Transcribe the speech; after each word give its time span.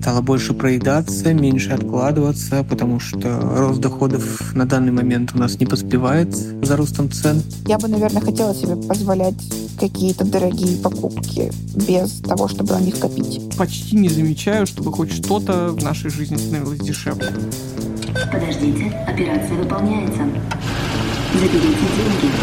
стало 0.00 0.22
больше 0.22 0.54
проедаться, 0.54 1.34
меньше 1.34 1.72
откладываться, 1.72 2.64
потому 2.64 3.00
что 3.00 3.38
рост 3.38 3.80
доходов 3.80 4.54
на 4.54 4.64
данный 4.64 4.92
момент 4.92 5.32
у 5.34 5.38
нас 5.38 5.60
не 5.60 5.66
поспевает 5.66 6.34
за 6.34 6.76
ростом 6.76 7.10
цен. 7.10 7.42
Я 7.66 7.76
бы, 7.78 7.86
наверное, 7.86 8.22
хотела 8.22 8.54
себе 8.54 8.76
позволять 8.76 9.34
какие-то 9.78 10.24
дорогие 10.24 10.78
покупки 10.78 11.52
без 11.86 12.20
того, 12.20 12.48
чтобы 12.48 12.72
на 12.72 12.80
них 12.80 12.98
копить. 12.98 13.42
Почти 13.58 13.96
не 13.96 14.08
замечаю, 14.08 14.66
чтобы 14.66 14.90
хоть 14.90 15.12
что-то 15.12 15.68
в 15.68 15.84
нашей 15.84 16.08
жизни 16.08 16.36
становилось 16.36 16.80
дешевле. 16.80 17.28
Подождите, 18.32 18.86
операция 19.06 19.54
выполняется. 19.58 20.22
Заберите 21.34 21.58
деньги. 21.60 22.34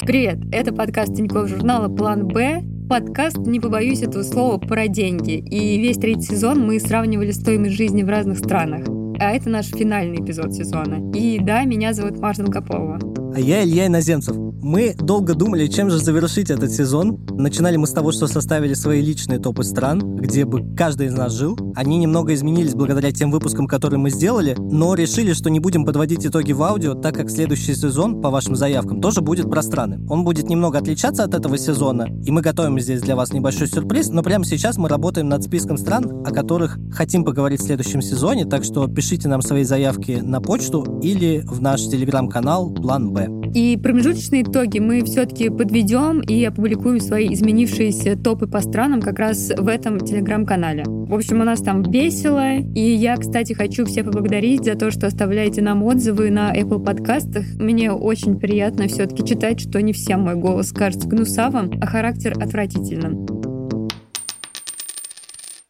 Привет, 0.00 0.38
это 0.50 0.72
подкаст 0.72 1.14
Тинькофф 1.14 1.48
журнала 1.48 1.94
«План 1.94 2.26
Б». 2.28 2.71
Подкаст, 2.88 3.38
не 3.38 3.60
побоюсь 3.60 4.02
этого 4.02 4.22
слова, 4.22 4.58
про 4.58 4.88
деньги. 4.88 5.38
И 5.38 5.80
весь 5.80 5.96
третий 5.96 6.34
сезон 6.34 6.66
мы 6.66 6.78
сравнивали 6.78 7.30
стоимость 7.30 7.76
жизни 7.76 8.02
в 8.02 8.08
разных 8.08 8.38
странах. 8.38 8.86
А 9.18 9.32
это 9.32 9.48
наш 9.48 9.66
финальный 9.66 10.18
эпизод 10.18 10.52
сезона. 10.52 11.12
И 11.14 11.38
да, 11.38 11.64
меня 11.64 11.94
зовут 11.94 12.18
Маша 12.18 12.42
Долгополова. 12.42 12.98
А 13.34 13.40
я 13.40 13.64
Илья 13.64 13.86
Иноземцев. 13.86 14.36
Мы 14.62 14.94
долго 14.96 15.34
думали, 15.34 15.66
чем 15.66 15.90
же 15.90 15.98
завершить 15.98 16.48
этот 16.48 16.70
сезон. 16.70 17.18
Начинали 17.32 17.76
мы 17.76 17.88
с 17.88 17.90
того, 17.90 18.12
что 18.12 18.28
составили 18.28 18.74
свои 18.74 19.02
личные 19.02 19.40
топы 19.40 19.64
стран, 19.64 20.14
где 20.14 20.44
бы 20.44 20.76
каждый 20.76 21.08
из 21.08 21.14
нас 21.14 21.32
жил. 21.32 21.58
Они 21.74 21.98
немного 21.98 22.32
изменились 22.32 22.76
благодаря 22.76 23.10
тем 23.10 23.32
выпускам, 23.32 23.66
которые 23.66 23.98
мы 23.98 24.10
сделали, 24.10 24.54
но 24.56 24.94
решили, 24.94 25.32
что 25.32 25.50
не 25.50 25.58
будем 25.58 25.84
подводить 25.84 26.24
итоги 26.24 26.52
в 26.52 26.62
аудио, 26.62 26.94
так 26.94 27.16
как 27.16 27.28
следующий 27.28 27.74
сезон, 27.74 28.22
по 28.22 28.30
вашим 28.30 28.54
заявкам, 28.54 29.00
тоже 29.00 29.20
будет 29.20 29.50
про 29.50 29.62
страны. 29.62 29.98
Он 30.08 30.22
будет 30.22 30.48
немного 30.48 30.78
отличаться 30.78 31.24
от 31.24 31.34
этого 31.34 31.58
сезона, 31.58 32.06
и 32.24 32.30
мы 32.30 32.40
готовим 32.40 32.78
здесь 32.78 33.02
для 33.02 33.16
вас 33.16 33.32
небольшой 33.32 33.66
сюрприз, 33.66 34.10
но 34.10 34.22
прямо 34.22 34.44
сейчас 34.44 34.76
мы 34.76 34.88
работаем 34.88 35.28
над 35.28 35.42
списком 35.42 35.76
стран, 35.76 36.24
о 36.24 36.30
которых 36.30 36.78
хотим 36.92 37.24
поговорить 37.24 37.60
в 37.60 37.64
следующем 37.64 38.00
сезоне, 38.00 38.44
так 38.44 38.62
что 38.62 38.86
пишите 38.86 39.26
нам 39.26 39.42
свои 39.42 39.64
заявки 39.64 40.20
на 40.22 40.40
почту 40.40 41.00
или 41.02 41.40
в 41.44 41.60
наш 41.60 41.82
телеграм-канал 41.88 42.70
«План 42.70 43.12
Б». 43.12 43.41
И 43.54 43.76
промежуточные 43.76 44.42
итоги 44.42 44.78
мы 44.78 45.04
все-таки 45.04 45.50
подведем 45.50 46.20
и 46.20 46.42
опубликуем 46.44 47.00
свои 47.00 47.32
изменившиеся 47.32 48.16
топы 48.16 48.46
по 48.46 48.60
странам 48.60 49.02
как 49.02 49.18
раз 49.18 49.52
в 49.56 49.68
этом 49.68 50.00
телеграм-канале. 50.00 50.84
В 50.86 51.14
общем, 51.14 51.40
у 51.40 51.44
нас 51.44 51.60
там 51.60 51.82
весело. 51.82 52.56
И 52.56 52.80
я, 52.80 53.16
кстати, 53.16 53.52
хочу 53.52 53.84
всех 53.84 54.06
поблагодарить 54.06 54.64
за 54.64 54.74
то, 54.74 54.90
что 54.90 55.06
оставляете 55.06 55.60
нам 55.60 55.82
отзывы 55.82 56.30
на 56.30 56.54
Apple 56.56 56.82
подкастах. 56.82 57.44
Мне 57.58 57.92
очень 57.92 58.38
приятно 58.38 58.88
все-таки 58.88 59.24
читать, 59.24 59.60
что 59.60 59.82
не 59.82 59.92
всем 59.92 60.22
мой 60.22 60.36
голос 60.36 60.72
кажется 60.72 61.06
гнусавым, 61.08 61.72
а 61.80 61.86
характер 61.86 62.34
отвратительным. 62.40 63.41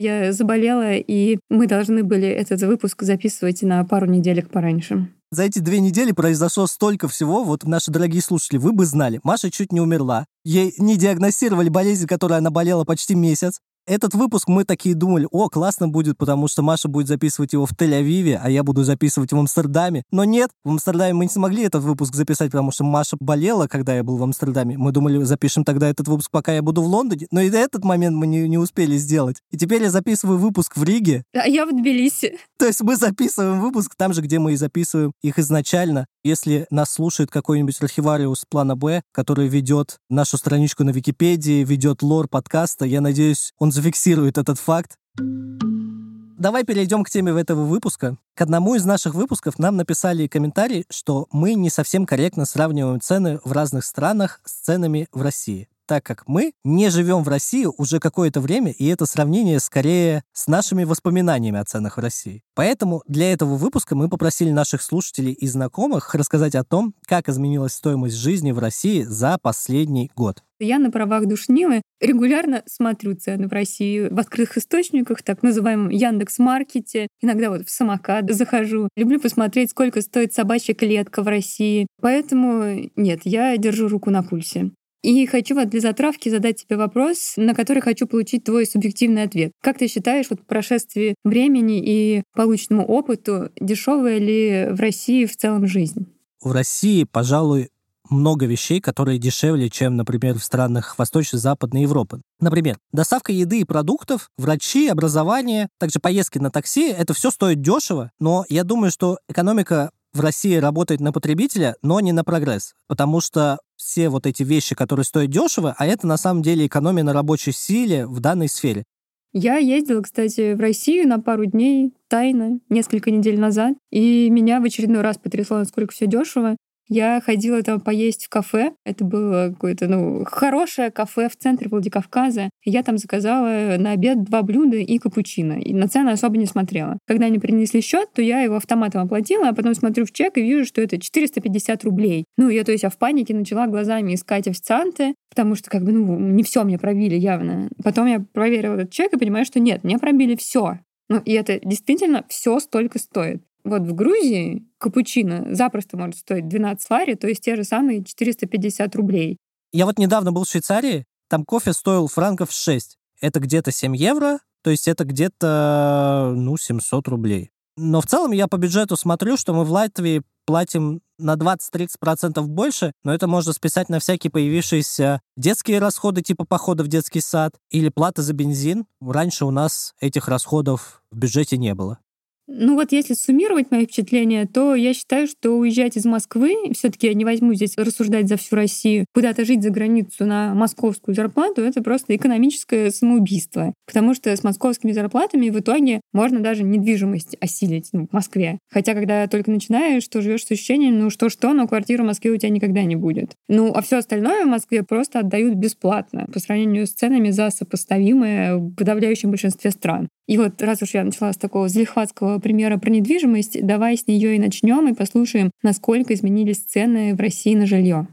Я 0.03 0.33
заболела, 0.33 0.95
и 0.95 1.39
мы 1.49 1.69
должны 1.69 2.03
были 2.03 2.27
этот 2.27 2.61
выпуск 2.63 3.03
записывать 3.03 3.63
на 3.63 3.85
пару 3.85 4.07
неделек 4.07 4.51
пораньше. 4.51 5.09
За 5.31 5.45
эти 5.45 5.61
две 5.61 5.79
недели 5.79 6.11
произошло 6.11 6.67
столько 6.67 7.07
всего, 7.07 7.45
вот 7.45 7.63
наши 7.63 7.93
дорогие 7.93 8.21
слушатели, 8.21 8.59
вы 8.59 8.73
бы 8.73 8.85
знали. 8.85 9.21
Маша 9.23 9.49
чуть 9.49 9.71
не 9.71 9.81
умерла. 9.81 10.27
Ей 10.45 10.75
не 10.77 10.97
диагностировали 10.97 11.69
болезнь, 11.69 12.09
которой 12.09 12.39
она 12.39 12.51
болела 12.51 12.83
почти 12.85 13.15
месяц. 13.15 13.61
Этот 13.85 14.15
выпуск 14.15 14.47
мы 14.47 14.65
такие 14.65 14.95
думали, 14.95 15.27
о, 15.33 15.49
классно 15.49 15.89
будет, 15.89 16.17
потому 16.17 16.47
что 16.47 16.63
Маша 16.63 16.89
будет 16.89 17.09
записывать 17.09 17.53
его 17.53 17.67
в 17.67 17.73
Тель-Авиве, 17.73 18.39
а 18.41 18.49
я 18.49 18.63
буду 18.63 18.85
записывать 18.85 19.33
в 19.33 19.37
Амстердаме. 19.37 20.05
Но 20.13 20.23
нет, 20.25 20.51
в 20.65 20.71
Амстердаме 20.71 21.15
мы 21.15 21.25
не 21.25 21.31
смогли 21.31 21.65
этот 21.65 21.83
выпуск 21.83 22.15
записать, 22.15 22.53
потому 22.53 22.71
что 22.71 22.85
Маша 22.85 23.17
болела, 23.19 23.67
когда 23.67 23.97
я 23.97 24.05
был 24.05 24.19
в 24.19 24.23
Амстердаме. 24.23 24.79
Мы 24.79 24.93
думали, 24.93 25.25
запишем 25.25 25.65
тогда 25.65 25.89
этот 25.89 26.07
выпуск, 26.07 26.31
пока 26.31 26.53
я 26.53 26.63
буду 26.63 26.81
в 26.81 26.87
Лондоне, 26.87 27.27
но 27.33 27.41
и 27.41 27.51
до 27.51 27.59
этот 27.59 27.85
момент 27.85 28.15
мы 28.15 28.29
не, 28.29 28.49
не 28.49 28.59
успели 28.59 28.97
сделать. 28.97 29.39
И 29.51 29.59
теперь 29.59 29.83
я 29.83 29.91
записываю 29.91 30.39
выпуск 30.39 30.77
в 30.77 30.85
Риге. 30.85 31.25
А 31.35 31.49
я 31.49 31.67
в 31.67 31.71
Тбилиси. 31.71 32.39
То 32.59 32.67
есть 32.67 32.83
мы 32.83 32.95
записываем 32.95 33.61
выпуск 33.61 33.97
там 33.97 34.13
же, 34.13 34.21
где 34.23 34.39
мы 34.39 34.53
и 34.53 34.57
записываем 34.57 35.13
их 35.23 35.41
изначально. 35.41 36.07
Если 36.25 36.67
нас 36.71 36.91
слушает 36.93 37.33
какой-нибудь 37.33 37.83
архивариус 37.83 38.45
плана 38.49 38.77
Б, 38.77 39.03
который 39.11 39.49
ведет 39.49 39.97
нашу 40.09 40.37
страничку 40.37 40.85
на 40.85 40.91
Википедии, 40.91 41.65
ведет 41.65 42.01
лор 42.03 42.29
подкаста, 42.29 42.85
я 42.85 43.01
надеюсь, 43.01 43.53
он 43.59 43.73
зафиксирует 43.73 44.39
этот 44.39 44.61
факт. 44.61 44.99
Давай 45.17 46.65
перейдем 46.65 47.03
к 47.03 47.11
теме 47.11 47.33
этого 47.33 47.65
выпуска. 47.65 48.17
К 48.35 48.43
одному 48.43 48.77
из 48.77 48.85
наших 48.85 49.15
выпусков 49.15 49.59
нам 49.59 49.77
написали 49.77 50.29
комментарий, 50.29 50.85
что 50.91 51.27
мы 51.33 51.55
не 51.55 51.71
совсем 51.71 52.07
корректно 52.07 52.45
сравниваем 52.45 53.01
цены 53.01 53.41
в 53.43 53.51
разных 53.51 53.85
странах 53.85 54.41
с 54.45 54.53
ценами 54.53 55.09
в 55.13 55.23
России 55.23 55.69
так 55.93 56.05
как 56.05 56.27
мы 56.27 56.55
не 56.65 56.89
живем 56.89 57.23
в 57.23 57.29
России 57.29 57.67
уже 57.67 58.01
какое-то 58.01 58.41
время, 58.41 58.71
и 58.71 58.87
это 58.87 59.05
сравнение 59.05 59.61
скорее 59.61 60.23
с 60.33 60.47
нашими 60.47 60.85
воспоминаниями 60.85 61.59
о 61.59 61.65
ценах 61.67 61.99
в 61.99 62.01
России. 62.01 62.43
Поэтому 62.55 63.03
для 63.07 63.31
этого 63.31 63.57
выпуска 63.57 63.95
мы 63.95 64.09
попросили 64.09 64.53
наших 64.53 64.81
слушателей 64.81 65.33
и 65.33 65.47
знакомых 65.47 66.15
рассказать 66.15 66.55
о 66.55 66.65
том, 66.65 66.95
как 67.07 67.29
изменилась 67.29 67.75
стоимость 67.75 68.17
жизни 68.17 68.53
в 68.53 68.59
России 68.59 69.03
за 69.03 69.37
последний 69.43 70.11
год. 70.17 70.43
Я 70.59 70.79
на 70.79 70.91
правах 70.91 71.27
душнилы 71.27 71.83
регулярно 72.01 72.63
смотрю 72.65 73.15
цены 73.15 73.49
в 73.49 73.53
России 73.53 74.09
в 74.09 74.19
открытых 74.19 74.57
источниках, 74.57 75.23
так 75.23 75.43
называемом 75.43 75.91
Яндекс.Маркете. 75.91 77.09
Иногда 77.21 77.51
вот 77.51 77.69
в 77.69 77.71
самокат 77.71 78.31
захожу. 78.31 78.89
Люблю 78.97 79.21
посмотреть, 79.21 79.73
сколько 79.73 80.01
стоит 80.01 80.33
собачья 80.33 80.73
клетка 80.73 81.23
в 81.23 81.29
России. 81.29 81.87
Поэтому 82.01 82.91
нет, 82.97 83.21
я 83.25 83.55
держу 83.59 83.89
руку 83.89 84.09
на 84.11 84.23
пульсе. 84.23 84.71
И 85.03 85.27
хочу 85.27 85.55
вот 85.55 85.69
для 85.69 85.81
затравки 85.81 86.29
задать 86.29 86.65
тебе 86.65 86.77
вопрос, 86.77 87.35
на 87.37 87.55
который 87.55 87.83
хочу 87.83 88.07
получить 88.07 88.45
твой 88.45 88.67
субъективный 88.67 89.25
ответ. 89.25 89.53
Как 89.61 89.79
ты 89.79 89.89
считаешь, 89.89 90.27
вот 90.31 90.41
по 90.41 90.47
прошествии 90.47 91.17
времени 91.25 91.83
и 91.85 92.23
полученному 92.35 92.87
опыту, 92.87 93.51
дешевая 93.61 94.19
ли 94.19 94.69
в 94.71 94.81
России 94.81 95.27
в 95.27 95.37
целом 95.37 95.67
жизнь? 95.67 96.07
В 96.41 96.53
России, 96.53 97.05
пожалуй, 97.05 97.69
много 98.11 98.47
вещей, 98.47 98.81
которые 98.81 99.19
дешевле, 99.19 99.71
чем, 99.71 99.97
например, 99.97 100.39
в 100.39 100.45
странах 100.45 100.99
Восточной 100.99 101.39
и 101.39 101.41
Западной 101.41 101.83
Европы. 101.83 102.21
Например, 102.41 102.77
доставка 102.93 103.33
еды 103.33 103.61
и 103.61 103.65
продуктов, 103.65 104.29
врачи, 104.37 104.89
образование, 104.89 105.69
также 105.79 105.99
поездки 105.99 106.39
на 106.39 106.51
такси, 106.51 106.91
это 106.91 107.15
все 107.15 107.31
стоит 107.31 107.61
дешево, 107.61 108.11
но 108.21 108.45
я 108.49 108.65
думаю, 108.65 108.91
что 108.91 109.19
экономика 109.29 109.91
в 110.13 110.21
России 110.21 110.57
работает 110.57 111.01
на 111.01 111.13
потребителя, 111.13 111.77
но 111.83 112.01
не 112.01 112.13
на 112.13 112.25
прогресс. 112.25 112.75
Потому 112.87 113.21
что 113.21 113.59
все 113.77 114.09
вот 114.09 114.27
эти 114.27 114.43
вещи, 114.43 114.75
которые 114.75 115.05
стоят 115.05 115.31
дешево, 115.31 115.75
а 115.79 115.87
это 115.87 116.07
на 116.07 116.17
самом 116.17 116.43
деле 116.43 116.67
экономия 116.67 117.03
на 117.03 117.13
рабочей 117.13 117.53
силе 117.53 118.07
в 118.07 118.21
данной 118.21 118.49
сфере. 118.49 118.85
Я 119.33 119.57
ездила, 119.57 120.03
кстати, 120.03 120.53
в 120.53 120.61
Россию 120.61 121.09
на 121.09 121.19
пару 121.19 121.47
дней 121.47 121.95
тайно, 122.09 122.61
несколько 122.69 123.11
недель 123.11 123.41
назад, 123.41 123.75
и 123.91 124.29
меня 124.29 124.61
в 124.61 124.65
очередной 124.65 125.01
раз 125.01 125.17
потрясло, 125.17 125.57
насколько 125.57 125.95
все 125.95 126.07
дешево. 126.07 126.57
Я 126.89 127.21
ходила 127.21 127.63
там 127.63 127.81
поесть 127.81 128.27
в 128.27 128.29
кафе. 128.29 128.73
Это 128.85 129.05
было 129.05 129.51
какое-то, 129.51 129.89
ну, 129.89 130.25
хорошее 130.25 130.91
кафе 130.91 131.29
в 131.29 131.37
центре 131.37 131.69
Владикавказа. 131.69 132.51
Я 132.65 132.83
там 132.83 132.99
заказала 132.99 133.77
на 133.79 133.93
обед 133.93 134.25
два 134.25 134.43
блюда 134.43 134.77
и 134.77 134.99
капучино. 134.99 135.55
И 135.55 135.73
на 135.73 135.89
цены 135.89 136.11
особо 136.11 136.37
не 136.37 136.47
смотрела. 136.47 136.99
Когда 137.07 137.27
они 137.27 137.39
принесли 137.39 137.81
счет, 137.81 138.13
то 138.13 138.23
я 138.23 138.41
его 138.41 138.57
автоматом 138.57 139.03
оплатила, 139.03 139.49
а 139.49 139.55
потом 139.55 139.75
смотрю 139.75 140.05
в 140.05 140.13
чек 140.13 140.37
и 140.37 140.43
вижу, 140.43 140.65
что 140.65 140.81
это 140.81 140.99
450 140.99 141.85
рублей. 141.85 142.25
Ну, 142.37 142.49
я, 142.49 142.65
то 142.65 142.73
есть, 142.73 142.83
я 142.83 142.91
в 142.91 142.99
панике 142.99 143.35
начала 143.35 143.67
глазами 143.67 144.15
искать 144.15 144.49
официанты, 144.49 145.15
потому 145.31 145.55
что, 145.55 145.71
как 145.71 145.85
бы, 145.85 145.93
ну, 145.93 146.19
не 146.19 146.43
все 146.43 146.65
мне 146.65 146.79
пробили 146.79 147.15
явно. 147.15 147.69
Потом 147.83 148.07
я 148.07 148.21
проверила 148.21 148.75
этот 148.75 148.91
чек 148.91 149.13
и 149.13 149.19
понимаю, 149.19 149.45
что 149.45 149.61
нет, 149.61 149.85
мне 149.85 149.99
пробили 149.99 150.37
все. 150.37 150.79
Ну, 151.09 151.21
и 151.25 151.33
это 151.33 151.61
действительно 151.63 152.25
все 152.29 152.59
столько 152.59 152.99
стоит. 152.99 153.43
Вот 153.65 153.83
в 153.83 153.95
Грузии 153.95 154.67
капучино 154.79 155.55
запросто 155.55 155.97
может 155.97 156.17
стоить 156.17 156.49
12 156.49 156.91
лари, 156.91 157.15
то 157.15 157.29
есть 157.29 157.43
те 157.43 157.57
же 157.57 157.65
самые 157.65 158.05
450 158.05 158.97
рублей. 158.97 159.37
Я 159.73 159.87
вот 159.87 159.99
недавно 159.99 160.33
был 160.33 160.45
в 160.45 160.49
Швейцарии, 160.49 161.05
там 161.29 161.45
кофе 161.45 161.73
стоил 161.73 162.09
франков 162.09 162.53
6. 162.53 162.99
Это 163.21 163.41
где-то 163.41 163.71
7 163.71 163.97
евро, 163.97 164.39
то 164.63 164.71
есть 164.71 164.89
это 164.89 165.05
где-то, 165.05 166.33
ну, 166.37 166.57
700 166.57 167.09
рублей. 167.09 167.51
Но 167.77 168.01
в 168.01 168.07
целом 168.07 168.33
я 168.33 168.49
по 168.49 168.57
бюджету 168.57 168.97
смотрю, 168.97 169.37
что 169.37 169.55
мы 169.55 169.65
в 169.65 169.71
Латвии 169.71 170.23
платим 170.45 171.01
на 171.19 171.35
20-30% 171.35 172.43
больше, 172.43 172.93
но 173.05 173.15
это 173.15 173.29
можно 173.29 173.53
списать 173.53 173.89
на 173.89 174.01
всякие 174.01 174.31
появившиеся 174.31 175.21
детские 175.37 175.79
расходы 175.79 176.21
типа 176.21 176.45
похода 176.45 176.83
в 176.83 176.89
детский 176.89 177.21
сад 177.21 177.55
или 177.71 177.89
плата 177.89 178.23
за 178.23 178.33
бензин. 178.33 178.85
Раньше 179.01 179.45
у 179.45 179.51
нас 179.51 179.95
этих 180.01 180.29
расходов 180.29 181.03
в 181.11 181.17
бюджете 181.17 181.57
не 181.57 181.75
было. 181.75 181.99
Ну 182.47 182.75
вот 182.75 182.93
если 182.93 183.15
суммировать 183.15 183.71
мои 183.71 183.85
впечатления, 183.85 184.47
то 184.47 184.75
я 184.75 184.95
считаю, 184.95 185.27
что 185.27 185.53
уезжать 185.53 185.97
из 185.97 186.05
Москвы, 186.05 186.55
все 186.75 186.91
таки 186.91 187.07
я 187.07 187.15
не 187.15 187.25
возьму 187.25 187.55
здесь 187.55 187.75
рассуждать 187.77 188.29
за 188.29 188.37
всю 188.37 188.57
Россию, 188.57 189.07
куда-то 189.15 189.45
жить 189.45 189.63
за 189.63 189.71
границу 189.71 190.27
на 190.27 190.55
московскую 190.55 191.15
зарплату, 191.15 191.63
это 191.63 191.83
просто 191.83 192.15
экономическое 192.17 192.91
самоубийство. 192.91 193.75
Потому 193.87 194.15
что 194.15 194.35
с 194.35 194.43
московскими 194.43 194.93
зарплатами 194.93 195.51
в 195.51 195.59
итоге 195.61 196.01
можно 196.13 196.41
даже 196.41 196.65
недвижимость 196.65 197.37
осилить 197.41 197.89
ну, 197.93 198.07
в 198.09 198.13
Москве. 198.13 198.59
Хотя, 198.71 198.95
когда 198.95 199.27
только 199.29 199.51
начинаешь, 199.51 200.07
то 200.09 200.21
живешь 200.21 200.45
с 200.45 200.51
ощущением, 200.51 200.99
ну 200.99 201.11
что-что, 201.11 201.53
но 201.53 201.69
квартира 201.69 202.03
в 202.03 202.07
Москве 202.07 202.33
у 202.33 202.37
тебя 202.37 202.51
никогда 202.51 202.83
не 202.83 202.97
будет. 202.97 203.33
Ну, 203.49 203.73
а 203.73 203.83
все 203.83 203.99
остальное 203.99 204.45
в 204.45 204.49
Москве 204.49 204.83
просто 204.83 205.21
отдают 205.21 205.55
бесплатно 205.55 206.27
по 206.33 206.41
сравнению 206.41 206.87
с 206.87 206.93
ценами 206.93 207.31
за 207.31 207.51
сопоставимое 207.51 208.57
в 208.57 208.75
подавляющем 208.75 209.31
большинстве 209.31 209.71
стран. 209.71 210.09
И 210.27 210.39
вот 210.39 210.63
раз 210.63 210.83
уж 210.83 210.95
я 210.95 211.05
начала 211.05 211.33
с 211.33 211.37
такого 211.37 211.69
залихватского 211.69 212.39
примера 212.43 212.77
про 212.77 212.91
недвижимость, 212.91 213.65
давай 213.65 213.97
с 213.97 214.07
нее 214.07 214.37
и 214.37 214.39
начнем 214.39 214.89
и 214.89 214.95
послушаем, 214.95 215.51
насколько 215.63 216.13
изменились 216.13 216.59
цены 216.59 217.15
в 217.15 217.21
России 217.21 217.55
на 217.55 217.67
жилье. 217.67 218.09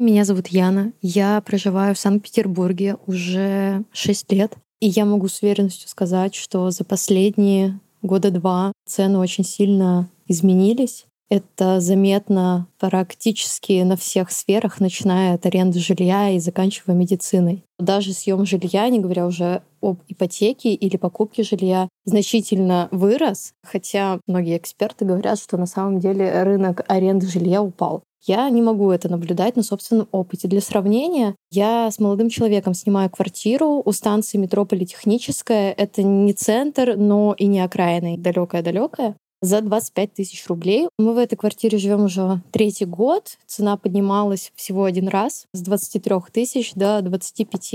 Меня 0.00 0.24
зовут 0.24 0.48
Яна. 0.48 0.92
Я 1.00 1.40
проживаю 1.42 1.94
в 1.94 1.98
Санкт-Петербурге 1.98 2.96
уже 3.06 3.84
6 3.92 4.32
лет. 4.32 4.56
И 4.80 4.88
я 4.88 5.04
могу 5.04 5.28
с 5.28 5.42
уверенностью 5.42 5.88
сказать, 5.88 6.34
что 6.34 6.72
за 6.72 6.82
последние 6.82 7.78
года 8.02 8.32
два 8.32 8.72
цены 8.84 9.18
очень 9.18 9.44
сильно 9.44 10.08
изменились. 10.26 11.06
Это 11.32 11.80
заметно 11.80 12.66
практически 12.78 13.80
на 13.84 13.96
всех 13.96 14.30
сферах, 14.30 14.80
начиная 14.80 15.32
от 15.32 15.46
аренды 15.46 15.78
жилья 15.78 16.28
и 16.28 16.38
заканчивая 16.38 16.94
медициной. 16.94 17.64
Даже 17.78 18.12
съем 18.12 18.44
жилья, 18.44 18.86
не 18.90 19.00
говоря 19.00 19.24
уже 19.24 19.62
об 19.80 20.00
ипотеке 20.08 20.74
или 20.74 20.98
покупке 20.98 21.42
жилья, 21.42 21.88
значительно 22.04 22.88
вырос, 22.90 23.54
хотя 23.64 24.20
многие 24.26 24.58
эксперты 24.58 25.06
говорят, 25.06 25.38
что 25.38 25.56
на 25.56 25.64
самом 25.64 26.00
деле 26.00 26.42
рынок 26.42 26.84
аренды 26.86 27.26
жилья 27.26 27.62
упал. 27.62 28.02
Я 28.26 28.50
не 28.50 28.60
могу 28.60 28.90
это 28.90 29.08
наблюдать 29.08 29.56
на 29.56 29.62
собственном 29.62 30.08
опыте. 30.12 30.48
Для 30.48 30.60
сравнения, 30.60 31.34
я 31.50 31.90
с 31.90 31.98
молодым 31.98 32.28
человеком 32.28 32.74
снимаю 32.74 33.08
квартиру 33.08 33.80
у 33.82 33.92
станции 33.92 34.36
метро 34.36 34.66
Политехническая. 34.66 35.72
Это 35.72 36.02
не 36.02 36.34
центр, 36.34 36.94
но 36.96 37.34
и 37.38 37.46
не 37.46 37.60
окраина, 37.60 38.18
далекая-далекая 38.18 39.16
за 39.42 39.60
25 39.60 40.14
тысяч 40.14 40.46
рублей. 40.46 40.88
Мы 40.98 41.12
в 41.12 41.18
этой 41.18 41.36
квартире 41.36 41.76
живем 41.76 42.04
уже 42.04 42.40
третий 42.52 42.86
год. 42.86 43.36
Цена 43.46 43.76
поднималась 43.76 44.52
всего 44.54 44.84
один 44.84 45.08
раз 45.08 45.46
с 45.52 45.60
23 45.60 46.14
тысяч 46.32 46.72
до 46.74 47.02
25. 47.02 47.74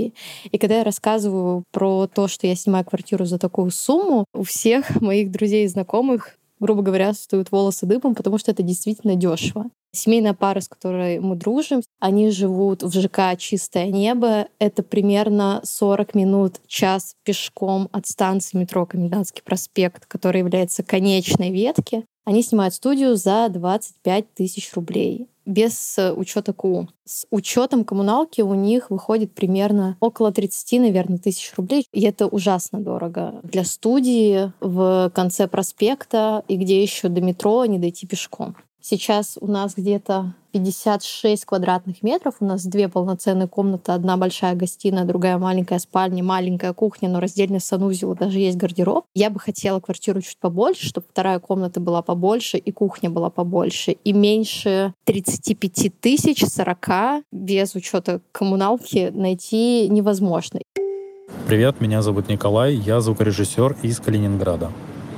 И 0.50 0.58
когда 0.58 0.78
я 0.78 0.84
рассказываю 0.84 1.62
про 1.70 2.08
то, 2.08 2.26
что 2.26 2.46
я 2.46 2.56
снимаю 2.56 2.84
квартиру 2.84 3.26
за 3.26 3.38
такую 3.38 3.70
сумму, 3.70 4.24
у 4.34 4.42
всех 4.42 5.00
моих 5.00 5.30
друзей 5.30 5.66
и 5.66 5.68
знакомых 5.68 6.38
грубо 6.60 6.82
говоря, 6.82 7.12
стоят 7.14 7.52
волосы 7.52 7.86
дыбом, 7.86 8.16
потому 8.16 8.38
что 8.38 8.50
это 8.50 8.62
действительно 8.62 9.14
дешево. 9.14 9.66
Семейная 9.92 10.34
пара, 10.34 10.60
с 10.60 10.68
которой 10.68 11.18
мы 11.18 11.36
дружим, 11.36 11.82
они 11.98 12.30
живут 12.30 12.82
в 12.82 12.92
ЖК 13.00 13.36
«Чистое 13.38 13.86
небо». 13.86 14.48
Это 14.58 14.82
примерно 14.82 15.60
40 15.64 16.14
минут, 16.14 16.60
час 16.66 17.14
пешком 17.24 17.88
от 17.92 18.06
станции 18.06 18.58
метро 18.58 18.84
«Комендантский 18.84 19.42
проспект», 19.42 20.06
который 20.06 20.40
является 20.40 20.82
конечной 20.82 21.50
ветки. 21.50 22.04
Они 22.24 22.42
снимают 22.42 22.74
студию 22.74 23.16
за 23.16 23.48
25 23.48 24.34
тысяч 24.34 24.74
рублей 24.74 25.28
без 25.48 25.96
э, 25.96 26.12
учета 26.12 26.52
КУ. 26.52 26.88
С 27.04 27.26
учетом 27.30 27.84
коммуналки 27.84 28.42
у 28.42 28.52
них 28.52 28.90
выходит 28.90 29.32
примерно 29.32 29.96
около 29.98 30.30
30, 30.30 30.80
наверное, 30.80 31.18
тысяч 31.18 31.54
рублей. 31.56 31.86
И 31.90 32.02
это 32.02 32.26
ужасно 32.26 32.80
дорого 32.80 33.40
для 33.42 33.64
студии 33.64 34.52
в 34.60 35.10
конце 35.14 35.48
проспекта 35.48 36.44
и 36.48 36.56
где 36.56 36.82
еще 36.82 37.08
до 37.08 37.22
метро 37.22 37.64
не 37.64 37.78
дойти 37.78 38.06
пешком. 38.06 38.56
Сейчас 38.80 39.36
у 39.40 39.48
нас 39.48 39.74
где-то 39.76 40.34
56 40.52 41.44
квадратных 41.44 42.02
метров. 42.02 42.36
У 42.40 42.44
нас 42.44 42.64
две 42.64 42.88
полноценные 42.88 43.48
комнаты. 43.48 43.92
Одна 43.92 44.16
большая 44.16 44.54
гостиная, 44.54 45.04
другая 45.04 45.36
маленькая 45.38 45.78
спальня, 45.78 46.22
маленькая 46.22 46.72
кухня, 46.72 47.08
но 47.08 47.20
раздельный 47.20 47.60
санузел, 47.60 48.14
даже 48.14 48.38
есть 48.38 48.56
гардероб. 48.56 49.04
Я 49.14 49.30
бы 49.30 49.40
хотела 49.40 49.80
квартиру 49.80 50.22
чуть 50.22 50.38
побольше, 50.38 50.86
чтобы 50.86 51.06
вторая 51.10 51.38
комната 51.40 51.80
была 51.80 52.02
побольше 52.02 52.56
и 52.56 52.70
кухня 52.70 53.10
была 53.10 53.30
побольше. 53.30 53.92
И 54.04 54.12
меньше 54.12 54.94
35 55.04 56.00
тысяч, 56.00 56.44
40 56.44 57.24
без 57.32 57.74
учета 57.74 58.20
коммуналки 58.32 59.10
найти 59.12 59.88
невозможно. 59.88 60.60
Привет, 61.46 61.80
меня 61.80 62.02
зовут 62.02 62.28
Николай, 62.28 62.74
я 62.74 63.00
звукорежиссер 63.00 63.76
из 63.82 64.00
Калининграда. 64.00 64.70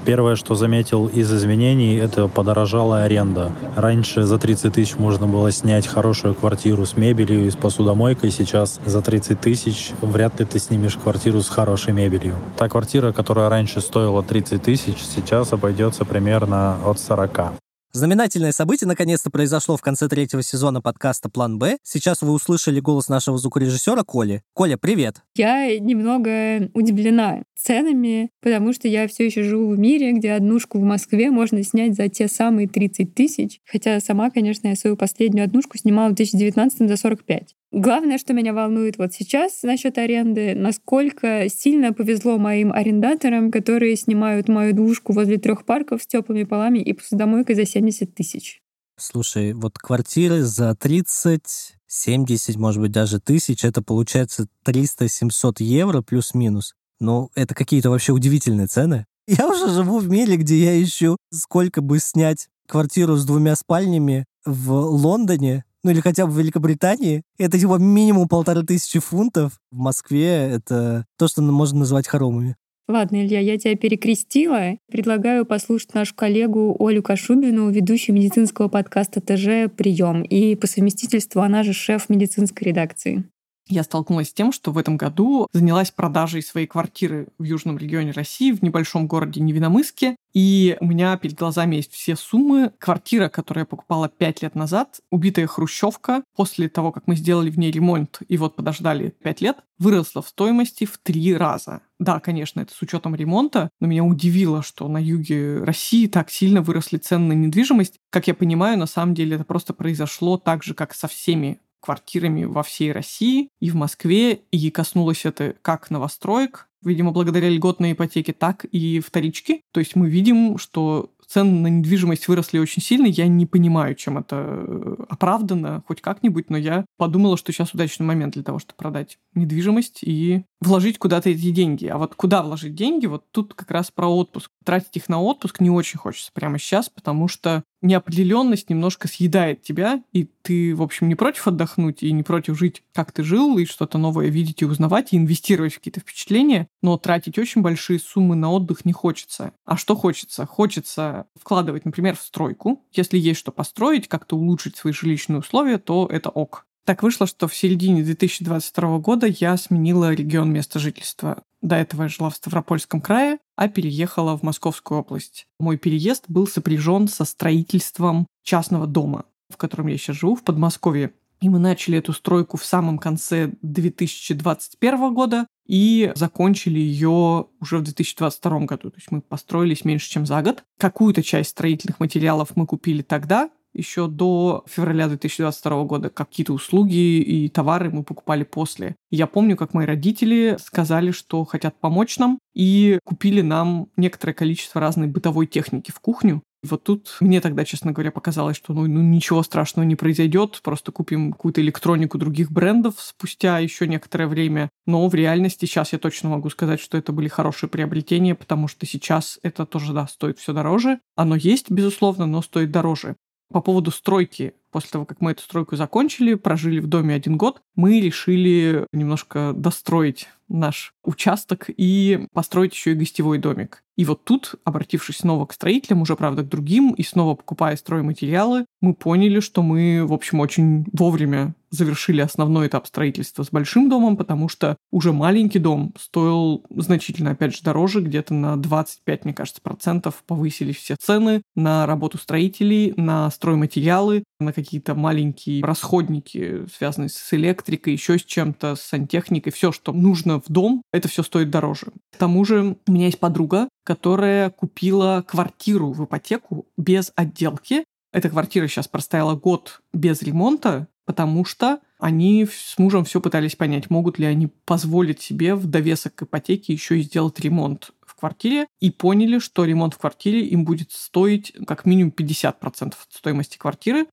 Первое, 0.05 0.37
что 0.37 0.55
заметил 0.55 1.07
из 1.07 1.33
изменений, 1.33 1.97
это 1.97 2.29
подорожала 2.29 3.03
аренда. 3.03 3.53
Раньше 3.77 4.23
за 4.23 4.39
30 4.39 4.73
тысяч 4.73 4.97
можно 4.97 5.27
было 5.27 5.53
снять 5.53 5.87
хорошую 5.87 6.35
квартиру 6.35 6.87
с 6.87 6.97
мебелью 6.97 7.47
и 7.47 7.51
с 7.51 7.57
посудомойкой. 7.57 8.31
Сейчас 8.31 8.81
за 8.85 9.03
30 9.03 9.41
тысяч 9.41 9.93
вряд 10.01 10.41
ли 10.41 10.47
ты 10.47 10.59
снимешь 10.59 10.97
квартиру 10.97 11.43
с 11.43 11.49
хорошей 11.49 11.93
мебелью. 11.93 12.35
Та 12.57 12.69
квартира, 12.69 13.13
которая 13.13 13.49
раньше 13.49 13.81
стоила 13.81 14.23
30 14.23 14.63
тысяч, 14.63 14.97
сейчас 14.99 15.53
обойдется 15.53 16.05
примерно 16.05 16.77
от 16.85 16.99
40. 16.99 17.60
Знаменательное 17.93 18.53
событие 18.53 18.87
наконец-то 18.87 19.31
произошло 19.31 19.77
в 19.77 19.83
конце 19.83 20.07
третьего 20.07 20.45
сезона 20.45 20.81
подкаста 20.81 21.29
«План 21.29 21.59
Б». 21.59 21.77
Сейчас 21.83 22.23
вы 22.23 22.31
услышали 22.31 22.79
голос 22.79 23.09
нашего 23.09 23.37
звукорежиссера 23.37 24.05
Коли. 24.05 24.43
Коля, 24.53 24.77
привет! 24.77 25.23
Я 25.35 25.77
немного 25.77 26.71
удивлена 26.73 27.43
ценами, 27.57 28.31
потому 28.41 28.73
что 28.73 28.87
я 28.87 29.09
все 29.09 29.27
еще 29.27 29.43
живу 29.43 29.71
в 29.71 29.79
мире, 29.79 30.13
где 30.13 30.35
однушку 30.35 30.79
в 30.79 30.85
Москве 30.85 31.33
можно 31.33 31.65
снять 31.65 31.97
за 31.97 32.09
те 32.09 32.29
самые 32.29 32.69
30 32.69 33.13
тысяч. 33.13 33.59
Хотя 33.67 33.99
сама, 33.99 34.31
конечно, 34.31 34.69
я 34.69 34.77
свою 34.77 34.97
последнюю 34.97 35.45
однушку 35.45 35.77
снимала 35.77 36.11
в 36.11 36.15
2019 36.15 36.89
за 36.89 36.97
45. 36.97 37.57
Главное, 37.73 38.19
что 38.19 38.33
меня 38.33 38.53
волнует 38.53 38.99
вот 38.99 39.13
сейчас 39.13 39.63
насчет 39.63 39.97
аренды, 39.97 40.57
насколько 40.57 41.49
сильно 41.49 41.93
повезло 41.93 42.37
моим 42.37 42.73
арендаторам, 42.73 43.53
которые 43.53 43.95
снимают 43.95 44.49
мою 44.49 44.75
двушку 44.75 45.13
возле 45.13 45.39
трех 45.39 45.65
парков 45.65 46.03
с 46.03 46.07
теплыми 46.07 46.43
полами 46.43 46.81
и 46.81 46.93
посудомойкой 46.93 47.55
за 47.55 47.67
70 47.67 48.13
тысяч. 48.13 48.61
Слушай, 48.99 49.53
вот 49.53 49.79
квартиры 49.79 50.43
за 50.43 50.75
30, 50.75 51.43
70, 51.87 52.57
может 52.57 52.83
быть, 52.83 52.91
даже 52.91 53.21
тысяч, 53.21 53.65
это 53.65 53.83
получается 53.83 54.49
300-700 54.67 55.57
евро 55.61 56.03
плюс-минус. 56.03 56.75
Ну, 56.99 57.31
это 57.37 57.55
какие-то 57.55 57.91
вообще 57.91 58.13
удивительные 58.13 58.67
цены. 58.67 59.07
Я 59.27 59.49
уже 59.49 59.73
живу 59.73 60.01
в 60.01 60.09
мире, 60.11 60.37
где 60.37 60.57
я 60.57 60.83
ищу, 60.83 61.17
сколько 61.33 61.81
бы 61.83 62.01
снять 62.01 62.49
квартиру 62.67 63.17
с 63.17 63.25
двумя 63.25 63.55
спальнями 63.55 64.27
в 64.45 64.73
Лондоне, 64.73 65.65
ну 65.83 65.91
или 65.91 66.01
хотя 66.01 66.27
бы 66.27 66.33
в 66.33 66.39
Великобритании, 66.39 67.23
это 67.39 67.59
типа 67.59 67.77
минимум 67.77 68.29
полторы 68.29 68.65
тысячи 68.65 68.99
фунтов. 68.99 69.59
В 69.71 69.77
Москве 69.77 70.29
это 70.29 71.07
то, 71.19 71.29
что 71.29 71.43
можно 71.43 71.81
назвать 71.81 72.07
хоромами. 72.07 72.57
Ладно, 72.89 73.25
Илья, 73.25 73.39
я 73.39 73.57
тебя 73.57 73.77
перекрестила. 73.77 74.77
Предлагаю 74.91 75.47
послушать 75.47 75.95
нашу 75.95 76.13
коллегу 76.17 76.77
Олю 76.81 77.05
Кашубину, 77.05 77.71
ведущую 77.71 78.17
медицинского 78.17 78.67
подкаста 78.67 79.21
ТЖ 79.21 79.73
«Прием» 79.73 80.23
и 80.23 80.57
по 80.57 80.67
совместительству 80.67 81.41
она 81.41 81.63
же 81.63 81.73
шеф 81.73 82.09
медицинской 82.09 82.67
редакции 82.67 83.25
я 83.71 83.85
столкнулась 83.85 84.31
с 84.31 84.33
тем, 84.33 84.53
что 84.53 84.73
в 84.73 84.79
этом 84.79 84.97
году 84.97 85.47
занялась 85.53 85.91
продажей 85.91 86.43
своей 86.43 86.67
квартиры 86.67 87.29
в 87.39 87.45
южном 87.45 87.79
регионе 87.79 88.11
России, 88.11 88.53
в 88.53 88.63
небольшом 88.63 89.07
городе 89.07 89.41
Невиномыске. 89.41 90.17
И 90.33 90.77
у 90.81 90.87
меня 90.87 91.17
перед 91.17 91.37
глазами 91.37 91.77
есть 91.77 91.93
все 91.93 92.17
суммы. 92.17 92.73
Квартира, 92.79 93.29
которую 93.29 93.63
я 93.63 93.67
покупала 93.67 94.09
пять 94.09 94.43
лет 94.43 94.55
назад, 94.55 95.01
убитая 95.11 95.47
хрущевка, 95.47 96.23
после 96.37 96.69
того, 96.69 96.93
как 96.93 97.07
мы 97.07 97.17
сделали 97.17 97.51
в 97.51 97.59
ней 97.59 97.71
ремонт 97.71 98.21
и 98.29 98.37
вот 98.37 98.57
подождали 98.57 99.15
пять 99.23 99.41
лет, 99.41 99.59
выросла 99.79 100.23
в 100.23 100.29
стоимости 100.29 100.85
в 100.85 100.99
три 100.99 101.35
раза. 101.35 101.81
Да, 101.99 102.21
конечно, 102.21 102.61
это 102.61 102.73
с 102.73 102.81
учетом 102.83 103.15
ремонта, 103.15 103.71
но 103.81 103.87
меня 103.87 104.05
удивило, 104.05 104.63
что 104.63 104.89
на 104.89 104.99
юге 104.99 105.63
России 105.63 106.07
так 106.07 106.31
сильно 106.31 106.63
выросли 106.63 106.99
цены 106.99 107.35
на 107.35 107.39
недвижимость. 107.39 107.99
Как 108.11 108.27
я 108.27 108.35
понимаю, 108.35 108.79
на 108.79 108.87
самом 108.87 109.15
деле 109.15 109.37
это 109.37 109.45
просто 109.45 109.75
произошло 109.75 110.39
так 110.39 110.63
же, 110.63 110.75
как 110.75 110.95
со 110.95 111.09
всеми 111.09 111.61
квартирами 111.81 112.45
во 112.45 112.63
всей 112.63 112.93
России 112.93 113.49
и 113.61 113.71
в 113.71 113.75
Москве, 113.75 114.41
и 114.51 114.71
коснулось 114.71 115.25
это 115.25 115.55
как 115.63 115.91
новостроек, 115.91 116.69
видимо, 116.83 117.13
благодаря 117.13 117.49
льготной 117.49 117.93
ипотеке, 117.93 118.33
так 118.33 118.65
и 118.65 119.01
вторички. 119.01 119.63
То 119.73 119.81
есть 119.81 119.97
мы 119.97 120.09
видим, 120.09 120.59
что 120.59 121.11
цены 121.27 121.61
на 121.61 121.67
недвижимость 121.69 122.27
выросли 122.27 122.59
очень 122.59 122.83
сильно. 122.83 123.07
Я 123.07 123.29
не 123.29 123.47
понимаю, 123.47 123.95
чем 123.95 124.19
это 124.19 124.37
э, 124.37 124.97
оправдано, 125.09 125.83
хоть 125.87 126.01
как-нибудь, 126.01 126.51
но 126.51 126.57
я 126.57 126.85
подумала, 126.97 127.37
что 127.37 127.53
сейчас 127.53 127.73
удачный 127.73 128.05
момент 128.05 128.35
для 128.35 128.43
того, 128.43 128.59
чтобы 128.59 128.77
продать 128.77 129.19
недвижимость 129.35 130.01
и 130.03 130.43
вложить 130.61 130.99
куда-то 130.99 131.31
эти 131.31 131.51
деньги. 131.51 131.87
А 131.87 131.99
вот 131.99 132.15
куда 132.15 132.43
вложить 132.43 132.75
деньги, 132.75 133.07
вот 133.07 133.25
тут 133.31 133.55
как 133.55 133.71
раз 133.71 133.91
про 133.91 134.07
отпуск. 134.09 134.51
Тратить 134.65 134.97
их 134.97 135.09
на 135.09 135.21
отпуск 135.21 135.61
не 135.61 135.71
очень 135.71 135.99
хочется 135.99 136.31
прямо 136.33 136.59
сейчас, 136.59 136.89
потому 136.89 137.29
что 137.29 137.65
неопределенность 137.83 138.69
немножко 138.69 139.09
съедает 139.09 139.63
тебя, 139.63 140.03
и 140.13 140.25
ты, 140.43 140.75
в 140.75 140.83
общем, 140.83 141.09
не 141.09 141.15
против 141.15 141.49
отдохнуть 141.49 142.03
и 142.03 142.13
не 142.13 142.23
против 142.23 142.59
жить, 142.59 142.83
как 142.93 143.11
ты 143.11 143.23
жил, 143.23 143.57
и 143.57 143.65
что-то 143.65 143.97
новое 143.97 144.29
видеть 144.29 144.61
и 144.61 144.67
узнавать, 144.67 145.13
и 145.13 145.17
инвестировать 145.17 145.73
в 145.73 145.79
какие-то 145.79 146.01
впечатления, 146.01 146.69
но 146.83 146.99
тратить 146.99 147.39
очень 147.39 147.63
большие 147.63 147.99
суммы 147.99 148.37
на 148.37 148.51
отдых 148.51 148.85
не 148.85 148.93
хочется. 148.93 149.53
А 149.65 149.79
что 149.79 149.97
хочется? 149.97 150.45
Хочется 150.45 151.27
вкладывать, 151.39 151.87
например, 151.87 152.17
в 152.17 152.21
стройку. 152.21 152.85
Если 152.93 153.19
есть 153.19 153.41
что 153.41 153.51
построить, 153.51 154.09
как-то 154.09 154.37
улучшить 154.37 154.77
свои 154.77 154.93
жилищные 154.93 155.39
условия, 155.39 155.79
то 155.79 156.07
это 156.11 156.29
ок. 156.29 156.67
Так 156.85 157.03
вышло, 157.03 157.27
что 157.27 157.47
в 157.47 157.55
середине 157.55 158.03
2022 158.03 158.99
года 158.99 159.27
я 159.27 159.57
сменила 159.57 160.13
регион 160.13 160.53
места 160.53 160.79
жительства. 160.79 161.43
До 161.61 161.77
этого 161.77 162.05
я 162.05 162.09
жила 162.09 162.31
в 162.31 162.37
Ставропольском 162.37 163.01
крае, 163.01 163.39
а 163.57 163.69
переехала 163.69 164.37
в 164.37 164.43
Московскую 164.43 165.01
область. 165.01 165.47
Мой 165.59 165.77
переезд 165.77 166.25
был 166.29 166.47
сопряжен 166.47 167.07
со 167.07 167.25
строительством 167.25 168.27
частного 168.43 168.87
дома, 168.87 169.25
в 169.51 169.57
котором 169.57 169.89
я 169.89 169.99
сейчас 169.99 170.17
живу, 170.17 170.35
в 170.35 170.43
Подмосковье. 170.43 171.13
И 171.41 171.49
мы 171.49 171.59
начали 171.59 171.99
эту 171.99 172.13
стройку 172.13 172.57
в 172.57 172.65
самом 172.65 172.99
конце 172.99 173.53
2021 173.63 175.15
года 175.15 175.47
и 175.67 176.13
закончили 176.15 176.79
ее 176.79 177.47
уже 177.61 177.79
в 177.79 177.83
2022 177.83 178.61
году. 178.61 178.91
То 178.91 178.97
есть 178.97 179.11
мы 179.11 179.21
построились 179.23 179.85
меньше, 179.85 180.11
чем 180.11 180.27
за 180.27 180.43
год. 180.43 180.65
Какую-то 180.79 181.23
часть 181.23 181.51
строительных 181.51 182.01
материалов 182.01 182.57
мы 182.57 182.67
купили 182.67 183.03
тогда, 183.03 183.51
еще 183.73 184.09
до 184.09 184.65
февраля 184.69 185.09
2022 185.09 185.85
года 185.85 186.11
какие-то 186.11 186.53
услуги 186.53 187.21
и 187.21 187.49
товары 187.49 187.91
мы 187.91 188.03
покупали 188.03 188.45
после. 188.45 188.97
Я 189.11 189.27
помню, 189.27 189.57
как 189.57 189.75
мои 189.75 189.87
родители 189.87 190.57
сказали, 190.61 191.11
что 191.11 191.45
хотят 191.45 191.79
помочь 191.81 192.19
нам, 192.19 192.39
и 192.55 192.99
купили 193.05 193.41
нам 193.43 193.89
некоторое 193.97 194.35
количество 194.35 194.81
разной 194.81 195.07
бытовой 195.07 195.47
техники 195.47 195.91
в 195.91 196.01
кухню. 196.01 196.43
И 196.63 196.67
вот 196.67 196.83
тут 196.85 197.17
мне 197.21 197.41
тогда, 197.41 197.65
честно 197.65 197.93
говоря, 197.93 198.11
показалось, 198.11 198.57
что 198.57 198.75
ну, 198.75 198.87
ну 198.87 199.01
ничего 199.01 199.43
страшного 199.43 199.87
не 199.87 199.97
произойдет, 199.97 200.61
просто 200.63 200.93
купим 200.93 201.33
какую-то 201.33 201.63
электронику 201.63 202.19
других 202.19 202.53
брендов 202.53 202.97
спустя 202.99 203.59
еще 203.61 203.87
некоторое 203.87 204.27
время. 204.27 204.69
Но 204.87 205.09
в 205.09 205.15
реальности 205.15 205.65
сейчас 205.65 205.95
я 205.95 205.99
точно 205.99 206.29
могу 206.29 206.51
сказать, 206.51 206.81
что 206.81 206.99
это 206.99 207.13
были 207.13 207.29
хорошие 207.29 207.71
приобретения, 207.71 208.35
потому 208.35 208.69
что 208.69 208.85
сейчас 208.85 209.39
это 209.43 209.65
тоже, 209.65 209.95
да, 209.95 210.07
стоит 210.07 210.39
все 210.39 210.53
дороже. 210.53 211.01
Оно 211.17 211.35
есть, 211.35 211.71
безусловно, 211.71 212.27
но 212.27 212.43
стоит 212.43 212.71
дороже. 212.71 213.17
По 213.53 213.61
поводу 213.61 213.91
стройки 213.91 214.55
после 214.71 214.91
того, 214.91 215.05
как 215.05 215.21
мы 215.21 215.33
эту 215.33 215.43
стройку 215.43 215.77
закончили, 215.77 216.35
прожили 216.35 216.81
в 216.81 216.87
доме 216.87 217.15
один 217.15 217.37
год, 217.37 217.63
мы 217.75 218.01
решили 218.01 218.87
немножко 218.93 219.53
достроить 219.55 220.29
наш 220.51 220.93
участок 221.05 221.67
и 221.69 222.27
построить 222.33 222.75
еще 222.75 222.93
и 222.93 222.97
гостевой 222.97 223.39
домик. 223.39 223.83
И 223.97 224.05
вот 224.05 224.25
тут, 224.25 224.55
обратившись 224.65 225.19
снова 225.19 225.47
к 225.47 225.53
строителям, 225.53 226.03
уже, 226.03 226.17
правда, 226.17 226.43
к 226.43 226.49
другим, 226.49 226.93
и 226.93 227.03
снова 227.03 227.35
покупая 227.35 227.77
стройматериалы, 227.77 228.65
мы 228.81 228.95
поняли, 228.95 229.41
что 229.41 229.63
мы, 229.63 230.05
в 230.07 230.13
общем, 230.13 230.41
очень 230.41 230.87
вовремя 230.93 231.55
завершили 231.71 232.21
основной 232.21 232.67
этап 232.67 232.87
строительства 232.87 233.45
с 233.45 233.51
большим 233.51 233.89
домом, 233.89 234.17
потому 234.17 234.49
что 234.49 234.77
уже 234.91 235.13
маленький 235.13 235.59
дом 235.61 235.95
стоил 235.99 236.65
значительно, 236.71 237.33
опять 237.33 237.55
же, 237.55 237.63
дороже, 237.63 238.01
где-то 238.01 238.35
на 238.35 238.57
25, 238.57 239.25
мне 239.25 239.35
кажется, 239.35 239.61
процентов 239.63 240.25
повысились 240.27 240.77
все 240.77 240.97
цены 240.97 241.43
на 241.55 241.87
работу 241.87 242.19
строителей, 242.19 242.93
на 242.97 243.31
стройматериалы, 243.31 244.25
на 244.41 244.53
какие-то 244.53 244.95
маленькие 244.95 245.63
расходники, 245.63 246.67
связанные 246.75 247.09
с 247.09 247.33
электрикой, 247.33 247.93
еще 247.93 248.19
с 248.19 248.23
чем-то, 248.23 248.77
с 248.77 248.83
сантехникой, 248.83 249.53
все, 249.53 249.73
что 249.73 249.93
нужно 249.93 250.41
в 250.41 250.49
дом, 250.49 250.83
это 250.93 251.09
все 251.09 251.23
стоит 251.23 251.51
дороже. 251.51 251.89
К 252.13 252.17
тому 252.17 252.45
же 252.45 252.77
у 252.87 252.93
меня 252.93 253.07
есть 253.07 253.19
подруга, 253.21 253.69
которая 253.85 254.51
купила 254.51 255.25
квартиру 255.27 255.93
в 255.93 256.05
ипотеку 256.05 256.67
без 256.77 257.13
отделки. 257.17 257.85
Эта 258.13 258.29
квартира 258.29 258.67
сейчас 258.67 258.89
простояла 258.89 259.37
год 259.37 259.81
без 259.93 260.23
ремонта, 260.23 260.89
потому 261.05 261.45
что 261.45 261.81
они 261.99 262.47
с 262.47 262.79
мужем 262.79 263.05
все 263.05 263.21
пытались 263.21 263.57
понять, 263.57 263.91
могут 263.91 264.19
ли 264.19 264.27
они 264.27 264.47
позволить 264.47 265.21
себе 265.21 265.55
в 265.55 265.67
довесок 265.67 266.15
к 266.15 266.23
ипотеке 266.23 266.73
еще 266.73 266.99
и 266.99 267.03
сделать 267.03 267.39
ремонт 267.41 267.91
в 268.07 268.15
квартире, 268.15 268.67
и 268.81 268.91
поняли, 268.91 269.39
что 269.39 269.65
ремонт 269.65 269.95
в 269.95 269.99
квартире 269.99 270.47
им 270.47 270.65
будет 270.65 270.93
стоить 270.93 271.53
как 271.67 271.85
минимум 271.87 272.15
50% 272.17 272.95
стоимости 273.09 273.59
квартиры, 273.59 274.07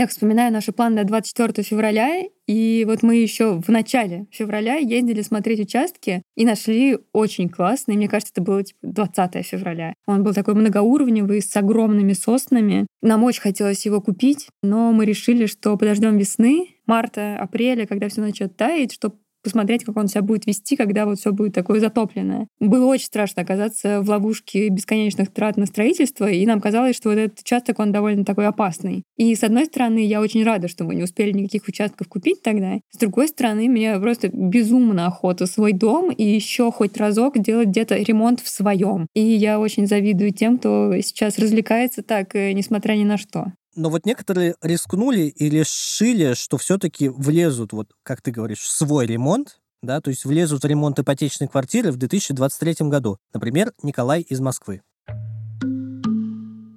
я 0.00 0.06
вспоминаю 0.06 0.52
наши 0.52 0.72
планы 0.72 0.96
на 0.96 1.04
24 1.04 1.62
февраля, 1.62 2.22
и 2.46 2.84
вот 2.86 3.02
мы 3.02 3.16
еще 3.16 3.60
в 3.60 3.68
начале 3.68 4.26
февраля 4.30 4.76
ездили 4.76 5.20
смотреть 5.20 5.60
участки 5.60 6.22
и 6.36 6.44
нашли 6.44 6.98
очень 7.12 7.48
классный, 7.48 7.96
мне 7.96 8.08
кажется, 8.08 8.32
это 8.34 8.42
было 8.42 8.62
типа 8.62 8.78
20 8.82 9.46
февраля. 9.46 9.94
Он 10.06 10.22
был 10.22 10.32
такой 10.32 10.54
многоуровневый, 10.54 11.42
с 11.42 11.54
огромными 11.56 12.12
соснами. 12.12 12.86
Нам 13.02 13.24
очень 13.24 13.42
хотелось 13.42 13.84
его 13.84 14.00
купить, 14.00 14.48
но 14.62 14.92
мы 14.92 15.04
решили, 15.04 15.46
что 15.46 15.76
подождем 15.76 16.16
весны, 16.16 16.76
марта, 16.86 17.36
апреля, 17.36 17.86
когда 17.86 18.08
все 18.08 18.20
начнет 18.20 18.56
таять, 18.56 18.92
чтобы 18.92 19.16
посмотреть, 19.42 19.84
как 19.84 19.96
он 19.96 20.08
себя 20.08 20.22
будет 20.22 20.46
вести, 20.46 20.76
когда 20.76 21.06
вот 21.06 21.18
все 21.18 21.32
будет 21.32 21.54
такое 21.54 21.80
затопленное. 21.80 22.46
Было 22.58 22.86
очень 22.86 23.06
страшно 23.06 23.42
оказаться 23.42 24.00
в 24.02 24.08
ловушке 24.08 24.68
бесконечных 24.68 25.32
трат 25.32 25.56
на 25.56 25.66
строительство, 25.66 26.30
и 26.30 26.44
нам 26.46 26.60
казалось, 26.60 26.96
что 26.96 27.10
вот 27.10 27.18
этот 27.18 27.40
участок, 27.40 27.78
он 27.78 27.92
довольно 27.92 28.24
такой 28.24 28.46
опасный. 28.46 29.02
И 29.16 29.34
с 29.34 29.42
одной 29.42 29.66
стороны, 29.66 30.04
я 30.04 30.20
очень 30.20 30.44
рада, 30.44 30.68
что 30.68 30.84
мы 30.84 30.94
не 30.94 31.02
успели 31.02 31.32
никаких 31.32 31.68
участков 31.68 32.08
купить 32.08 32.42
тогда. 32.42 32.78
С 32.90 32.98
другой 32.98 33.28
стороны, 33.28 33.68
меня 33.68 33.98
просто 33.98 34.28
безумно 34.32 35.06
охота 35.06 35.46
свой 35.46 35.72
дом 35.72 36.10
и 36.10 36.24
еще 36.24 36.70
хоть 36.72 36.96
разок 36.96 37.38
делать 37.38 37.68
где-то 37.68 37.96
ремонт 37.96 38.40
в 38.40 38.48
своем. 38.48 39.06
И 39.14 39.20
я 39.20 39.60
очень 39.60 39.86
завидую 39.86 40.32
тем, 40.32 40.58
кто 40.58 40.92
сейчас 41.00 41.38
развлекается 41.38 42.02
так, 42.02 42.34
э, 42.34 42.52
несмотря 42.52 42.94
ни 42.94 43.04
на 43.04 43.16
что. 43.18 43.52
Но 43.76 43.88
вот 43.88 44.04
некоторые 44.04 44.56
рискнули 44.62 45.22
и 45.22 45.48
решили, 45.48 46.34
что 46.34 46.58
все-таки 46.58 47.08
влезут, 47.08 47.72
вот 47.72 47.88
как 48.02 48.20
ты 48.20 48.32
говоришь, 48.32 48.60
в 48.60 48.70
свой 48.70 49.06
ремонт, 49.06 49.60
да, 49.80 50.00
то 50.00 50.10
есть 50.10 50.24
влезут 50.24 50.64
в 50.64 50.66
ремонт 50.66 50.98
ипотечной 50.98 51.46
квартиры 51.46 51.92
в 51.92 51.96
2023 51.96 52.88
году. 52.88 53.18
Например, 53.32 53.72
Николай 53.82 54.22
из 54.22 54.40
Москвы. 54.40 54.82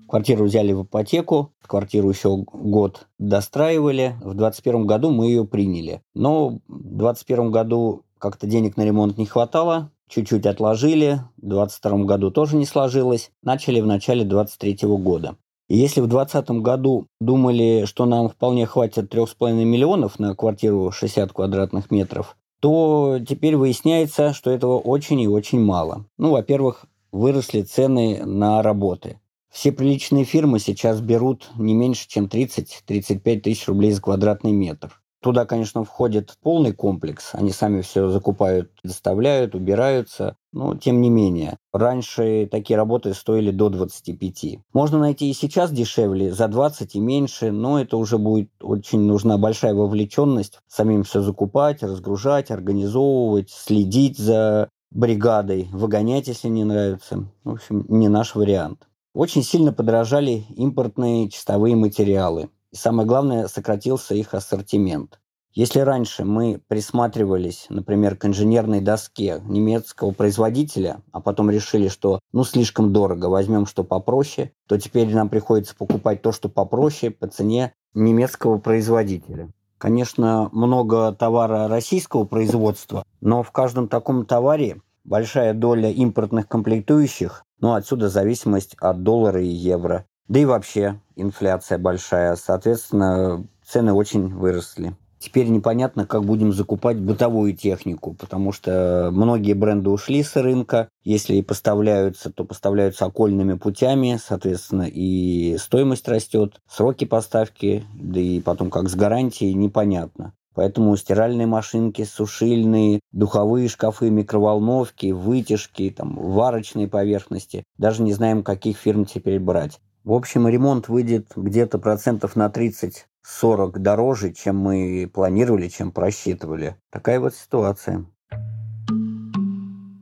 Квартиру 0.07 0.45
взяли 0.45 0.73
в 0.73 0.83
ипотеку, 0.83 1.51
квартиру 1.65 2.09
еще 2.09 2.37
год 2.37 3.07
достраивали. 3.17 4.15
В 4.19 4.35
2021 4.35 4.85
году 4.85 5.09
мы 5.09 5.25
ее 5.25 5.45
приняли. 5.45 6.03
Но 6.13 6.59
в 6.67 6.97
2021 6.97 7.51
году 7.51 8.03
как-то 8.19 8.45
денег 8.45 8.77
на 8.77 8.85
ремонт 8.85 9.17
не 9.17 9.25
хватало, 9.25 9.89
чуть-чуть 10.07 10.45
отложили, 10.45 11.21
в 11.37 11.49
2022 11.49 12.05
году 12.05 12.29
тоже 12.29 12.55
не 12.55 12.67
сложилось. 12.67 13.31
Начали 13.41 13.81
в 13.81 13.87
начале 13.87 14.23
2023 14.23 14.87
года. 14.99 15.35
Если 15.69 16.01
в 16.01 16.07
2020 16.07 16.61
году 16.61 17.07
думали, 17.21 17.85
что 17.85 18.05
нам 18.05 18.29
вполне 18.29 18.65
хватит 18.65 19.13
3,5 19.13 19.63
миллионов 19.63 20.19
на 20.19 20.35
квартиру 20.35 20.91
60 20.91 21.31
квадратных 21.31 21.89
метров, 21.89 22.35
то 22.59 23.19
теперь 23.27 23.55
выясняется, 23.55 24.33
что 24.33 24.51
этого 24.51 24.77
очень 24.77 25.19
и 25.21 25.27
очень 25.27 25.59
мало. 25.59 26.05
Ну, 26.17 26.31
во-первых, 26.31 26.85
выросли 27.11 27.61
цены 27.61 28.25
на 28.25 28.61
работы. 28.61 29.19
Все 29.51 29.71
приличные 29.71 30.25
фирмы 30.25 30.59
сейчас 30.59 30.99
берут 30.99 31.51
не 31.57 31.73
меньше, 31.75 32.07
чем 32.07 32.25
30-35 32.25 33.39
тысяч 33.41 33.67
рублей 33.67 33.91
за 33.91 34.01
квадратный 34.01 34.51
метр. 34.51 34.99
Туда, 35.21 35.45
конечно, 35.45 35.83
входит 35.85 36.37
полный 36.41 36.73
комплекс. 36.73 37.29
Они 37.33 37.51
сами 37.51 37.81
все 37.81 38.09
закупают, 38.09 38.71
доставляют, 38.83 39.55
убираются. 39.55 40.35
Но, 40.53 40.75
тем 40.75 41.01
не 41.01 41.09
менее, 41.09 41.57
раньше 41.73 42.47
такие 42.49 42.77
работы 42.77 43.15
стоили 43.15 43.49
до 43.49 43.69
25. 43.69 44.59
Можно 44.71 44.99
найти 44.99 45.29
и 45.29 45.33
сейчас 45.33 45.71
дешевле, 45.71 46.31
за 46.31 46.47
20 46.47 46.95
и 46.95 46.99
меньше, 46.99 47.51
но 47.51 47.81
это 47.81 47.97
уже 47.97 48.19
будет 48.19 48.51
очень 48.61 49.01
нужна 49.01 49.39
большая 49.39 49.73
вовлеченность. 49.73 50.59
Самим 50.67 51.03
все 51.03 51.21
закупать, 51.21 51.81
разгружать, 51.81 52.51
организовывать, 52.51 53.49
следить 53.49 54.19
за 54.19 54.69
бригадой, 54.91 55.69
выгонять, 55.71 56.27
если 56.27 56.49
не 56.49 56.63
нравится. 56.63 57.25
В 57.43 57.53
общем, 57.53 57.85
не 57.89 58.07
наш 58.07 58.35
вариант. 58.35 58.87
Очень 59.15 59.43
сильно 59.43 59.73
подорожали 59.73 60.45
импортные 60.55 61.29
чистовые 61.29 61.75
материалы. 61.75 62.49
И 62.71 62.75
самое 62.75 63.07
главное, 63.07 63.47
сократился 63.47 64.13
их 64.13 64.35
ассортимент. 64.35 65.19
Если 65.55 65.81
раньше 65.81 66.25
мы 66.25 66.59
присматривались, 66.67 67.67
например, 67.69 68.15
к 68.15 68.25
инженерной 68.25 68.81
доске 68.81 69.39
немецкого 69.45 70.11
производителя, 70.11 71.01
а 71.11 71.21
потом 71.21 71.51
решили, 71.51 71.89
что 71.89 72.19
ну 72.31 72.43
слишком 72.43 72.91
дорого, 72.91 73.27
возьмем 73.27 73.67
что 73.67 73.83
попроще, 73.83 74.51
то 74.67 74.79
теперь 74.79 75.13
нам 75.13 75.29
приходится 75.29 75.75
покупать 75.75 76.23
то, 76.23 76.31
что 76.31 76.49
попроще 76.49 77.11
по 77.11 77.27
цене 77.27 77.73
немецкого 77.93 78.57
производителя. 78.57 79.51
Конечно, 79.77 80.49
много 80.53 81.11
товара 81.11 81.67
российского 81.67 82.25
производства, 82.25 83.03
но 83.21 83.43
в 83.43 83.51
каждом 83.51 83.87
таком 83.87 84.25
товаре 84.25 84.81
большая 85.03 85.53
доля 85.53 85.91
импортных 85.91 86.47
комплектующих, 86.47 87.43
ну 87.59 87.73
отсюда 87.73 88.09
зависимость 88.09 88.75
от 88.79 89.03
доллара 89.03 89.41
и 89.41 89.47
евро. 89.47 90.05
Да 90.27 90.39
и 90.39 90.45
вообще 90.45 90.99
инфляция 91.15 91.77
большая, 91.77 92.37
соответственно, 92.37 93.45
цены 93.63 93.93
очень 93.93 94.29
выросли. 94.29 94.95
Теперь 95.23 95.47
непонятно, 95.47 96.05
как 96.05 96.25
будем 96.25 96.51
закупать 96.51 96.99
бытовую 96.99 97.53
технику, 97.53 98.13
потому 98.13 98.51
что 98.51 99.07
многие 99.13 99.53
бренды 99.53 99.89
ушли 99.89 100.21
с 100.21 100.35
рынка. 100.35 100.89
Если 101.05 101.35
и 101.35 101.41
поставляются, 101.41 102.29
то 102.29 102.43
поставляются 102.43 103.05
окольными 103.05 103.53
путями, 103.53 104.19
соответственно, 104.21 104.85
и 104.85 105.55
стоимость 105.57 106.09
растет, 106.09 106.59
сроки 106.67 107.05
поставки, 107.05 107.85
да 107.95 108.19
и 108.19 108.41
потом 108.41 108.69
как 108.69 108.89
с 108.89 108.95
гарантией, 108.95 109.53
непонятно. 109.53 110.33
Поэтому 110.55 110.97
стиральные 110.97 111.47
машинки, 111.47 112.03
сушильные, 112.03 112.99
духовые 113.13 113.69
шкафы, 113.69 114.09
микроволновки, 114.09 115.11
вытяжки, 115.11 115.89
там, 115.89 116.17
варочные 116.17 116.89
поверхности. 116.89 117.63
Даже 117.77 118.01
не 118.01 118.11
знаем, 118.11 118.43
каких 118.43 118.75
фирм 118.75 119.05
теперь 119.05 119.39
брать. 119.39 119.79
В 120.03 120.11
общем, 120.11 120.49
ремонт 120.49 120.89
выйдет 120.89 121.31
где-то 121.33 121.79
процентов 121.79 122.35
на 122.35 122.47
30-40 122.47 123.79
дороже, 123.79 124.33
чем 124.33 124.57
мы 124.57 125.09
планировали, 125.11 125.69
чем 125.69 125.93
просчитывали. 125.93 126.75
Такая 126.91 127.21
вот 127.21 127.33
ситуация. 127.33 128.05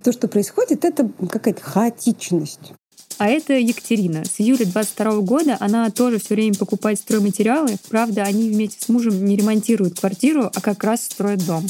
То, 0.03 0.11
что 0.11 0.27
происходит, 0.27 0.85
это 0.85 1.07
какая-то 1.29 1.61
хаотичность. 1.61 2.73
А 3.19 3.27
это 3.27 3.53
Екатерина. 3.53 4.25
С 4.25 4.41
июля 4.41 4.65
22 4.65 5.21
года 5.21 5.57
она 5.59 5.91
тоже 5.91 6.17
все 6.17 6.33
время 6.33 6.55
покупает 6.55 6.97
стройматериалы. 6.97 7.75
Правда, 7.91 8.23
они 8.23 8.49
вместе 8.49 8.83
с 8.83 8.89
мужем 8.89 9.23
не 9.23 9.35
ремонтируют 9.35 9.99
квартиру, 9.99 10.49
а 10.51 10.61
как 10.61 10.83
раз 10.83 11.03
строят 11.03 11.45
дом. 11.45 11.63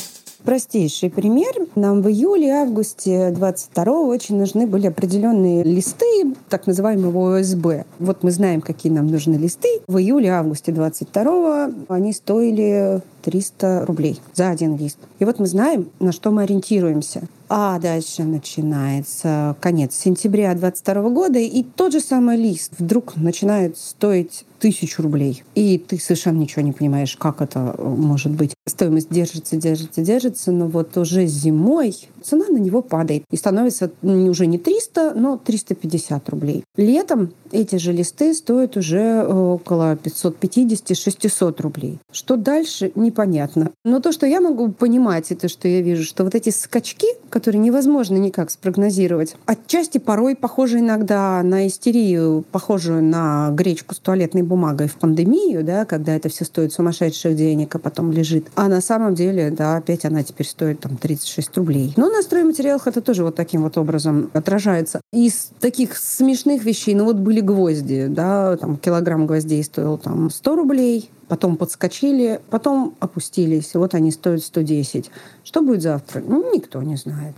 Простейший 0.44 1.12
пример. 1.12 1.54
Нам 1.76 2.02
в 2.02 2.08
июле-августе 2.08 3.30
22 3.30 4.02
очень 4.02 4.38
нужны 4.38 4.66
были 4.66 4.88
определенные 4.88 5.64
листы, 5.64 6.34
так 6.50 6.66
называемого 6.66 7.38
ОСБ. 7.40 7.86
Вот 8.00 8.24
мы 8.24 8.32
знаем, 8.32 8.62
какие 8.62 8.92
нам 8.92 9.08
нужны 9.08 9.36
листы. 9.36 9.82
В 9.88 9.98
июле-августе 9.98 10.72
22 10.72 11.72
они 11.90 12.12
стоили 12.14 13.02
300 13.22 13.86
рублей 13.86 14.20
за 14.34 14.50
один 14.50 14.78
лист. 14.78 14.98
И 15.20 15.26
вот 15.26 15.38
мы 15.38 15.46
знаем, 15.46 15.90
на 16.00 16.12
что 16.12 16.32
мы 16.32 16.44
ориентируемся. 16.44 17.22
А 17.54 17.80
дальше 17.80 18.24
начинается 18.24 19.58
конец 19.60 19.94
сентября 19.96 20.56
22 20.56 21.10
года, 21.10 21.38
и 21.38 21.64
тот 21.64 21.92
же 21.92 22.00
самый 22.00 22.38
лист 22.38 22.72
вдруг 22.80 23.18
начинает 23.18 23.78
стоить 23.78 24.46
тысячу 24.62 25.02
рублей. 25.02 25.44
И 25.54 25.78
ты 25.78 26.00
совершенно 26.00 26.38
ничего 26.38 26.62
не 26.62 26.72
понимаешь, 26.72 27.18
как 27.18 27.42
это 27.42 27.76
э, 27.78 27.84
может 27.84 28.32
быть. 28.32 28.54
Стоимость 28.66 29.10
держится, 29.10 29.58
держится, 29.58 30.02
держится, 30.02 30.54
но 30.54 30.68
вот 30.68 30.96
уже 30.96 31.26
зимой 31.26 31.94
цена 32.24 32.46
на 32.48 32.58
него 32.58 32.82
падает 32.82 33.24
и 33.30 33.36
становится 33.36 33.92
уже 34.02 34.46
не 34.46 34.58
300, 34.58 35.16
но 35.16 35.38
350 35.38 36.30
рублей. 36.30 36.64
Летом 36.78 37.34
эти 37.52 37.76
же 37.76 37.92
листы 37.92 38.34
стоят 38.34 38.78
уже 38.78 39.00
э, 39.00 39.34
около 39.34 39.96
550-600 39.96 41.62
рублей. 41.62 42.00
Что 42.12 42.36
дальше, 42.36 42.92
непонятно. 42.96 43.72
Но 43.84 44.00
то, 44.00 44.12
что 44.12 44.26
я 44.26 44.42
могу 44.42 44.72
понимать, 44.72 45.32
и 45.32 45.36
то, 45.36 45.48
что 45.48 45.68
я 45.68 45.82
вижу, 45.82 46.04
что 46.04 46.24
вот 46.24 46.36
эти 46.36 46.50
скачки, 46.50 47.08
которые 47.30 47.60
невозможно 47.60 48.18
никак 48.18 48.52
спрогнозировать, 48.52 49.36
отчасти 49.46 49.98
порой 49.98 50.36
похожи 50.36 50.80
иногда 50.80 51.42
на 51.44 51.68
истерию, 51.68 52.44
похожую 52.52 53.04
на 53.04 53.50
гречку 53.52 53.96
с 53.96 54.00
туалетной 54.00 54.44
бумагой 54.44 54.88
в 54.88 54.96
пандемию, 54.96 55.64
да, 55.64 55.86
когда 55.86 56.16
это 56.16 56.30
все 56.30 56.46
стоит 56.46 56.74
сумасшедших 56.74 57.36
денег, 57.36 57.76
а 57.76 57.80
потом 57.80 58.12
лежит. 58.12 58.48
А 58.56 58.68
на 58.68 58.82
самом 58.82 59.16
деле, 59.16 59.52
да, 59.52 59.78
опять 59.78 60.06
она 60.06 60.24
теперь 60.24 60.48
стоит 60.48 60.80
там 60.80 60.98
36 60.98 61.58
рублей. 61.58 61.94
Но 61.98 62.10
на 62.10 62.22
стройматериалах 62.22 62.88
это 62.88 63.02
тоже 63.02 63.24
вот 63.24 63.36
таким 63.36 63.64
вот 63.64 63.78
образом 63.78 64.30
отражается. 64.34 65.02
Из 65.12 65.52
таких 65.60 65.98
смешных 65.98 66.64
вещей, 66.64 66.96
ну 66.96 67.06
вот 67.06 67.18
были 67.18 67.41
гвозди, 67.42 68.08
да, 68.08 68.58
там 68.58 68.78
килограмм 68.78 69.28
гвоздей 69.28 69.64
стоил 69.64 69.98
там 69.98 70.30
100 70.30 70.56
рублей, 70.56 71.10
потом 71.28 71.58
подскочили, 71.58 72.40
потом 72.50 72.96
опустились, 73.00 73.74
вот 73.76 73.94
они 73.94 74.12
стоят 74.12 74.42
110. 74.42 75.12
Что 75.44 75.62
будет 75.62 75.82
завтра? 75.82 76.22
Ну, 76.26 76.54
никто 76.54 76.82
не 76.82 76.96
знает. 76.96 77.36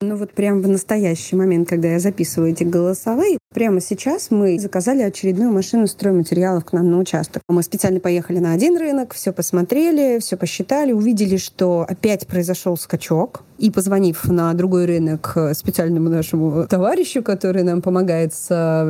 Ну 0.00 0.16
вот 0.16 0.32
прямо 0.32 0.60
в 0.60 0.68
настоящий 0.68 1.34
момент, 1.34 1.68
когда 1.68 1.88
я 1.88 1.98
записываю 1.98 2.52
эти 2.52 2.62
голосовые, 2.62 3.38
прямо 3.54 3.80
сейчас 3.80 4.30
мы 4.30 4.58
заказали 4.58 5.00
очередную 5.00 5.50
машину 5.50 5.86
стройматериалов 5.86 6.64
к 6.64 6.72
нам 6.72 6.90
на 6.90 6.98
участок. 6.98 7.42
Мы 7.48 7.62
специально 7.62 8.00
поехали 8.00 8.38
на 8.38 8.52
один 8.52 8.76
рынок, 8.76 9.14
все 9.14 9.32
посмотрели, 9.32 10.18
все 10.18 10.36
посчитали, 10.36 10.92
увидели, 10.92 11.38
что 11.38 11.86
опять 11.88 12.26
произошел 12.26 12.76
скачок. 12.76 13.44
И 13.58 13.70
позвонив 13.70 14.24
на 14.24 14.52
другой 14.54 14.86
рынок 14.86 15.36
специальному 15.54 16.08
нашему 16.08 16.66
товарищу, 16.66 17.22
который 17.22 17.62
нам 17.62 17.82
помогает 17.82 18.34
с 18.34 18.48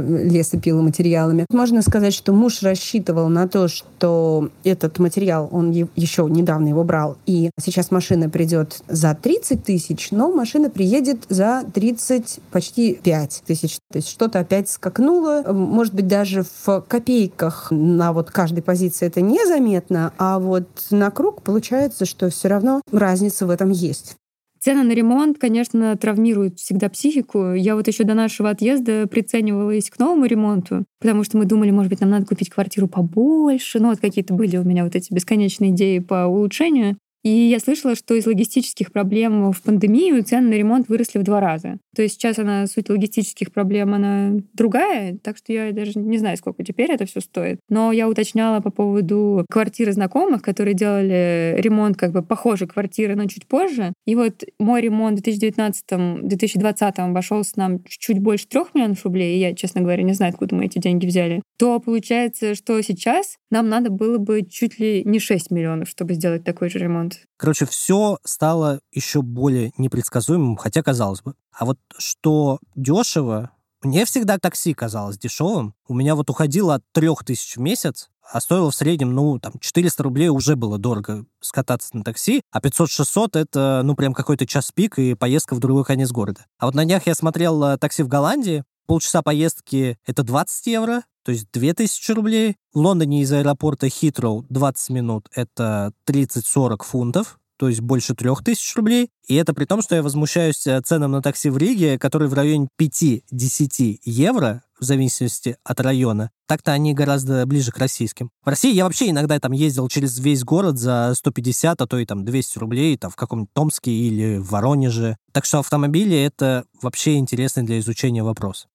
лесопиломатериалами, 0.09 1.47
можно 1.51 1.83
сказать, 1.83 2.15
что 2.15 2.33
муж 2.33 2.63
рассчитывал 2.63 3.29
на 3.29 3.47
то, 3.47 3.69
что 3.69 4.49
этот 4.65 4.99
материал, 4.99 5.49
он 5.53 5.71
еще 5.71 6.27
недавно 6.31 6.69
его 6.69 6.83
брал, 6.83 7.19
и 7.27 7.51
сейчас 7.61 7.91
машина 7.91 8.31
придет 8.31 8.83
за 8.89 9.15
30 9.15 9.63
тысяч, 9.63 10.11
но 10.11 10.33
машина 10.33 10.71
приедет 10.71 11.25
за 11.29 11.65
30, 11.73 12.41
почти 12.51 12.95
5 13.03 13.43
тысяч. 13.47 13.79
То 13.93 13.99
есть 13.99 14.09
что-то 14.09 14.41
опять 14.41 14.71
скакнуло. 14.71 15.45
Может 15.53 15.95
быть, 15.95 16.09
даже 16.09 16.45
в 16.65 16.85
копейках 16.89 17.69
на 17.71 18.13
вот 18.13 18.31
каждой 18.31 18.63
позиции 18.63 19.07
это 19.07 19.21
незаметно, 19.21 20.13
а 20.19 20.39
вот 20.39 20.69
на 20.91 21.11
круг 21.11 21.43
получается, 21.43 22.07
что 22.07 22.31
все 22.31 22.49
равно 22.49 22.81
разница 22.91 23.47
в 23.47 23.51
этом 23.51 23.71
есть. 23.71 24.17
Цены 24.65 24.83
на 24.83 24.93
ремонт, 24.93 25.37
конечно, 25.39 25.95
травмируют 25.95 26.59
всегда 26.59 26.89
психику. 26.89 27.53
Я 27.53 27.77
вот 27.77 27.87
еще 27.87 28.05
до 28.05 28.15
нашего 28.15 28.49
отъезда 28.49 29.07
приценивалась 29.07 29.91
к 29.91 29.99
новому 29.99 30.25
ремонту, 30.25 30.87
потому 31.01 31.23
что 31.23 31.37
мы 31.37 31.45
думали, 31.45 31.71
может 31.71 31.91
быть, 31.91 32.01
нам 32.01 32.09
надо 32.09 32.25
купить 32.25 32.49
квартиру 32.49 32.89
побольше. 32.89 33.79
Ну, 33.79 33.91
вот 33.91 34.01
какие-то 34.01 34.33
были 34.33 34.57
у 34.57 34.65
меня 34.65 34.85
вот 34.85 34.97
эти 34.97 35.13
бесконечные 35.13 35.73
идеи 35.73 35.99
по 35.99 36.25
улучшению. 36.25 36.97
И 37.23 37.29
я 37.29 37.61
слышала, 37.61 37.95
что 37.95 38.15
из 38.15 38.25
логистических 38.25 38.91
проблем 38.91 39.53
в 39.53 39.61
пандемию 39.61 40.25
цены 40.25 40.49
на 40.49 40.55
ремонт 40.55 40.89
выросли 40.89 41.19
в 41.19 41.25
два 41.25 41.41
раза. 41.41 41.77
То 41.95 42.03
есть 42.03 42.15
сейчас 42.15 42.39
она, 42.39 42.67
суть 42.67 42.89
логистических 42.89 43.53
проблем, 43.53 43.95
она 43.95 44.33
другая, 44.53 45.19
так 45.23 45.37
что 45.37 45.53
я 45.53 45.73
даже 45.73 45.99
не 45.99 46.19
знаю, 46.19 46.37
сколько 46.37 46.63
теперь 46.65 46.91
это 46.91 47.07
все 47.07 47.21
стоит. 47.21 47.61
Но 47.69 47.93
я 47.93 48.09
уточняла 48.09 48.61
по 48.61 48.71
поводу 48.71 49.45
квартиры 49.51 49.93
знакомых, 49.93 50.43
которые 50.43 50.75
делали 50.75 51.55
ремонт 51.59 51.97
как 51.97 52.13
бы 52.13 52.23
похожей 52.23 52.69
квартиры, 52.69 53.15
но 53.15 53.27
чуть 53.27 53.47
позже. 53.47 53.93
И 54.07 54.15
вот 54.15 54.45
мой 54.59 54.81
ремонт 54.81 55.21
в 55.21 55.23
2019-2020 55.23 56.93
обошелся 56.97 57.53
нам 57.57 57.85
чуть 57.85 58.19
больше 58.19 58.47
трех 58.49 58.75
миллионов 58.75 59.05
рублей, 59.05 59.37
и 59.37 59.41
я, 59.41 59.55
честно 59.55 59.81
говоря, 59.81 60.03
не 60.03 60.13
знаю, 60.13 60.33
откуда 60.33 60.55
мы 60.55 60.67
эти 60.67 60.79
деньги 60.79 61.07
взяли. 61.07 61.43
То 61.59 61.79
получается, 61.81 62.55
что 62.55 62.81
сейчас 62.83 63.37
нам 63.51 63.69
надо 63.69 63.91
было 63.91 64.19
бы 64.19 64.43
чуть 64.43 64.79
ли 64.79 65.03
не 65.05 65.19
6 65.19 65.51
миллионов, 65.51 65.89
чтобы 65.89 66.15
сделать 66.15 66.45
такой 66.45 66.69
же 66.71 66.79
ремонт. 66.79 67.21
Короче, 67.37 67.67
все 67.67 68.19
стало 68.25 68.81
еще 68.93 69.23
более 69.23 69.73
непредсказуемым, 69.77 70.57
хотя 70.57 70.83
казалось 70.83 71.23
бы. 71.23 71.35
А 71.57 71.65
вот 71.65 71.79
что 71.97 72.59
дешево, 72.75 73.51
мне 73.83 74.07
всегда 74.07 74.39
такси 74.39 74.73
казалось 74.73 75.19
дешевым. 75.19 75.75
У 75.87 75.95
меня 75.95 76.15
вот 76.15 76.31
уходило 76.31 76.77
от 76.77 76.83
3000 76.93 77.57
в 77.57 77.61
месяц, 77.61 78.09
а 78.33 78.41
стоило 78.41 78.71
в 78.71 78.75
среднем, 78.75 79.13
ну, 79.15 79.39
там, 79.39 79.53
400 79.61 80.03
рублей 80.03 80.29
уже 80.29 80.57
было 80.57 80.79
дорого 80.79 81.27
скататься 81.41 81.95
на 81.95 82.03
такси, 82.03 82.41
а 82.51 82.61
500-600— 82.61 83.29
это, 83.39 83.83
ну, 83.85 83.95
прям 83.95 84.15
какой-то 84.15 84.47
час 84.47 84.73
пик 84.73 84.99
и 84.99 85.15
поездка 85.15 85.55
в 85.55 85.59
другой 85.59 85.85
конец 85.85 86.11
города. 86.11 86.47
А 86.59 86.67
вот 86.67 86.75
на 86.75 86.85
днях 86.85 87.07
я 87.07 87.15
смотрел 87.15 87.63
э, 87.63 87.77
такси 87.77 88.03
в 88.03 88.09
Голландии, 88.09 88.65
полчаса 88.87 89.23
поездки— 89.23 89.99
это 90.07 90.23
20 90.23 90.67
евро, 90.67 91.03
то 91.25 91.33
есть 91.33 91.49
2000 91.53 92.13
рублей. 92.13 92.57
В 92.73 92.79
Лондоне 92.79 93.23
из 93.23 93.33
аэропорта 93.33 93.89
Хитроу 93.89 94.47
20 94.49 94.91
минут— 94.91 95.29
это 95.35 95.93
30-40 96.07 96.83
фунтов, 96.83 97.39
то 97.65 97.69
есть 97.71 97.81
больше 97.81 98.15
3000 98.15 98.77
рублей. 98.77 99.09
И 99.27 99.37
это 99.37 99.55
при 99.55 99.65
том, 99.65 99.81
что 99.81 99.95
я 99.95 100.03
возмущаюсь 100.03 100.67
э, 100.67 100.83
ценам 100.83 101.13
на 101.13 101.23
такси 101.23 101.49
в 101.49 101.57
Риге, 101.57 101.99
которые 101.99 102.29
в 102.29 102.35
районе 102.35 102.69
5-10 102.79 104.01
евро, 104.05 104.63
в 104.79 104.85
зависимости 104.85 105.57
от 105.65 105.81
района. 105.81 106.31
Так-то 106.47 106.73
они 106.73 106.93
гораздо 106.93 107.47
ближе 107.47 107.73
к 107.73 107.79
российским. 107.79 108.29
В 108.45 108.49
России 108.51 108.75
я 108.75 108.85
вообще 108.85 109.09
иногда 109.09 109.41
там 109.41 109.53
ездил 109.53 109.89
через 109.89 110.19
весь 110.19 110.45
город 110.45 110.79
за 110.79 111.15
150, 111.17 111.81
а 111.81 111.87
то 111.87 111.97
и 111.97 112.05
там 112.05 112.27
200 112.27 112.59
рублей, 112.59 112.99
там 112.99 113.11
в 113.11 113.17
каком-нибудь 113.17 113.55
Томске 113.55 113.93
или 113.93 114.37
в 114.37 114.51
Воронеже. 114.51 115.17
Так 115.33 115.47
что 115.47 115.61
автомобили— 115.61 116.15
это 116.19 116.67
вообще 116.83 117.15
интересный 117.15 117.63
для 117.63 117.79
изучения 117.79 118.23
вопрос 118.23 118.67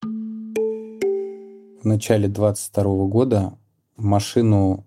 в 1.83 1.85
начале 1.85 2.27
22 2.27 3.05
года 3.05 3.53
машину 3.95 4.83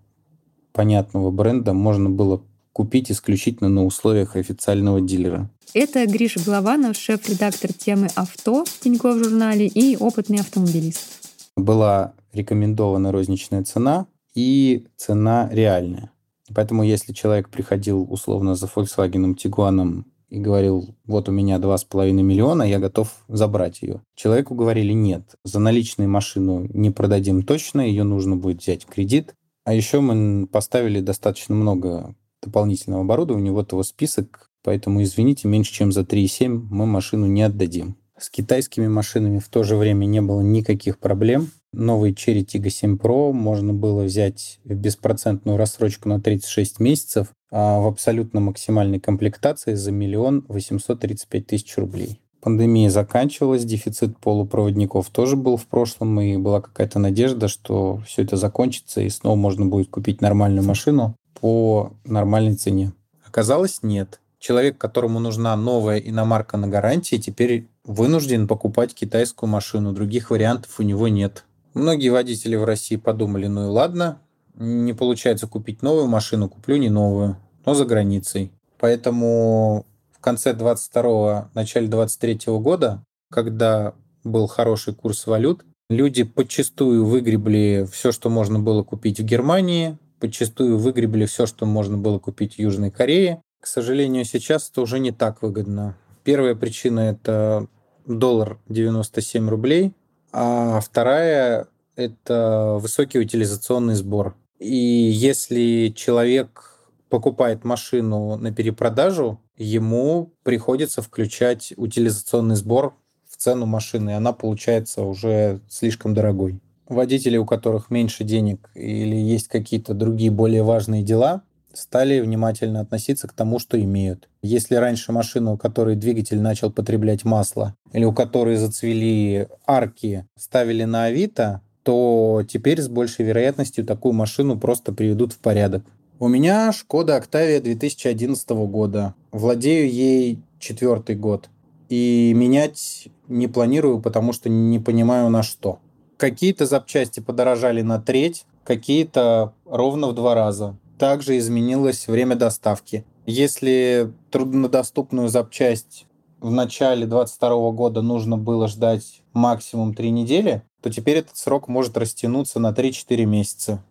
понятного 0.73 1.31
бренда 1.31 1.73
можно 1.73 2.09
было 2.09 2.43
купить 2.73 3.11
исключительно 3.11 3.69
на 3.69 3.85
условиях 3.85 4.35
официального 4.35 4.99
дилера. 4.99 5.49
Это 5.73 6.05
Гриша 6.05 6.39
Голованов, 6.43 6.97
шеф-редактор 6.97 7.71
темы 7.71 8.07
«Авто» 8.15 8.65
в 8.65 8.79
Тинькофф 8.79 9.17
журнале 9.23 9.67
и 9.67 9.95
опытный 9.95 10.39
автомобилист. 10.39 11.29
Была 11.55 12.13
рекомендована 12.33 13.11
розничная 13.11 13.63
цена 13.63 14.07
и 14.35 14.85
цена 14.97 15.49
реальная. 15.51 16.11
Поэтому 16.53 16.83
если 16.83 17.13
человек 17.13 17.49
приходил 17.49 18.05
условно 18.09 18.55
за 18.55 18.67
Volkswagen 18.67 19.35
Tiguan 19.35 20.03
и 20.29 20.39
говорил, 20.39 20.95
вот 21.05 21.29
у 21.29 21.31
меня 21.31 21.59
два 21.59 21.77
с 21.77 21.83
половиной 21.83 22.23
миллиона, 22.23 22.63
я 22.63 22.79
готов 22.79 23.09
забрать 23.27 23.81
ее. 23.81 24.01
Человеку 24.15 24.55
говорили, 24.55 24.93
нет, 24.93 25.35
за 25.43 25.59
наличные 25.59 26.07
машину 26.07 26.67
не 26.73 26.89
продадим 26.89 27.43
точно, 27.43 27.81
ее 27.81 28.03
нужно 28.03 28.35
будет 28.35 28.61
взять 28.61 28.83
в 28.83 28.87
кредит. 28.87 29.35
А 29.63 29.73
еще 29.73 30.01
мы 30.01 30.45
поставили 30.47 30.99
достаточно 30.99 31.55
много 31.55 32.15
дополнительного 32.43 33.03
оборудования. 33.03 33.51
Вот 33.51 33.71
его 33.71 33.83
список. 33.83 34.49
Поэтому, 34.63 35.03
извините, 35.03 35.47
меньше 35.47 35.73
чем 35.73 35.91
за 35.91 36.01
3,7 36.01 36.67
мы 36.69 36.85
машину 36.85 37.25
не 37.25 37.43
отдадим. 37.43 37.95
С 38.17 38.29
китайскими 38.29 38.87
машинами 38.87 39.39
в 39.39 39.49
то 39.49 39.63
же 39.63 39.75
время 39.75 40.05
не 40.05 40.21
было 40.21 40.41
никаких 40.41 40.99
проблем. 40.99 41.49
Новый 41.73 42.13
Cherry 42.13 42.45
Tiggo 42.45 42.69
7 42.69 42.95
Pro 42.97 43.33
можно 43.33 43.73
было 43.73 44.03
взять 44.03 44.59
в 44.63 44.73
беспроцентную 44.73 45.57
рассрочку 45.57 46.07
на 46.07 46.21
36 46.21 46.79
месяцев, 46.79 47.27
а 47.51 47.79
в 47.79 47.87
абсолютно 47.87 48.39
максимальной 48.39 48.99
комплектации 48.99 49.73
за 49.73 49.91
миллион 49.91 50.45
восемьсот 50.47 51.01
тридцать 51.01 51.27
пять 51.27 51.47
тысяч 51.47 51.75
рублей. 51.77 52.19
Пандемия 52.41 52.89
заканчивалась, 52.89 53.63
дефицит 53.63 54.17
полупроводников 54.17 55.09
тоже 55.09 55.35
был 55.35 55.55
в 55.55 55.65
прошлом, 55.65 56.19
и 56.19 56.35
была 56.37 56.61
какая-то 56.61 56.99
надежда, 56.99 57.47
что 57.47 58.01
все 58.05 58.23
это 58.23 58.37
закончится, 58.37 59.01
и 59.01 59.09
снова 59.09 59.35
можно 59.35 59.65
будет 59.65 59.89
купить 59.89 60.19
нормальную 60.19 60.65
машину 60.65 61.15
по 61.39 61.93
нормальной 62.05 62.55
цене. 62.55 62.93
Оказалось, 63.25 63.79
нет. 63.83 64.19
Человек, 64.39 64.77
которому 64.77 65.19
нужна 65.19 65.55
новая 65.55 65.97
иномарка 65.99 66.57
на 66.57 66.67
гарантии, 66.67 67.15
теперь 67.15 67.67
вынужден 67.85 68.47
покупать 68.47 68.93
китайскую 68.93 69.49
машину. 69.49 69.93
Других 69.93 70.29
вариантов 70.29 70.79
у 70.79 70.83
него 70.83 71.07
нет. 71.07 71.45
Многие 71.73 72.09
водители 72.09 72.55
в 72.55 72.65
России 72.65 72.97
подумали, 72.97 73.47
ну 73.47 73.65
и 73.65 73.69
ладно, 73.69 74.19
не 74.55 74.93
получается 74.93 75.47
купить 75.47 75.81
новую 75.81 76.07
машину, 76.07 76.49
куплю 76.49 76.77
не 76.77 76.89
новую, 76.89 77.37
но 77.65 77.73
за 77.73 77.85
границей. 77.85 78.51
Поэтому 78.79 79.85
в 80.11 80.19
конце 80.19 80.53
22 80.53 81.49
начале 81.53 81.87
23 81.87 82.39
года, 82.59 83.03
когда 83.31 83.93
был 84.23 84.47
хороший 84.47 84.93
курс 84.93 85.25
валют, 85.25 85.65
люди 85.89 86.23
подчастую 86.23 87.05
выгребли 87.05 87.87
все, 87.91 88.11
что 88.11 88.29
можно 88.29 88.59
было 88.59 88.83
купить 88.83 89.19
в 89.19 89.23
Германии, 89.23 89.97
подчастую 90.23 90.77
выгребли 90.77 91.25
все, 91.25 91.45
что 91.45 91.65
можно 91.65 91.97
было 91.97 92.17
купить 92.17 92.55
в 92.55 92.59
Южной 92.59 92.91
Корее. 92.91 93.41
К 93.59 93.67
сожалению, 93.67 94.23
сейчас 94.23 94.69
это 94.69 94.79
уже 94.79 94.99
не 94.99 95.11
так 95.11 95.41
выгодно. 95.41 95.97
Первая 96.23 96.55
причина– 96.55 96.99
это 97.01 97.67
доллар 98.05 98.57
97 98.69 99.49
рублей, 99.49 99.91
а 100.31 100.79
вторая– 100.79 101.67
это 101.97 102.77
высокий 102.79 103.19
утилизационный 103.19 103.95
сбор. 103.95 104.37
И 104.59 104.73
если 104.73 105.91
человек 105.93 106.79
покупает 107.09 107.65
машину 107.65 108.37
на 108.37 108.53
перепродажу, 108.53 109.41
ему 109.57 110.31
приходится 110.43 111.01
включать 111.01 111.73
утилизационный 111.75 112.55
сбор 112.55 112.95
в 113.27 113.35
цену 113.35 113.65
машины, 113.65 114.11
и 114.11 114.13
она 114.13 114.31
получается 114.31 115.01
уже 115.01 115.59
слишком 115.67 116.13
дорогой. 116.13 116.61
Водители, 116.93 117.37
у 117.37 117.45
которых 117.45 117.89
меньше 117.89 118.23
денег 118.23 118.69
или 118.75 119.15
есть 119.15 119.47
какие-то 119.47 119.93
другие 119.93 120.29
более 120.29 120.63
важные 120.63 121.03
дела, 121.03 121.41
стали 121.73 122.19
внимательно 122.19 122.81
относиться 122.81 123.27
к 123.27 123.33
тому, 123.33 123.57
что 123.57 123.81
имеют. 123.81 124.29
Если 124.43 124.75
раньше 124.75 125.11
машина, 125.11 125.53
у 125.53 125.57
которой 125.57 125.95
двигатель 125.95 126.39
начал 126.39 126.71
потреблять 126.71 127.25
масло, 127.25 127.75
или 127.91 128.05
у 128.05 128.13
которой 128.13 128.57
зацвели 128.57 129.47
арки, 129.65 130.27
ставили 130.37 130.83
на 130.83 131.05
Авито, 131.05 131.61
то 131.81 132.43
теперь 132.47 132.79
с 132.79 132.87
большей 132.87 133.25
вероятностью 133.25 133.85
такую 133.85 134.13
машину 134.13 134.59
просто 134.59 134.93
приведут 134.93 135.33
в 135.33 135.39
порядок. 135.39 135.83
У 136.19 136.27
меня 136.27 136.71
Шкода 136.71 137.17
Октавия 137.17 137.59
2011 137.59 138.49
года. 138.49 139.15
Владею 139.31 139.91
ей 139.91 140.39
четвертый 140.59 141.15
год. 141.15 141.49
И 141.89 142.33
менять 142.35 143.09
не 143.27 143.47
планирую, 143.47 143.99
потому 143.99 144.31
что 144.31 144.47
не 144.47 144.79
понимаю 144.79 145.29
на 145.29 145.43
что. 145.43 145.79
Какие-то 146.17 146.65
запчасти 146.65 147.19
подорожали 147.19 147.81
на 147.81 147.99
треть, 147.99 148.45
какие-то 148.63 149.53
ровно 149.65 150.07
в 150.07 150.15
два 150.15 150.35
раза 150.35 150.77
также 150.97 151.37
изменилось 151.37 152.07
время 152.07 152.35
доставки. 152.35 153.03
Если 153.25 154.13
труднодоступную 154.31 155.27
запчасть 155.27 156.05
в 156.39 156.49
начале 156.51 157.05
2022 157.05 157.71
года 157.71 158.01
нужно 158.01 158.37
было 158.37 158.67
ждать 158.67 159.21
максимум 159.33 159.93
3 159.93 160.11
недели, 160.11 160.63
то 160.81 160.89
теперь 160.89 161.17
этот 161.17 161.35
срок 161.37 161.67
может 161.67 161.97
растянуться 161.97 162.59
на 162.59 162.71
3-4 162.71 163.25
месяца. 163.25 163.83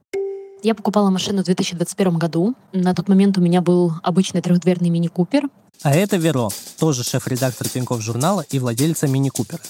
Я 0.63 0.75
покупала 0.75 1.11
машину 1.11 1.43
в 1.43 1.45
2021 1.45 2.19
году. 2.19 2.55
На 2.73 2.95
тот 2.95 3.09
момент 3.09 3.37
у 3.37 3.41
меня 3.41 3.61
был 3.61 3.93
обычный 4.03 4.41
трехдверный 4.41 4.91
мини-купер. 4.91 5.49
А 5.83 5.95
это 5.95 6.17
Веро, 6.17 6.49
тоже 6.79 7.03
шеф-редактор 7.03 7.69
Тинькофф 7.69 8.01
журнала 8.01 8.45
и 8.49 8.59
владельца 8.59 9.09
мини-купера. 9.09 9.61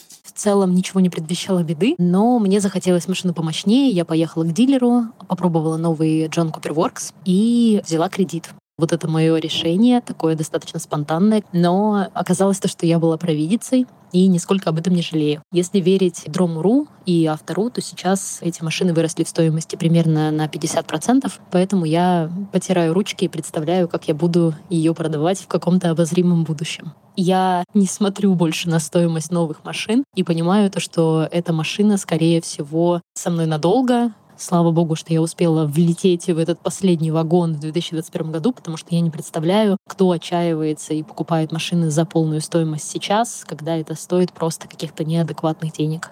Целом 0.42 0.74
ничего 0.74 0.98
не 0.98 1.08
предвещало 1.08 1.62
беды, 1.62 1.94
но 1.98 2.40
мне 2.40 2.60
захотелось 2.60 3.06
машину 3.06 3.32
помощнее. 3.32 3.90
Я 3.90 4.04
поехала 4.04 4.42
к 4.42 4.52
дилеру, 4.52 5.04
попробовала 5.28 5.76
новый 5.76 6.26
John 6.26 6.52
Cooper 6.52 6.74
Works 6.74 7.14
и 7.24 7.80
взяла 7.86 8.08
кредит. 8.08 8.48
Вот 8.78 8.92
это 8.92 9.08
мое 9.08 9.36
решение, 9.36 10.00
такое 10.00 10.34
достаточно 10.34 10.80
спонтанное, 10.80 11.42
но 11.52 12.08
оказалось 12.14 12.58
то, 12.58 12.68
что 12.68 12.86
я 12.86 12.98
была 12.98 13.16
провидицей 13.18 13.86
и 14.12 14.26
нисколько 14.26 14.70
об 14.70 14.78
этом 14.78 14.94
не 14.94 15.02
жалею. 15.02 15.42
Если 15.52 15.80
верить 15.80 16.24
Дрому.ру 16.26 16.86
и 17.06 17.26
автору, 17.26 17.70
то 17.70 17.80
сейчас 17.80 18.38
эти 18.40 18.62
машины 18.62 18.92
выросли 18.92 19.24
в 19.24 19.28
стоимости 19.28 19.76
примерно 19.76 20.30
на 20.30 20.46
50%, 20.46 21.30
поэтому 21.50 21.84
я 21.84 22.30
потираю 22.52 22.94
ручки 22.94 23.24
и 23.24 23.28
представляю, 23.28 23.88
как 23.88 24.08
я 24.08 24.14
буду 24.14 24.54
ее 24.68 24.94
продавать 24.94 25.40
в 25.40 25.46
каком-то 25.46 25.90
обозримом 25.90 26.44
будущем. 26.44 26.92
Я 27.14 27.64
не 27.74 27.86
смотрю 27.86 28.34
больше 28.34 28.70
на 28.70 28.78
стоимость 28.78 29.30
новых 29.30 29.64
машин 29.64 30.04
и 30.14 30.22
понимаю 30.22 30.70
то, 30.70 30.80
что 30.80 31.28
эта 31.30 31.52
машина, 31.52 31.98
скорее 31.98 32.40
всего, 32.40 33.02
со 33.14 33.30
мной 33.30 33.44
надолго, 33.46 34.12
Слава 34.42 34.72
богу, 34.72 34.96
что 34.96 35.12
я 35.12 35.22
успела 35.22 35.66
влететь 35.66 36.26
в 36.26 36.36
этот 36.36 36.58
последний 36.58 37.12
вагон 37.12 37.54
в 37.54 37.60
2021 37.60 38.32
году, 38.32 38.52
потому 38.52 38.76
что 38.76 38.92
я 38.92 39.00
не 39.00 39.08
представляю, 39.08 39.76
кто 39.88 40.10
отчаивается 40.10 40.94
и 40.94 41.04
покупает 41.04 41.52
машины 41.52 41.90
за 41.90 42.04
полную 42.04 42.40
стоимость 42.40 42.90
сейчас, 42.90 43.44
когда 43.46 43.76
это 43.76 43.94
стоит 43.94 44.32
просто 44.32 44.66
каких-то 44.66 45.04
неадекватных 45.04 45.72
денег. 45.74 46.10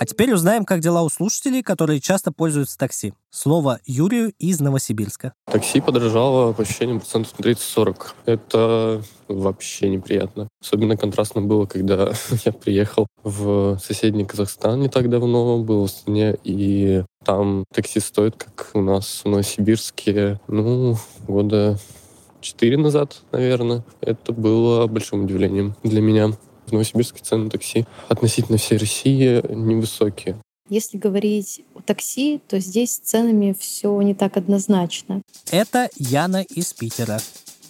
А 0.00 0.06
теперь 0.06 0.32
узнаем, 0.32 0.64
как 0.64 0.80
дела 0.80 1.02
у 1.02 1.10
слушателей, 1.10 1.62
которые 1.62 2.00
часто 2.00 2.32
пользуются 2.32 2.78
такси. 2.78 3.12
Слово 3.28 3.80
Юрию 3.84 4.32
из 4.38 4.58
Новосибирска. 4.58 5.34
Такси 5.44 5.82
подорожало 5.82 6.54
по 6.54 6.62
ощущениям 6.62 7.00
процентов 7.00 7.38
на 7.38 7.44
30-40. 7.44 7.96
Это 8.24 9.02
вообще 9.28 9.90
неприятно. 9.90 10.48
Особенно 10.62 10.96
контрастно 10.96 11.42
было, 11.42 11.66
когда 11.66 12.14
я 12.46 12.52
приехал 12.52 13.08
в 13.24 13.78
соседний 13.84 14.24
Казахстан 14.24 14.80
не 14.80 14.88
так 14.88 15.10
давно, 15.10 15.58
был 15.62 15.82
в 15.82 15.84
Астане, 15.84 16.38
и 16.44 17.04
там 17.22 17.64
такси 17.70 18.00
стоит, 18.00 18.42
как 18.42 18.70
у 18.72 18.80
нас 18.80 19.20
в 19.22 19.28
Новосибирске, 19.28 20.40
ну, 20.48 20.96
года 21.28 21.78
четыре 22.40 22.78
назад, 22.78 23.20
наверное. 23.32 23.84
Это 24.00 24.32
было 24.32 24.86
большим 24.86 25.24
удивлением 25.24 25.74
для 25.82 26.00
меня. 26.00 26.32
В 26.70 26.72
Новосибирске 26.72 27.20
цены 27.22 27.44
на 27.44 27.50
такси 27.50 27.84
относительно 28.08 28.56
всей 28.56 28.78
России 28.78 29.42
невысокие. 29.52 30.36
Если 30.68 30.98
говорить 30.98 31.62
о 31.74 31.80
такси, 31.80 32.40
то 32.46 32.60
здесь 32.60 32.92
с 32.94 32.98
ценами 32.98 33.56
все 33.58 34.00
не 34.02 34.14
так 34.14 34.36
однозначно. 34.36 35.20
Это 35.50 35.90
Яна 35.96 36.42
из 36.42 36.72
Питера. 36.72 37.18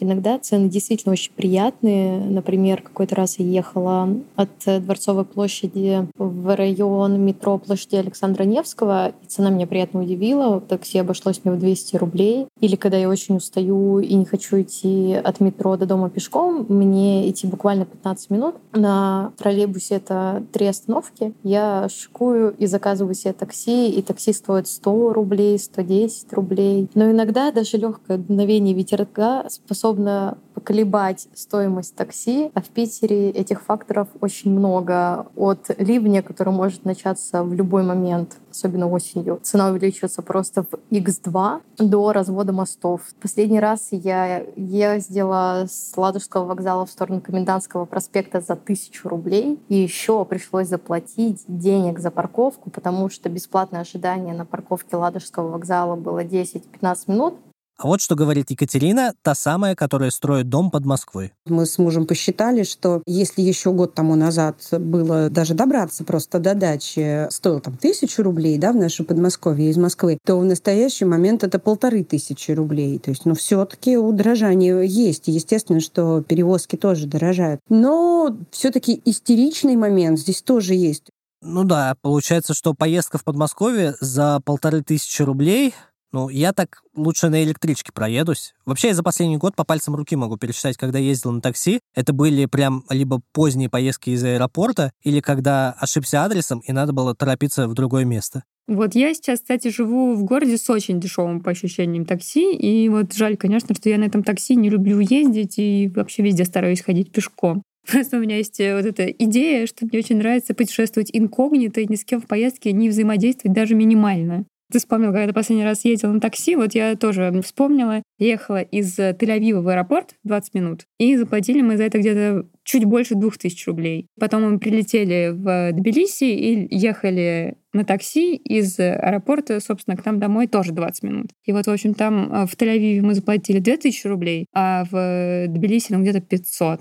Иногда 0.00 0.38
цены 0.38 0.68
действительно 0.68 1.12
очень 1.12 1.32
приятные. 1.32 2.18
Например, 2.18 2.80
какой-то 2.80 3.14
раз 3.14 3.38
я 3.38 3.44
ехала 3.44 4.08
от 4.34 4.48
Дворцовой 4.64 5.26
площади 5.26 6.08
в 6.16 6.56
район 6.56 7.20
метро 7.20 7.58
площади 7.58 7.96
Александра 7.96 8.44
Невского, 8.44 9.08
и 9.08 9.26
цена 9.26 9.50
меня 9.50 9.66
приятно 9.66 10.00
удивила. 10.00 10.60
Такси 10.60 10.98
обошлось 10.98 11.42
мне 11.44 11.54
в 11.54 11.58
200 11.58 11.96
рублей. 11.96 12.46
Или 12.60 12.76
когда 12.76 12.96
я 12.96 13.08
очень 13.10 13.36
устаю 13.36 13.98
и 13.98 14.14
не 14.14 14.24
хочу 14.24 14.62
идти 14.62 15.12
от 15.14 15.40
метро 15.40 15.76
до 15.76 15.84
дома 15.84 16.08
пешком, 16.08 16.64
мне 16.68 17.28
идти 17.28 17.46
буквально 17.46 17.84
15 17.84 18.30
минут. 18.30 18.54
На 18.72 19.32
троллейбусе 19.36 19.96
это 19.96 20.42
три 20.52 20.66
остановки. 20.66 21.34
Я 21.42 21.88
шикую 21.90 22.54
и 22.56 22.66
заказываю 22.66 23.14
себе 23.14 23.34
такси, 23.34 23.90
и 23.90 24.00
такси 24.00 24.32
стоит 24.32 24.66
100 24.66 25.12
рублей, 25.12 25.58
110 25.58 26.32
рублей. 26.32 26.88
Но 26.94 27.10
иногда 27.10 27.52
даже 27.52 27.76
легкое 27.76 28.16
дуновение 28.16 28.74
ветерка 28.74 29.44
способно 29.48 29.89
способна 29.90 30.38
поколебать 30.54 31.26
стоимость 31.34 31.96
такси, 31.96 32.50
а 32.54 32.60
в 32.60 32.66
Питере 32.66 33.30
этих 33.30 33.62
факторов 33.62 34.08
очень 34.20 34.52
много. 34.52 35.26
От 35.34 35.70
ливня, 35.78 36.22
который 36.22 36.52
может 36.52 36.84
начаться 36.84 37.42
в 37.42 37.54
любой 37.54 37.82
момент, 37.82 38.36
особенно 38.50 38.88
осенью, 38.88 39.40
цена 39.42 39.70
увеличивается 39.70 40.22
просто 40.22 40.64
в 40.64 40.74
x2 40.90 41.60
до 41.78 42.12
развода 42.12 42.52
мостов. 42.52 43.00
Последний 43.22 43.58
раз 43.58 43.88
я 43.90 44.44
ездила 44.54 45.64
с 45.66 45.96
Ладожского 45.96 46.44
вокзала 46.44 46.84
в 46.84 46.90
сторону 46.90 47.20
Комендантского 47.20 47.86
проспекта 47.86 48.40
за 48.40 48.54
тысячу 48.54 49.08
рублей, 49.08 49.58
и 49.68 49.76
еще 49.76 50.24
пришлось 50.24 50.68
заплатить 50.68 51.42
денег 51.48 51.98
за 51.98 52.10
парковку, 52.10 52.70
потому 52.70 53.08
что 53.08 53.28
бесплатное 53.28 53.80
ожидание 53.80 54.34
на 54.34 54.44
парковке 54.44 54.96
Ладожского 54.96 55.48
вокзала 55.48 55.96
было 55.96 56.22
10-15 56.22 56.96
минут, 57.06 57.34
А 57.82 57.86
вот 57.86 58.02
что 58.02 58.14
говорит 58.14 58.50
Екатерина, 58.50 59.14
та 59.22 59.34
самая, 59.34 59.74
которая 59.74 60.10
строит 60.10 60.50
дом 60.50 60.70
под 60.70 60.84
Москвой. 60.84 61.32
Мы 61.46 61.64
с 61.64 61.78
мужем 61.78 62.06
посчитали, 62.06 62.62
что 62.62 63.02
если 63.06 63.40
еще 63.40 63.72
год 63.72 63.94
тому 63.94 64.16
назад 64.16 64.56
было 64.70 65.30
даже 65.30 65.54
добраться 65.54 66.04
просто 66.04 66.40
до 66.40 66.54
дачи, 66.54 67.26
стоило 67.30 67.58
там 67.58 67.78
тысячу 67.78 68.22
рублей, 68.22 68.58
да, 68.58 68.72
в 68.72 68.76
наше 68.76 69.02
Подмосковье 69.02 69.70
из 69.70 69.78
Москвы, 69.78 70.18
то 70.26 70.38
в 70.38 70.44
настоящий 70.44 71.06
момент 71.06 71.42
это 71.42 71.58
полторы 71.58 72.04
тысячи 72.04 72.50
рублей. 72.50 72.98
То 72.98 73.12
есть, 73.12 73.24
ну, 73.24 73.34
все-таки 73.34 73.96
удорожание 73.96 74.86
есть. 74.86 75.28
Естественно, 75.28 75.80
что 75.80 76.20
перевозки 76.20 76.76
тоже 76.76 77.06
дорожают. 77.06 77.62
Но 77.70 78.36
все-таки 78.50 79.00
истеричный 79.06 79.76
момент 79.76 80.18
здесь 80.18 80.42
тоже 80.42 80.74
есть. 80.74 81.04
Ну 81.42 81.64
да, 81.64 81.94
получается, 82.02 82.52
что 82.52 82.74
поездка 82.74 83.16
в 83.16 83.24
Подмосковье 83.24 83.94
за 84.00 84.40
полторы 84.44 84.82
тысячи 84.82 85.22
рублей 85.22 85.74
ну, 86.12 86.28
я 86.28 86.52
так 86.52 86.82
лучше 86.94 87.28
на 87.28 87.42
электричке 87.42 87.92
проедусь. 87.92 88.54
Вообще, 88.66 88.88
я 88.88 88.94
за 88.94 89.02
последний 89.02 89.36
год 89.36 89.54
по 89.54 89.64
пальцам 89.64 89.94
руки 89.94 90.16
могу 90.16 90.36
пересчитать, 90.36 90.76
когда 90.76 90.98
ездил 90.98 91.32
на 91.32 91.40
такси. 91.40 91.80
Это 91.94 92.12
были 92.12 92.46
прям 92.46 92.84
либо 92.90 93.20
поздние 93.32 93.68
поездки 93.68 94.10
из 94.10 94.24
аэропорта, 94.24 94.92
или 95.02 95.20
когда 95.20 95.72
ошибся 95.78 96.24
адресом, 96.24 96.60
и 96.60 96.72
надо 96.72 96.92
было 96.92 97.14
торопиться 97.14 97.68
в 97.68 97.74
другое 97.74 98.04
место. 98.04 98.42
Вот 98.66 98.94
я 98.94 99.14
сейчас, 99.14 99.40
кстати, 99.40 99.68
живу 99.68 100.14
в 100.14 100.22
городе 100.24 100.56
с 100.56 100.70
очень 100.70 101.00
дешевым 101.00 101.40
по 101.40 101.50
ощущениям 101.50 102.04
такси, 102.04 102.54
и 102.54 102.88
вот 102.88 103.12
жаль, 103.12 103.36
конечно, 103.36 103.74
что 103.74 103.88
я 103.88 103.98
на 103.98 104.04
этом 104.04 104.22
такси 104.22 104.54
не 104.54 104.70
люблю 104.70 105.00
ездить 105.00 105.58
и 105.58 105.90
вообще 105.94 106.22
везде 106.22 106.44
стараюсь 106.44 106.82
ходить 106.82 107.10
пешком. 107.10 107.62
Просто 107.90 108.18
у 108.18 108.20
меня 108.20 108.36
есть 108.36 108.60
э, 108.60 108.76
вот 108.76 108.86
эта 108.86 109.06
идея, 109.06 109.66
что 109.66 109.86
мне 109.86 109.98
очень 109.98 110.18
нравится 110.18 110.54
путешествовать 110.54 111.10
инкогнито 111.12 111.80
и 111.80 111.86
ни 111.86 111.96
с 111.96 112.04
кем 112.04 112.20
в 112.20 112.26
поездке 112.26 112.72
не 112.72 112.88
взаимодействовать 112.88 113.54
даже 113.54 113.74
минимально. 113.74 114.44
Ты 114.70 114.78
вспомнил, 114.78 115.12
когда 115.12 115.32
последний 115.32 115.64
раз 115.64 115.84
ездил 115.84 116.12
на 116.12 116.20
такси, 116.20 116.54
вот 116.54 116.74
я 116.74 116.94
тоже 116.94 117.32
вспомнила. 117.42 118.02
Ехала 118.18 118.60
из 118.60 118.98
Тель-Авива 118.98 119.60
в 119.60 119.68
аэропорт 119.68 120.14
20 120.24 120.54
минут, 120.54 120.84
и 120.98 121.16
заплатили 121.16 121.60
мы 121.60 121.76
за 121.76 121.84
это 121.84 121.98
где-то 121.98 122.46
чуть 122.62 122.84
больше 122.84 123.14
двух 123.16 123.36
тысяч 123.36 123.66
рублей. 123.66 124.06
Потом 124.18 124.42
мы 124.42 124.58
прилетели 124.58 125.30
в 125.32 125.72
Тбилиси 125.72 126.24
и 126.24 126.76
ехали 126.76 127.56
на 127.72 127.84
такси 127.84 128.36
из 128.36 128.78
аэропорта, 128.78 129.58
собственно, 129.60 129.96
к 129.96 130.04
нам 130.04 130.20
домой 130.20 130.46
тоже 130.46 130.72
20 130.72 131.02
минут. 131.02 131.26
И 131.44 131.52
вот, 131.52 131.66
в 131.66 131.70
общем, 131.70 131.94
там 131.94 132.32
э, 132.32 132.46
в 132.46 132.56
Тель-Авиве 132.56 133.00
мы 133.00 133.14
заплатили 133.14 133.58
2000 133.58 134.06
рублей, 134.06 134.46
а 134.52 134.84
в 134.90 135.46
Тбилиси 135.48 135.92
ну, 135.92 136.02
где-то 136.02 136.20
500. 136.20 136.80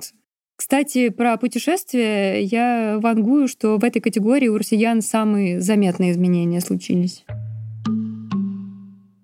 Кстати, 0.55 1.09
про 1.09 1.37
путешествия 1.37 2.41
я 2.41 2.99
вангую, 3.01 3.47
что 3.47 3.77
в 3.77 3.83
этой 3.83 4.01
категории 4.01 4.49
у 4.49 4.57
россиян 4.57 5.01
самые 5.01 5.61
заметные 5.61 6.11
изменения 6.11 6.59
случились. 6.59 7.23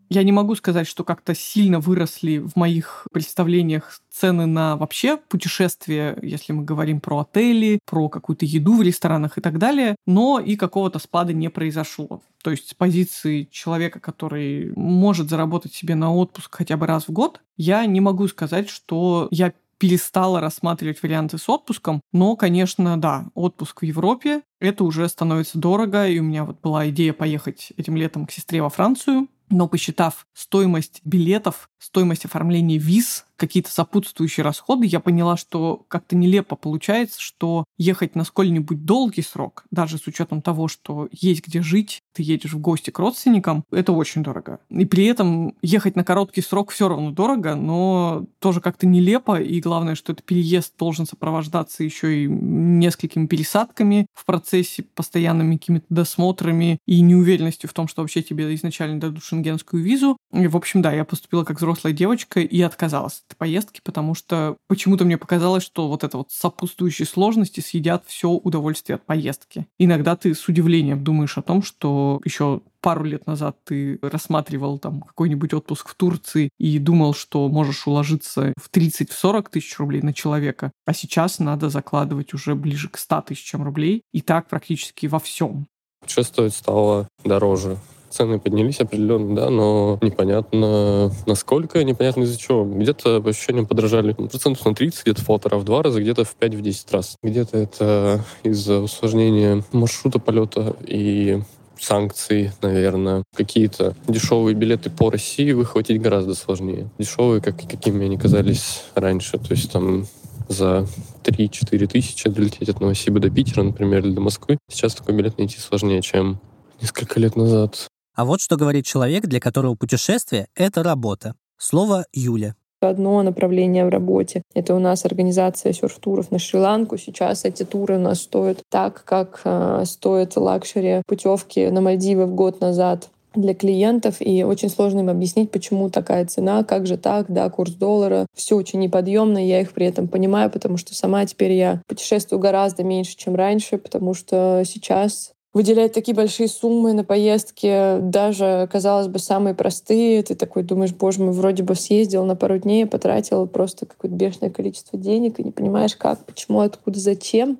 Я 0.10 0.24
не 0.24 0.32
могу 0.32 0.56
сказать, 0.56 0.88
что 0.88 1.04
как-то 1.04 1.34
сильно 1.34 1.80
выросли 1.80 2.38
в 2.38 2.56
моих 2.56 3.08
представлениях 3.12 4.00
цены 4.12 4.46
на 4.46 4.78
вообще 4.78 5.18
путешествия, 5.18 6.18
если 6.22 6.54
мы 6.54 6.64
говорим 6.64 7.00
про 7.02 7.20
отели, 7.20 7.80
про 7.86 8.08
какую-то 8.10 8.46
еду 8.46 8.78
в 8.78 8.82
ресторанах 8.82 9.38
и 9.38 9.42
так 9.42 9.58
далее, 9.58 9.96
но 10.06 10.40
и 10.40 10.56
какого-то 10.56 11.00
спада 11.00 11.34
не 11.34 11.50
произошло. 11.50 12.22
То 12.44 12.52
есть 12.52 12.70
с 12.70 12.74
позиции 12.76 13.48
человека, 13.52 14.00
который 14.00 14.72
может 14.76 15.30
заработать 15.30 15.74
себе 15.74 15.96
на 15.96 16.14
отпуск 16.14 16.56
хотя 16.56 16.78
бы 16.78 16.86
раз 16.86 17.08
в 17.08 17.12
год, 17.12 17.42
я 17.58 17.86
не 17.86 18.02
могу 18.02 18.28
сказать, 18.28 18.70
что 18.70 19.28
я 19.32 19.54
перестала 19.78 20.40
рассматривать 20.40 21.02
варианты 21.04 21.38
с 21.38 21.50
отпуском, 21.50 22.02
но, 22.14 22.36
конечно, 22.36 23.00
да, 23.00 23.28
отпуск 23.34 23.82
в 23.82 23.86
Европе, 23.86 24.42
это 24.60 24.84
уже 24.84 25.08
становится 25.10 25.58
дорого, 25.58 26.08
и 26.08 26.20
у 26.20 26.24
меня 26.24 26.46
вот 26.46 26.62
была 26.62 26.88
идея 26.90 27.14
поехать 27.14 27.74
этим 27.76 27.98
летом 27.98 28.26
к 28.26 28.32
сестре 28.32 28.62
во 28.62 28.70
Францию, 28.70 29.28
но 29.50 29.68
посчитав 29.68 30.28
стоимость 30.34 31.02
билетов, 31.04 31.70
стоимость 31.86 32.26
оформления 32.26 32.78
виз, 32.78 33.26
какие-то 33.38 33.70
сопутствующие 33.70 34.44
расходы, 34.44 34.86
я 34.88 35.00
поняла, 35.00 35.38
что 35.38 35.86
как-то 35.88 36.16
нелепо 36.16 36.56
получается, 36.56 37.22
что 37.22 37.66
ехать 37.78 38.16
на 38.16 38.24
сколь-нибудь 38.24 38.86
долгий 38.86 39.22
срок, 39.22 39.66
даже 39.72 39.98
с 39.98 40.08
учетом 40.08 40.42
того, 40.42 40.68
что 40.68 41.08
есть 41.12 41.46
где 41.46 41.62
жить, 41.62 42.00
ты 42.14 42.24
едешь 42.24 42.54
в 42.54 42.60
гости 42.60 42.90
к 42.90 43.00
родственникам, 43.00 43.64
это 43.72 43.92
очень 43.92 44.24
дорого. 44.24 44.60
И 44.70 44.86
при 44.86 45.06
этом 45.06 45.54
ехать 45.62 45.96
на 45.96 46.04
короткий 46.04 46.42
срок 46.42 46.72
все 46.72 46.88
равно 46.88 47.12
дорого, 47.12 47.56
но 47.56 48.26
тоже 48.40 48.62
как-то 48.62 48.88
нелепо, 48.88 49.40
и 49.40 49.60
главное, 49.60 49.96
что 49.96 50.14
этот 50.14 50.26
переезд 50.26 50.74
должен 50.80 51.06
сопровождаться 51.06 51.84
еще 51.84 52.24
и 52.24 52.28
несколькими 52.28 53.28
пересадками 53.28 54.08
в 54.14 54.26
процессе, 54.26 54.84
постоянными 54.84 55.58
какими-то 55.58 55.86
досмотрами 55.90 56.80
и 56.86 57.02
неуверенностью 57.02 57.70
в 57.70 57.74
том, 57.74 57.88
что 57.88 58.02
вообще 58.02 58.24
тебе 58.24 58.54
изначально 58.56 59.00
дадут 59.00 59.24
шенгенскую 59.24 59.84
визу. 59.84 60.18
И, 60.32 60.48
в 60.48 60.56
общем, 60.56 60.82
да, 60.82 60.94
я 60.94 61.06
поступила 61.06 61.44
как 61.44 61.60
взрослая 61.76 61.94
девочка 61.94 62.40
и 62.40 62.62
отказалась 62.62 63.24
от 63.30 63.38
поездки, 63.38 63.82
потому 63.84 64.16
что 64.16 64.58
почему-то 64.68 65.06
мне 65.06 65.18
показалось, 65.18 65.64
что 65.64 65.88
вот 65.88 66.04
это 66.04 66.18
вот 66.18 66.32
сопутствующие 66.32 67.06
сложности 67.06 67.60
съедят 67.60 68.06
все 68.08 68.30
удовольствие 68.30 68.96
от 68.96 69.06
поездки. 69.06 69.68
Иногда 69.78 70.16
ты 70.16 70.34
с 70.34 70.48
удивлением 70.48 71.04
думаешь 71.04 71.38
о 71.38 71.42
том, 71.42 71.62
что 71.62 72.22
еще 72.24 72.62
пару 72.82 73.04
лет 73.04 73.28
назад 73.28 73.58
ты 73.66 74.00
рассматривал 74.02 74.80
там 74.80 75.02
какой-нибудь 75.02 75.54
отпуск 75.54 75.90
в 75.90 75.96
Турции 75.96 76.50
и 76.60 76.80
думал, 76.80 77.14
что 77.14 77.48
можешь 77.50 77.88
уложиться 77.88 78.54
в 78.58 78.70
30-40 78.72 79.50
тысяч 79.52 79.78
рублей 79.78 80.02
на 80.02 80.14
человека, 80.14 80.72
а 80.86 80.94
сейчас 80.94 81.40
надо 81.40 81.70
закладывать 81.70 82.34
уже 82.34 82.56
ближе 82.56 82.90
к 82.90 82.98
100 82.98 83.22
тысячам 83.22 83.64
рублей, 83.64 84.04
и 84.14 84.22
так 84.22 84.48
практически 84.48 85.08
во 85.08 85.20
всем. 85.20 85.66
Путешествовать 86.02 86.54
стало 86.54 87.08
дороже 87.24 87.80
цены 88.10 88.40
поднялись 88.40 88.80
определенно, 88.80 89.36
да, 89.36 89.50
но 89.50 90.00
непонятно 90.02 91.12
насколько, 91.26 91.84
непонятно 91.84 92.24
из-за 92.24 92.40
чего. 92.40 92.66
Где-то, 92.66 93.22
по 93.22 93.30
ощущениям, 93.30 93.66
подорожали 93.66 94.14
процентов 94.14 94.66
на 94.66 94.76
30, 94.76 95.04
где-то 95.04 95.22
в 95.22 95.26
полтора-в 95.26 95.64
два 95.64 95.84
раза, 95.84 96.02
где-то 96.02 96.24
в 96.24 96.36
5-10 96.40 96.86
раз. 96.92 97.18
Где-то 97.24 97.58
это 97.58 98.26
из-за 98.44 98.80
усложнения 98.80 99.64
маршрута 99.72 100.20
полета 100.20 100.76
и 100.86 101.42
санкций, 101.80 102.52
наверное. 102.62 103.24
Какие-то 103.36 103.96
дешевые 104.08 104.56
билеты 104.56 104.90
по 104.90 105.10
России 105.10 105.52
выхватить 105.52 106.02
гораздо 106.02 106.34
сложнее. 106.36 106.90
Дешевые, 106.98 107.42
как, 107.42 107.58
какими 107.58 108.06
они 108.06 108.18
казались 108.18 108.84
раньше. 108.96 109.38
То 109.38 109.52
есть 109.52 109.72
там 109.72 110.06
за 110.48 110.88
3-4 111.24 111.88
тысячи 111.88 112.30
долететь 112.30 112.70
от 112.70 112.80
Новосиба 112.80 113.20
до 113.20 113.30
Питера, 113.30 113.64
например, 113.64 114.06
или 114.06 114.14
до 114.14 114.22
Москвы. 114.22 114.58
Сейчас 114.70 114.96
такой 114.96 115.16
билет 115.16 115.38
найти 115.38 115.60
сложнее, 115.60 116.02
чем 116.02 116.40
несколько 116.82 117.20
лет 117.20 117.36
назад. 117.36 117.88
А 118.16 118.24
вот 118.24 118.42
что 118.42 118.56
говорит 118.56 118.86
человек, 118.86 119.26
для 119.28 119.40
которого 119.40 119.76
путешествие— 119.76 120.48
это 120.56 120.84
работа. 120.84 121.36
Слово 121.58 122.06
Юле 122.14 122.56
одно 122.82 123.24
направление 123.24 123.84
в 123.84 123.90
работе. 123.90 124.44
Это 124.54 124.76
у 124.76 124.80
нас 124.80 125.06
организация 125.06 125.74
серф-туров 125.74 126.30
на 126.30 126.38
Шри-Ланку. 126.38 126.98
Сейчас 126.98 127.44
эти 127.44 127.64
туры 127.64 127.98
у 127.98 128.00
нас 128.00 128.22
стоят 128.22 128.60
так, 128.70 129.04
как 129.06 129.42
э, 129.44 129.84
стоят 129.86 130.36
luxury 130.36 131.02
путевки 131.08 131.68
на 131.70 131.82
Мальдивы 131.82 132.28
в 132.28 132.36
год 132.36 132.62
назад 132.62 133.10
для 133.34 133.54
клиентов, 133.54 134.18
и 134.20 134.44
очень 134.44 134.70
сложно 134.70 135.00
им 135.00 135.10
объяснить, 135.10 135.52
почему 135.52 135.90
такая 135.90 136.26
цена, 136.26 136.64
как 136.64 136.88
же 136.88 136.98
так, 136.98 137.26
да, 137.28 137.50
курс 137.50 137.74
доллара, 137.74 138.28
все 138.34 138.56
очень 138.56 138.80
неподъемно, 138.80 139.46
я 139.46 139.60
их 139.60 139.74
при 139.74 139.88
этом 139.88 140.08
понимаю, 140.08 140.50
потому 140.50 140.78
что 140.78 140.96
сама 140.96 141.26
теперь 141.26 141.52
я 141.52 141.82
путешествую 141.88 142.40
гораздо 142.40 142.84
меньше, 142.84 143.18
чем 143.18 143.36
раньше, 143.36 143.78
потому 143.78 144.14
что 144.14 144.64
сейчас 144.66 145.34
выделять 145.56 145.94
такие 145.94 146.14
большие 146.14 146.50
суммы 146.50 146.92
на 146.92 147.06
поездки, 147.06 148.00
даже, 148.02 148.68
казалось 148.70 149.08
бы, 149.08 149.20
самые 149.20 149.56
простые. 149.56 150.22
Ты 150.22 150.36
такой 150.36 150.64
думаешь, 150.64 150.94
боже 150.94 151.24
мой, 151.24 151.32
вроде 151.32 151.64
бы 151.64 151.76
съездил 151.76 152.26
на 152.26 152.36
пару 152.36 152.60
дней, 152.60 152.86
потратил 152.86 153.48
просто 153.48 153.86
какое-то 153.86 154.16
бешеное 154.18 154.52
количество 154.52 155.00
денег, 155.00 155.40
и 155.40 155.44
не 155.44 155.52
понимаешь, 155.52 155.96
как, 155.96 156.26
почему, 156.26 156.60
откуда, 156.60 157.00
зачем. 157.00 157.58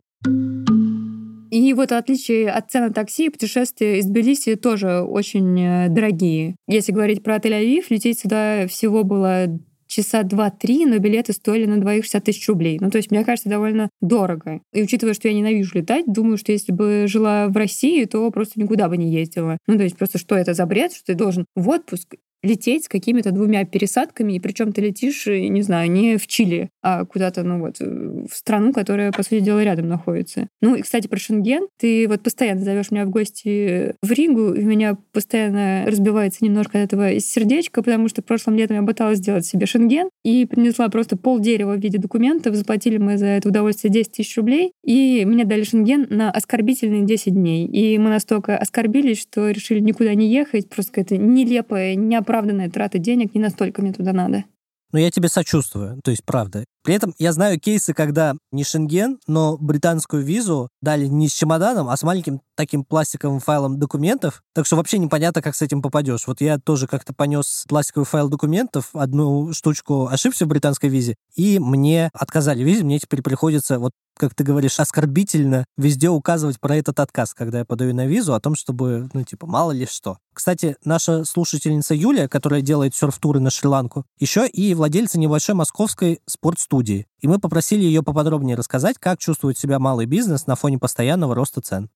И 1.52 1.74
вот 1.74 1.94
отличие 1.94 2.52
от 2.52 2.70
цен 2.70 2.88
на 2.88 2.94
такси, 2.94 3.30
путешествия 3.30 4.00
из 4.00 4.06
Тбилиси 4.08 4.56
тоже 4.56 5.02
очень 5.02 5.58
э, 5.58 5.88
дорогие. 5.88 6.58
Если 6.68 6.92
говорить 6.92 7.24
про 7.24 7.38
Тель-Авив, 7.38 7.86
лететь 7.90 8.20
сюда 8.20 8.68
всего 8.68 9.06
было 9.06 9.48
часа 9.96 10.24
два-три, 10.24 10.86
но 10.86 10.98
билеты 10.98 11.34
стоили 11.34 11.66
на 11.66 11.80
двоих 11.80 12.04
60 12.04 12.24
тысяч 12.24 12.48
рублей. 12.48 12.78
Ну, 12.80 12.90
то 12.90 12.98
есть, 12.98 13.12
мне 13.12 13.24
кажется, 13.24 13.50
довольно 13.50 13.90
дорого. 14.02 14.62
И 14.74 14.84
учитывая, 14.84 15.14
что 15.14 15.28
я 15.28 15.34
ненавижу 15.34 15.78
летать, 15.78 16.06
думаю, 16.08 16.38
что 16.38 16.52
если 16.52 16.72
бы 16.72 17.06
жила 17.08 17.48
в 17.48 17.56
России, 17.56 18.06
то 18.06 18.30
просто 18.32 18.60
никуда 18.60 18.90
бы 18.90 18.98
не 18.98 19.12
ездила. 19.12 19.58
Ну, 19.68 19.78
то 19.78 19.84
есть, 19.84 19.98
просто 19.98 20.18
что 20.18 20.36
это 20.36 20.54
за 20.54 20.66
бред, 20.66 20.94
что 20.94 21.06
ты 21.06 21.16
должен 21.16 21.46
в 21.56 21.70
отпуск 21.70 22.16
лететь 22.44 22.86
с 22.86 22.88
какими-то 22.88 23.32
двумя 23.32 23.66
пересадками, 23.66 24.34
и 24.34 24.40
причем 24.40 24.72
ты 24.72 24.82
летишь, 24.82 25.28
э, 25.28 25.48
не 25.48 25.62
знаю, 25.62 25.92
не 25.92 26.18
в 26.18 26.28
Чили, 26.28 26.70
а 26.82 27.06
куда-то, 27.06 27.44
ну 27.44 27.60
вот, 27.60 27.78
э, 27.80 27.86
в 27.86 28.34
страну, 28.36 28.72
которая, 28.74 29.12
по 29.12 29.24
сути 29.24 29.40
дела, 29.40 29.64
рядом 29.64 29.88
находится. 29.88 30.48
Ну 30.62 30.76
и, 30.76 30.82
кстати, 30.82 31.08
про 31.08 31.18
Шенген. 31.18 31.68
Ты 31.80 32.08
вот 32.08 32.22
постоянно 32.22 32.62
зовешь 32.62 32.92
меня 32.92 33.06
в 33.06 33.10
гости 33.10 33.96
в 34.02 34.12
Ригу, 34.12 34.54
и 34.54 34.64
у 34.64 34.68
меня 34.68 34.98
постоянно 35.12 35.86
разбивается 35.88 36.46
немножко 36.46 36.80
от 36.80 36.86
этого 36.86 37.20
сердечко, 37.20 37.82
потому 37.82 38.08
что 38.08 38.22
прошлым 38.22 38.56
летом 38.56 38.78
я 38.78 38.84
пыталась 38.84 39.18
сделать 39.18 39.46
себе 39.46 39.66
Шенген 39.66 40.10
и 40.24 40.46
принесла 40.46 40.90
просто 40.90 41.18
пол 41.18 41.40
дерева 41.40 41.74
в 41.76 41.80
виде 41.80 41.98
документов. 41.98 42.56
Заплатили 42.56 42.98
мы 42.98 43.18
за 43.18 43.28
это 43.28 43.50
удовольствие 43.50 43.92
10 43.92 44.12
тысяч 44.12 44.38
рублей, 44.38 44.72
и 44.84 45.26
мне 45.26 45.46
дали 45.46 45.64
Шенген 45.64 46.08
на 46.10 46.30
оскорбительные 46.30 47.06
10 47.06 47.34
дней. 47.34 47.66
И 47.66 47.98
мы 47.98 48.10
настолько 48.10 48.58
оскорбились, 48.58 49.22
что 49.22 49.50
решили 49.50 49.80
никуда 49.80 50.14
не 50.14 50.32
ехать, 50.32 50.70
просто 50.70 50.92
какая-то 50.92 51.18
нелепая, 51.18 51.96
неоправданная 51.96 52.35
оправданная 52.36 52.70
трата 52.70 53.00
денег, 53.00 53.34
не 53.34 53.42
настолько 53.42 53.82
мне 53.82 53.94
туда 53.94 54.12
надо. 54.12 54.44
Но 54.92 55.00
я 55.00 55.10
тебе 55.12 55.30
сочувствую, 55.30 56.00
то 56.04 56.12
есть 56.12 56.24
правда. 56.24 56.64
При 56.84 56.94
этом 56.94 57.14
я 57.18 57.34
знаю 57.34 57.60
кейсы, 57.60 57.94
когда 57.94 58.36
не 58.52 58.64
Шенген, 58.64 59.20
но 59.28 59.58
британскую 59.58 60.24
визу 60.24 60.70
дали 60.82 61.08
не 61.08 61.28
с 61.28 61.34
чемоданом, 61.34 61.90
а 61.90 61.98
с 61.98 62.04
маленьким 62.04 62.42
таким 62.56 62.86
пластиковым 62.86 63.40
файлом 63.40 63.80
документов. 63.80 64.42
Так 64.54 64.66
что 64.66 64.76
вообще 64.76 64.98
непонятно, 65.00 65.42
как 65.42 65.56
с 65.56 65.62
этим 65.62 65.82
попадешь. 65.82 66.28
Вот 66.28 66.40
я 66.40 66.60
тоже 66.60 66.88
как-то 66.88 67.14
понес 67.14 67.66
пластиковый 67.68 68.06
файл 68.06 68.30
документов, 68.30 68.92
одну 68.94 69.52
штучку 69.54 70.08
ошибся 70.08 70.46
в 70.46 70.50
британской 70.50 70.90
визе, 70.90 71.16
и 71.36 71.60
мне 71.60 72.10
отказали 72.14 72.64
визе, 72.64 72.84
мне 72.84 73.00
теперь 73.00 73.22
приходится 73.22 73.80
вот 73.80 73.92
как 74.18 74.34
ты 74.34 74.44
говоришь, 74.44 74.80
оскорбительно 74.80 75.66
везде 75.78 76.10
указывать 76.10 76.60
про 76.60 76.76
этот 76.76 77.00
отказ, 77.00 77.34
когда 77.34 77.60
я 77.60 77.66
подаю 77.66 77.94
на 77.94 78.06
визу, 78.06 78.34
о 78.34 78.40
том, 78.40 78.56
чтобы, 78.56 79.10
ну, 79.14 79.24
типа, 79.24 79.48
мало 79.48 79.72
ли 79.72 79.86
что. 79.86 80.18
Кстати, 80.34 80.76
наша 80.84 81.26
слушательница 81.26 81.94
Юлия, 81.94 82.28
которая 82.28 82.62
делает 82.62 82.96
серф-туры 82.96 83.40
на 83.40 83.50
Шри-Ланку, 83.50 84.06
еще 84.20 84.48
и 84.48 84.74
владельца 84.74 85.20
небольшой 85.20 85.56
московской 85.56 86.22
спортстудии. 86.26 87.08
И 87.22 87.28
мы 87.28 87.40
попросили 87.40 87.84
ее 87.84 88.04
поподробнее 88.04 88.56
рассказать, 88.56 88.98
как 89.00 89.20
чувствует 89.20 89.58
себя 89.58 89.80
малый 89.80 90.06
бизнес 90.06 90.48
на 90.48 90.56
фоне 90.56 90.78
постоянного 90.78 91.36
роста 91.36 91.62
цен 91.62 91.90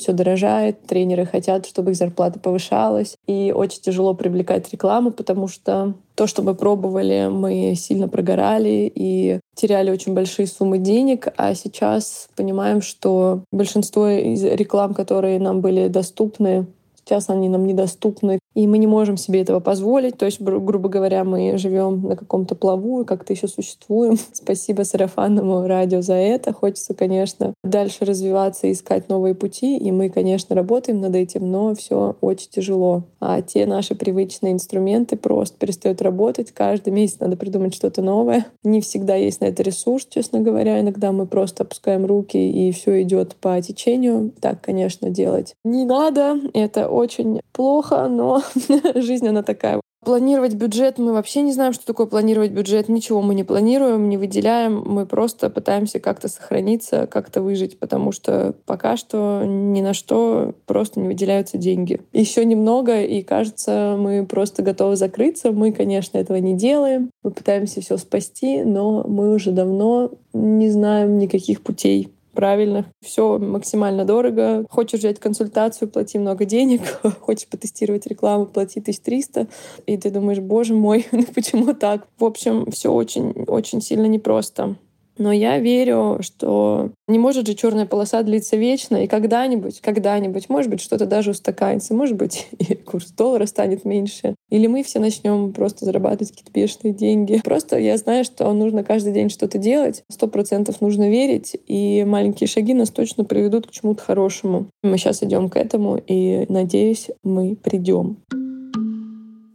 все 0.00 0.12
дорожает, 0.12 0.82
тренеры 0.86 1.26
хотят, 1.26 1.66
чтобы 1.66 1.92
их 1.92 1.96
зарплата 1.96 2.40
повышалась, 2.40 3.16
и 3.26 3.52
очень 3.54 3.80
тяжело 3.80 4.14
привлекать 4.14 4.70
рекламу, 4.72 5.10
потому 5.10 5.48
что 5.48 5.94
то, 6.14 6.26
что 6.26 6.42
мы 6.42 6.54
пробовали, 6.54 7.28
мы 7.30 7.74
сильно 7.76 8.08
прогорали 8.08 8.90
и 8.94 9.40
теряли 9.54 9.90
очень 9.90 10.14
большие 10.14 10.46
суммы 10.46 10.78
денег, 10.78 11.28
а 11.36 11.54
сейчас 11.54 12.28
понимаем, 12.36 12.82
что 12.82 13.44
большинство 13.52 14.08
из 14.08 14.42
реклам, 14.44 14.94
которые 14.94 15.38
нам 15.38 15.60
были 15.60 15.88
доступны, 15.88 16.66
сейчас 17.10 17.28
они 17.28 17.48
нам 17.48 17.66
недоступны, 17.66 18.38
и 18.54 18.66
мы 18.66 18.78
не 18.78 18.86
можем 18.86 19.16
себе 19.16 19.40
этого 19.40 19.58
позволить. 19.58 20.16
То 20.16 20.26
есть, 20.26 20.40
грубо 20.40 20.88
говоря, 20.88 21.24
мы 21.24 21.58
живем 21.58 22.02
на 22.02 22.16
каком-то 22.16 22.54
плаву 22.54 23.02
и 23.02 23.04
как-то 23.04 23.32
еще 23.32 23.48
существуем. 23.48 24.16
Спасибо 24.32 24.82
сарафанному 24.82 25.66
радио 25.66 26.02
за 26.02 26.14
это. 26.14 26.52
Хочется, 26.52 26.94
конечно, 26.94 27.54
дальше 27.64 28.04
развиваться, 28.04 28.70
искать 28.70 29.08
новые 29.08 29.34
пути, 29.34 29.76
и 29.76 29.90
мы, 29.90 30.08
конечно, 30.08 30.54
работаем 30.54 31.00
над 31.00 31.16
этим, 31.16 31.50
но 31.50 31.74
все 31.74 32.16
очень 32.20 32.50
тяжело. 32.50 33.04
А 33.18 33.42
те 33.42 33.66
наши 33.66 33.94
привычные 33.94 34.52
инструменты 34.52 35.16
просто 35.16 35.58
перестают 35.58 36.00
работать. 36.02 36.52
Каждый 36.52 36.92
месяц 36.92 37.18
надо 37.18 37.36
придумать 37.36 37.74
что-то 37.74 38.02
новое. 38.02 38.46
Не 38.62 38.80
всегда 38.80 39.16
есть 39.16 39.40
на 39.40 39.46
это 39.46 39.64
ресурс, 39.64 40.06
честно 40.08 40.40
говоря. 40.40 40.80
Иногда 40.80 41.10
мы 41.10 41.26
просто 41.26 41.64
опускаем 41.64 42.06
руки, 42.06 42.38
и 42.38 42.70
все 42.70 43.02
идет 43.02 43.34
по 43.36 43.60
течению. 43.60 44.32
Так, 44.40 44.60
конечно, 44.60 45.10
делать 45.10 45.54
не 45.64 45.84
надо. 45.84 46.38
Это 46.54 46.88
очень 47.00 47.40
плохо, 47.52 48.08
но 48.08 48.42
жизнь 48.94 49.28
она 49.28 49.42
такая. 49.42 49.80
Планировать 50.02 50.54
бюджет, 50.54 50.96
мы 50.96 51.12
вообще 51.12 51.42
не 51.42 51.52
знаем, 51.52 51.74
что 51.74 51.84
такое 51.84 52.06
планировать 52.06 52.52
бюджет. 52.52 52.88
Ничего 52.88 53.20
мы 53.20 53.34
не 53.34 53.44
планируем, 53.44 54.08
не 54.08 54.16
выделяем. 54.16 54.82
Мы 54.86 55.04
просто 55.04 55.50
пытаемся 55.50 56.00
как-то 56.00 56.28
сохраниться, 56.28 57.06
как-то 57.06 57.42
выжить, 57.42 57.78
потому 57.78 58.10
что 58.10 58.54
пока 58.64 58.96
что 58.96 59.42
ни 59.44 59.82
на 59.82 59.92
что 59.92 60.54
просто 60.64 61.00
не 61.00 61.08
выделяются 61.08 61.58
деньги. 61.58 62.00
Еще 62.14 62.46
немного, 62.46 63.02
и 63.02 63.20
кажется, 63.20 63.96
мы 63.98 64.24
просто 64.24 64.62
готовы 64.62 64.96
закрыться. 64.96 65.52
Мы, 65.52 65.70
конечно, 65.70 66.16
этого 66.16 66.38
не 66.38 66.56
делаем. 66.56 67.10
Мы 67.22 67.30
пытаемся 67.30 67.82
все 67.82 67.98
спасти, 67.98 68.64
но 68.64 69.04
мы 69.06 69.34
уже 69.34 69.50
давно 69.50 70.12
не 70.32 70.70
знаем 70.70 71.18
никаких 71.18 71.60
путей 71.60 72.08
правильно. 72.32 72.86
Все 73.00 73.38
максимально 73.38 74.04
дорого. 74.04 74.64
Хочешь 74.70 75.00
взять 75.00 75.20
консультацию, 75.20 75.88
плати 75.88 76.18
много 76.18 76.44
денег. 76.44 76.80
Хочешь 77.20 77.48
потестировать 77.48 78.06
рекламу, 78.06 78.46
плати 78.46 78.80
1300. 78.80 79.46
И 79.86 79.96
ты 79.96 80.10
думаешь, 80.10 80.40
боже 80.40 80.74
мой, 80.74 81.06
ну 81.12 81.24
почему 81.34 81.74
так? 81.74 82.06
В 82.18 82.24
общем, 82.24 82.70
все 82.70 82.92
очень-очень 82.92 83.80
сильно 83.80 84.06
непросто. 84.06 84.76
Но 85.20 85.32
я 85.32 85.58
верю, 85.58 86.16
что 86.22 86.92
не 87.06 87.18
может 87.18 87.46
же 87.46 87.52
черная 87.52 87.84
полоса 87.84 88.22
длиться 88.22 88.56
вечно, 88.56 89.04
и 89.04 89.06
когда-нибудь, 89.06 89.82
когда-нибудь, 89.82 90.48
может 90.48 90.70
быть, 90.70 90.80
что-то 90.80 91.04
даже 91.04 91.32
устаканится, 91.32 91.92
может 91.92 92.16
быть, 92.16 92.48
и 92.58 92.74
курс 92.74 93.12
доллара 93.12 93.44
станет 93.44 93.84
меньше. 93.84 94.34
Или 94.48 94.66
мы 94.66 94.82
все 94.82 94.98
начнем 94.98 95.52
просто 95.52 95.84
зарабатывать 95.84 96.30
какие-то 96.30 96.52
бешеные 96.52 96.94
деньги. 96.94 97.38
Просто 97.44 97.78
я 97.78 97.98
знаю, 97.98 98.24
что 98.24 98.50
нужно 98.54 98.82
каждый 98.82 99.12
день 99.12 99.28
что-то 99.28 99.58
делать, 99.58 100.04
сто 100.10 100.26
процентов 100.26 100.80
нужно 100.80 101.10
верить, 101.10 101.54
и 101.66 102.02
маленькие 102.04 102.48
шаги 102.48 102.72
нас 102.72 102.88
точно 102.88 103.24
приведут 103.24 103.66
к 103.66 103.72
чему-то 103.72 104.02
хорошему. 104.02 104.68
Мы 104.82 104.96
сейчас 104.96 105.22
идем 105.22 105.50
к 105.50 105.56
этому, 105.56 106.00
и 106.06 106.46
надеюсь, 106.48 107.10
мы 107.22 107.56
придем. 107.56 108.16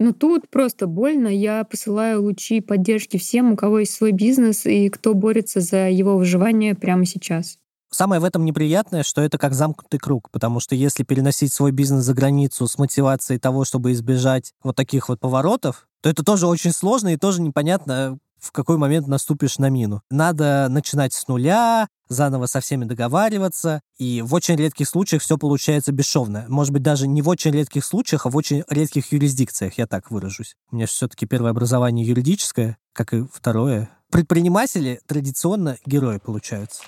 Но 0.05 0.13
тут 0.13 0.47
просто 0.51 0.85
больно. 0.85 1.27
Я 1.29 1.63
посылаю 1.63 2.21
лучи 2.21 2.61
поддержки 2.61 3.17
всем, 3.17 3.53
у 3.53 3.55
кого 3.55 3.79
есть 3.79 3.93
свой 3.93 4.11
бизнес 4.11 4.67
и 4.67 4.89
кто 4.89 5.15
борется 5.15 5.61
за 5.61 5.89
его 5.89 6.15
выживание 6.15 6.75
прямо 6.75 7.07
сейчас. 7.07 7.57
Самое 7.89 8.21
в 8.21 8.23
этом 8.23 8.45
неприятное, 8.45 9.01
что 9.01 9.21
это 9.21 9.39
как 9.39 9.55
замкнутый 9.55 9.99
круг, 9.99 10.29
потому 10.29 10.59
что 10.59 10.75
если 10.75 11.01
переносить 11.01 11.51
свой 11.51 11.71
бизнес 11.71 12.03
за 12.03 12.13
границу 12.13 12.67
с 12.67 12.77
мотивацией 12.77 13.39
того, 13.39 13.65
чтобы 13.65 13.93
избежать 13.93 14.53
вот 14.61 14.75
таких 14.75 15.09
вот 15.09 15.19
поворотов, 15.19 15.87
то 16.01 16.09
это 16.11 16.23
тоже 16.23 16.45
очень 16.45 16.71
сложно 16.71 17.11
и 17.11 17.17
тоже 17.17 17.41
непонятно, 17.41 18.19
в 18.39 18.51
какой 18.51 18.77
момент 18.77 19.07
наступишь 19.07 19.57
на 19.57 19.69
мину. 19.69 20.01
Надо 20.09 20.67
начинать 20.69 21.13
с 21.13 21.27
нуля, 21.27 21.87
заново 22.07 22.45
со 22.45 22.59
всеми 22.59 22.85
договариваться, 22.85 23.81
и 23.97 24.21
в 24.21 24.33
очень 24.33 24.55
редких 24.55 24.87
случаях 24.87 25.21
все 25.21 25.37
получается 25.37 25.91
бесшовно. 25.91 26.45
Может 26.47 26.71
быть, 26.73 26.83
даже 26.83 27.07
не 27.07 27.21
в 27.21 27.29
очень 27.29 27.51
редких 27.51 27.85
случаях, 27.85 28.25
а 28.25 28.29
в 28.29 28.35
очень 28.35 28.63
редких 28.69 29.11
юрисдикциях, 29.11 29.77
я 29.77 29.87
так 29.87 30.11
выражусь. 30.11 30.55
У 30.71 30.75
меня 30.75 30.85
все-таки 30.87 31.25
первое 31.25 31.51
образование 31.51 32.05
юридическое, 32.05 32.77
как 32.93 33.13
и 33.13 33.25
второе. 33.31 33.89
Предприниматели 34.11 34.99
традиционно 35.07 35.77
герои 35.85 36.17
получаются. 36.17 36.83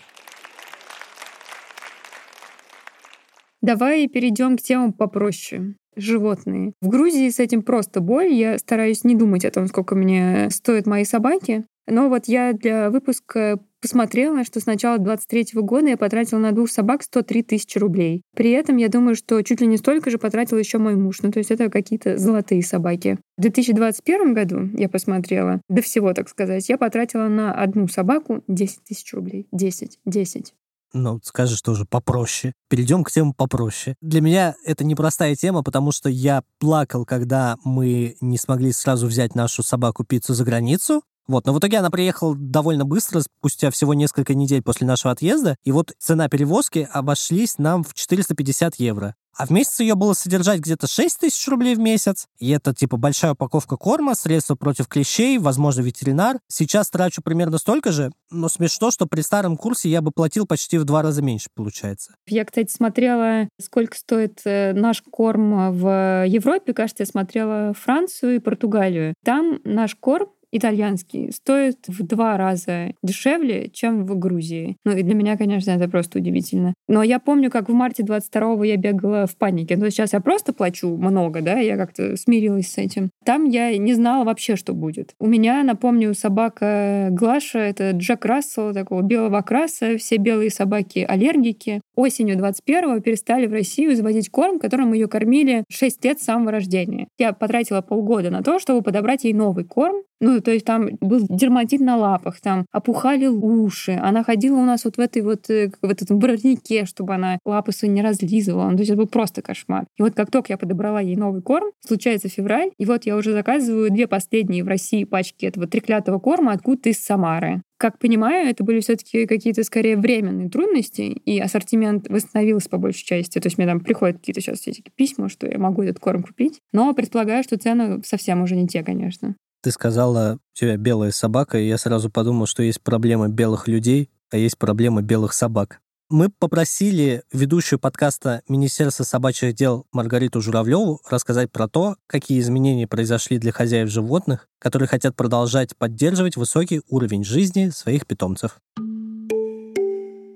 Давай 3.62 4.08
перейдем 4.08 4.56
к 4.56 4.62
темам 4.62 4.94
попроще 4.94 5.76
животные. 5.98 6.74
В 6.82 6.88
Грузии 6.88 7.30
с 7.30 7.40
этим 7.40 7.62
просто 7.62 8.00
боль. 8.00 8.32
Я 8.32 8.58
стараюсь 8.58 9.04
не 9.04 9.16
думать 9.16 9.46
о 9.46 9.52
том, 9.52 9.68
сколько 9.68 9.96
мне 9.96 10.50
стоят 10.52 10.86
мои 10.86 11.04
собаки. 11.04 11.66
Но 11.88 12.10
вот 12.10 12.26
я 12.28 12.52
для 12.54 12.90
выпуска 12.90 13.60
посмотрела, 13.82 14.44
что 14.44 14.60
с 14.60 14.66
начала 14.66 14.98
23 14.98 15.62
года 15.62 15.88
я 15.88 15.98
потратила 15.98 16.40
на 16.40 16.52
двух 16.52 16.70
собак 16.70 17.04
103 17.04 17.44
тысячи 17.44 17.78
рублей. 17.78 18.24
При 18.36 18.52
этом 18.52 18.78
я 18.78 18.90
думаю, 18.90 19.16
что 19.16 19.42
чуть 19.42 19.62
ли 19.62 19.68
не 19.68 19.78
столько 19.78 20.10
же 20.10 20.18
потратил 20.18 20.58
еще 20.58 20.80
мой 20.80 20.96
муж. 20.96 21.22
Ну, 21.22 21.32
то 21.32 21.40
есть 21.40 21.52
это 21.52 21.70
какие-то 21.70 22.18
золотые 22.18 22.64
собаки. 22.64 23.18
В 23.38 23.42
2021 23.42 24.34
году 24.34 24.70
я 24.74 24.90
посмотрела, 24.90 25.62
до 25.70 25.82
всего, 25.82 26.14
так 26.14 26.28
сказать, 26.28 26.68
я 26.68 26.78
потратила 26.78 27.28
на 27.30 27.54
одну 27.54 27.88
собаку 27.88 28.44
10 28.48 28.84
тысяч 28.84 29.14
рублей. 29.14 29.48
10, 29.52 30.00
10 30.06 30.54
ну, 30.98 31.20
скажешь 31.24 31.62
тоже 31.62 31.86
попроще. 31.86 32.54
Перейдем 32.70 33.04
к 33.04 33.12
темам 33.12 33.34
попроще. 33.34 33.96
Для 34.02 34.22
меня 34.22 34.56
это 34.66 34.84
непростая 34.84 35.36
тема, 35.36 35.64
потому 35.64 35.92
что 35.92 36.10
я 36.10 36.44
плакал, 36.60 37.06
когда 37.06 37.58
мы 37.64 38.18
не 38.22 38.38
смогли 38.38 38.72
сразу 38.72 39.08
взять 39.08 39.36
нашу 39.36 39.64
собаку 39.64 40.04
пиццу 40.04 40.34
за 40.34 40.44
границу. 40.44 41.02
Вот, 41.28 41.46
но 41.46 41.54
в 41.54 41.60
итоге 41.60 41.80
она 41.80 41.90
приехала 41.90 42.36
довольно 42.38 42.86
быстро, 42.86 43.22
спустя 43.22 43.70
всего 43.70 43.94
несколько 43.94 44.34
недель 44.34 44.62
после 44.62 44.88
нашего 44.88 45.12
отъезда, 45.12 45.58
и 45.66 45.74
вот 45.74 45.92
цена 46.00 46.30
перевозки 46.30 46.88
обошлись 46.92 47.58
нам 47.58 47.84
в 47.84 47.94
450 47.94 48.76
евро. 48.76 49.14
А 49.38 49.46
в 49.46 49.52
месяц 49.52 49.80
ее 49.80 49.96
было 49.96 50.14
содержать 50.14 50.60
где-то 50.62 50.88
6 50.88 51.20
тысяч 51.20 51.48
рублей 51.48 51.76
в 51.76 51.80
месяц. 51.80 52.28
И 52.40 52.50
это 52.50 52.74
типа 52.74 52.98
большая 52.98 53.34
упаковка 53.34 53.78
корма, 53.78 54.16
средства 54.16 54.56
против 54.56 54.88
клещей, 54.88 55.38
возможно, 55.38 55.82
ветеринар. 55.82 56.40
Сейчас 56.48 56.90
трачу 56.90 57.22
примерно 57.22 57.60
столько 57.60 57.92
же, 57.92 58.12
но 58.32 58.50
смешно, 58.50 58.90
что 58.90 59.06
при 59.06 59.22
старом 59.22 59.56
курсе 59.56 59.90
я 59.90 60.02
бы 60.02 60.12
платил 60.12 60.48
почти 60.48 60.80
в 60.80 60.86
два 60.86 61.04
раза 61.04 61.22
меньше, 61.22 61.50
получается. 61.54 62.16
Я, 62.26 62.46
кстати, 62.46 62.72
смотрела, 62.72 63.48
сколько 63.62 63.96
стоит 63.96 64.42
э, 64.46 64.74
наш 64.74 65.04
корм 65.04 65.72
в 65.72 66.26
Европе. 66.26 66.74
Кажется, 66.74 67.04
я 67.04 67.08
смотрела 67.08 67.74
Францию 67.74 68.36
и 68.36 68.40
Португалию. 68.40 69.14
Там 69.24 69.60
наш 69.64 69.96
корм 69.96 70.30
итальянский 70.52 71.32
стоит 71.32 71.88
в 71.88 72.06
два 72.06 72.38
раза 72.38 72.94
дешевле, 73.04 73.70
чем 73.70 74.06
в 74.06 74.18
Грузии. 74.18 74.78
Ну 74.86 74.96
и 74.96 75.04
для 75.04 75.16
меня, 75.16 75.38
конечно, 75.38 75.72
это 75.72 75.90
просто 75.90 76.20
удивительно. 76.20 76.74
Но 76.88 77.04
я 77.04 77.20
помню, 77.20 77.52
как 77.52 77.70
в 77.70 77.74
марте 77.74 78.04
22-го 78.04 78.64
я 78.64 78.78
бегала 78.78 79.26
в 79.28 79.36
панике. 79.38 79.78
Ну 79.78 79.90
сейчас 79.90 80.14
я 80.14 80.20
просто 80.20 80.54
плачу 80.54 80.96
много, 80.96 81.42
да, 81.42 81.60
я 81.60 81.78
как-то 81.78 82.16
смирилась 82.18 82.72
с 82.72 82.78
этим. 82.78 83.10
Там 83.26 83.46
я 83.46 83.78
не 83.78 83.94
знала 83.94 84.24
вообще, 84.24 84.56
что 84.56 84.74
будет. 84.74 85.14
У 85.20 85.28
меня, 85.28 85.64
напомню, 85.64 86.14
собака 86.14 87.10
Глаша, 87.12 87.60
это 87.60 87.92
Джек 87.92 88.26
Рассел, 88.26 88.74
такого 88.74 89.02
белого 89.02 89.40
окраса, 89.40 89.98
все 89.98 90.18
белые 90.18 90.50
собаки 90.50 91.06
аллергики. 91.08 91.82
Осенью 91.96 92.38
21-го 92.38 93.00
перестали 93.00 93.48
в 93.48 93.52
Россию 93.52 93.96
заводить 93.96 94.30
корм, 94.30 94.60
которым 94.60 94.94
ее 94.94 95.08
кормили 95.08 95.64
6 95.70 96.06
лет 96.06 96.20
с 96.20 96.26
самого 96.26 96.52
рождения. 96.52 97.08
Я 97.18 97.34
потратила 97.34 97.82
полгода 97.82 98.30
на 98.30 98.44
то, 98.44 98.60
чтобы 98.60 98.82
подобрать 98.82 99.24
ей 99.24 99.34
новый 99.34 99.64
корм. 99.64 100.04
Ну 100.20 100.37
Ну, 100.38 100.42
то 100.42 100.52
есть 100.52 100.66
там 100.66 100.90
был 101.02 101.26
дерматит 101.28 101.82
на 101.82 101.98
лапах, 101.98 102.40
там 102.42 102.68
опухали 102.72 103.26
уши. 103.26 104.00
Она 104.00 104.24
ходила 104.24 104.58
у 104.58 104.66
нас 104.66 104.86
вот 104.86 104.98
в 104.98 105.00
этой 105.00 105.24
вот, 105.24 105.50
э, 105.50 105.72
в 105.82 105.90
этом 105.90 106.20
воротнике, 106.20 106.86
чтобы 106.86 107.16
она 107.16 107.40
лапы 107.44 107.72
свои 107.72 107.90
не 107.90 108.04
разлизывала. 108.04 108.70
Ну, 108.70 108.76
то 108.76 108.82
есть 108.82 108.92
это 108.92 109.00
был 109.00 109.08
просто 109.08 109.42
кошмар. 109.42 109.88
И 109.98 110.04
вот 110.04 110.14
как 110.14 110.30
только 110.30 110.54
я 110.54 110.58
подобрала 110.58 111.02
ей 111.02 111.16
новый 111.16 111.42
корм, 111.42 111.72
случается 111.84 112.30
февраль, 112.30 112.70
и 112.78 112.86
вот 112.86 113.08
я 113.08 113.16
уже 113.18 113.32
заказываю 113.32 113.90
две 113.90 114.06
последние 114.06 114.64
в 114.64 114.68
России 114.68 115.06
пачки 115.06 115.48
этого 115.48 115.66
треклятого 115.66 116.20
корма 116.20 116.52
откуда-то 116.52 116.90
из 116.90 117.04
Самары. 117.04 117.64
Как 117.78 117.98
понимаю, 117.98 118.48
это 118.48 118.64
были 118.64 118.80
все-таки 118.80 119.26
какие-то 119.26 119.64
скорее 119.64 119.98
временные 119.98 120.50
трудности, 120.50 121.02
и 121.02 121.40
ассортимент 121.40 122.10
восстановился 122.10 122.70
по 122.70 122.78
большей 122.78 123.06
части. 123.06 123.40
То 123.40 123.48
есть 123.48 123.58
мне 123.58 123.66
там 123.66 123.80
приходят 123.80 124.18
какие-то 124.18 124.42
сейчас 124.42 124.68
эти 124.68 124.84
письма, 124.96 125.30
что 125.30 125.48
я 125.48 125.58
могу 125.58 125.82
этот 125.82 126.00
корм 126.00 126.22
купить. 126.22 126.60
Но 126.74 126.94
предполагаю, 126.94 127.44
что 127.44 127.58
цены 127.58 128.04
совсем 128.04 128.44
уже 128.44 128.56
не 128.56 128.68
те, 128.68 128.84
конечно. 128.84 129.36
Ты 129.62 129.72
сказала, 129.72 130.40
у 130.56 130.58
тебя 130.58 130.78
белая 130.78 131.12
собака, 131.12 131.58
и 131.58 131.68
я 131.68 131.78
сразу 131.78 132.10
подумал, 132.10 132.46
что 132.46 132.64
есть 132.64 132.82
проблема 132.82 133.28
белых 133.28 133.68
людей, 133.68 134.10
а 134.30 134.38
есть 134.38 134.58
проблема 134.58 135.02
белых 135.02 135.34
собак. 135.34 135.82
Мы 136.10 136.30
попросили 136.30 137.24
ведущую 137.34 137.80
подкаста 137.80 138.42
Министерства 138.48 139.04
собачьих 139.04 139.54
дел 139.54 139.86
Маргариту 139.92 140.40
Журавлеву 140.40 141.02
рассказать 141.10 141.52
про 141.52 141.68
то, 141.68 141.98
какие 142.08 142.40
изменения 142.40 142.88
произошли 142.88 143.40
для 143.40 143.52
хозяев 143.52 143.90
животных, 143.90 144.48
которые 144.58 144.88
хотят 144.88 145.18
продолжать 145.18 145.76
поддерживать 145.76 146.38
высокий 146.38 146.82
уровень 146.88 147.26
жизни 147.26 147.70
своих 147.70 148.08
питомцев. 148.08 148.62